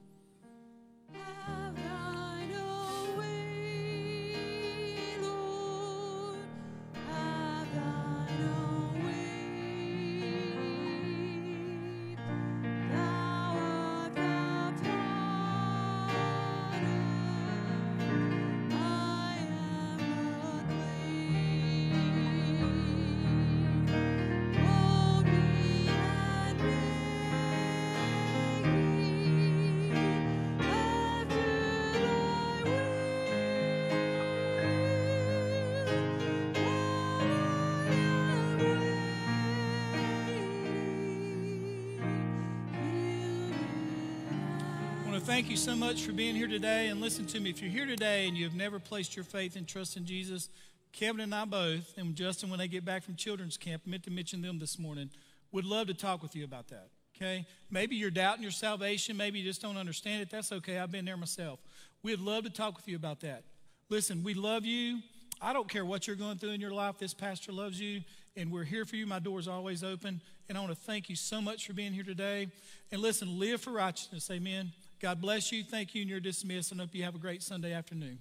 thank 45.33 45.49
you 45.49 45.57
so 45.57 45.75
much 45.75 46.03
for 46.03 46.11
being 46.11 46.35
here 46.35 46.47
today. 46.47 46.89
And 46.89 47.01
listen 47.01 47.25
to 47.25 47.39
me, 47.39 47.49
if 47.49 47.59
you're 47.59 47.71
here 47.71 47.87
today 47.87 48.27
and 48.27 48.37
you 48.37 48.43
have 48.43 48.53
never 48.53 48.77
placed 48.77 49.15
your 49.15 49.25
faith 49.25 49.55
and 49.55 49.67
trust 49.67 49.97
in 49.97 50.05
Jesus, 50.05 50.47
Kevin 50.91 51.21
and 51.21 51.33
I 51.33 51.43
both, 51.45 51.91
and 51.97 52.13
Justin, 52.13 52.51
when 52.51 52.59
they 52.59 52.67
get 52.67 52.85
back 52.85 53.01
from 53.01 53.15
children's 53.15 53.57
camp, 53.57 53.81
meant 53.87 54.03
to 54.03 54.11
mention 54.11 54.43
them 54.43 54.59
this 54.59 54.77
morning, 54.77 55.09
would 55.51 55.65
love 55.65 55.87
to 55.87 55.95
talk 55.95 56.21
with 56.21 56.35
you 56.35 56.43
about 56.43 56.67
that. 56.67 56.89
Okay? 57.17 57.47
Maybe 57.71 57.95
you're 57.95 58.11
doubting 58.11 58.43
your 58.43 58.51
salvation. 58.51 59.17
Maybe 59.17 59.39
you 59.39 59.45
just 59.45 59.59
don't 59.59 59.75
understand 59.75 60.21
it. 60.21 60.29
That's 60.29 60.51
okay. 60.51 60.77
I've 60.77 60.91
been 60.91 61.03
there 61.03 61.17
myself. 61.17 61.59
We'd 62.03 62.19
love 62.19 62.43
to 62.43 62.51
talk 62.51 62.77
with 62.77 62.87
you 62.87 62.95
about 62.95 63.21
that. 63.21 63.41
Listen, 63.89 64.23
we 64.23 64.35
love 64.35 64.65
you. 64.65 64.99
I 65.41 65.51
don't 65.51 65.67
care 65.67 65.83
what 65.83 66.05
you're 66.05 66.15
going 66.15 66.37
through 66.37 66.51
in 66.51 66.61
your 66.61 66.69
life. 66.69 66.99
This 66.99 67.15
pastor 67.15 67.51
loves 67.51 67.81
you, 67.81 68.01
and 68.37 68.51
we're 68.51 68.65
here 68.65 68.85
for 68.85 68.97
you. 68.97 69.07
My 69.07 69.17
door's 69.17 69.47
always 69.47 69.83
open. 69.83 70.21
And 70.47 70.59
I 70.59 70.61
want 70.61 70.73
to 70.73 70.79
thank 70.79 71.09
you 71.09 71.15
so 71.15 71.41
much 71.41 71.65
for 71.65 71.73
being 71.73 71.91
here 71.91 72.03
today. 72.03 72.49
And 72.91 73.01
listen, 73.01 73.39
live 73.39 73.61
for 73.61 73.71
righteousness. 73.71 74.29
Amen. 74.29 74.71
God 75.03 75.19
bless 75.19 75.51
you. 75.51 75.65
Thank 75.65 75.93
you, 75.95 76.01
and 76.01 76.09
you're 76.09 76.21
dismissed. 76.21 76.71
And 76.71 76.79
hope 76.79 76.95
you 76.95 77.03
have 77.03 77.13
a 77.13 77.19
great 77.19 77.43
Sunday 77.43 77.73
afternoon. 77.73 78.19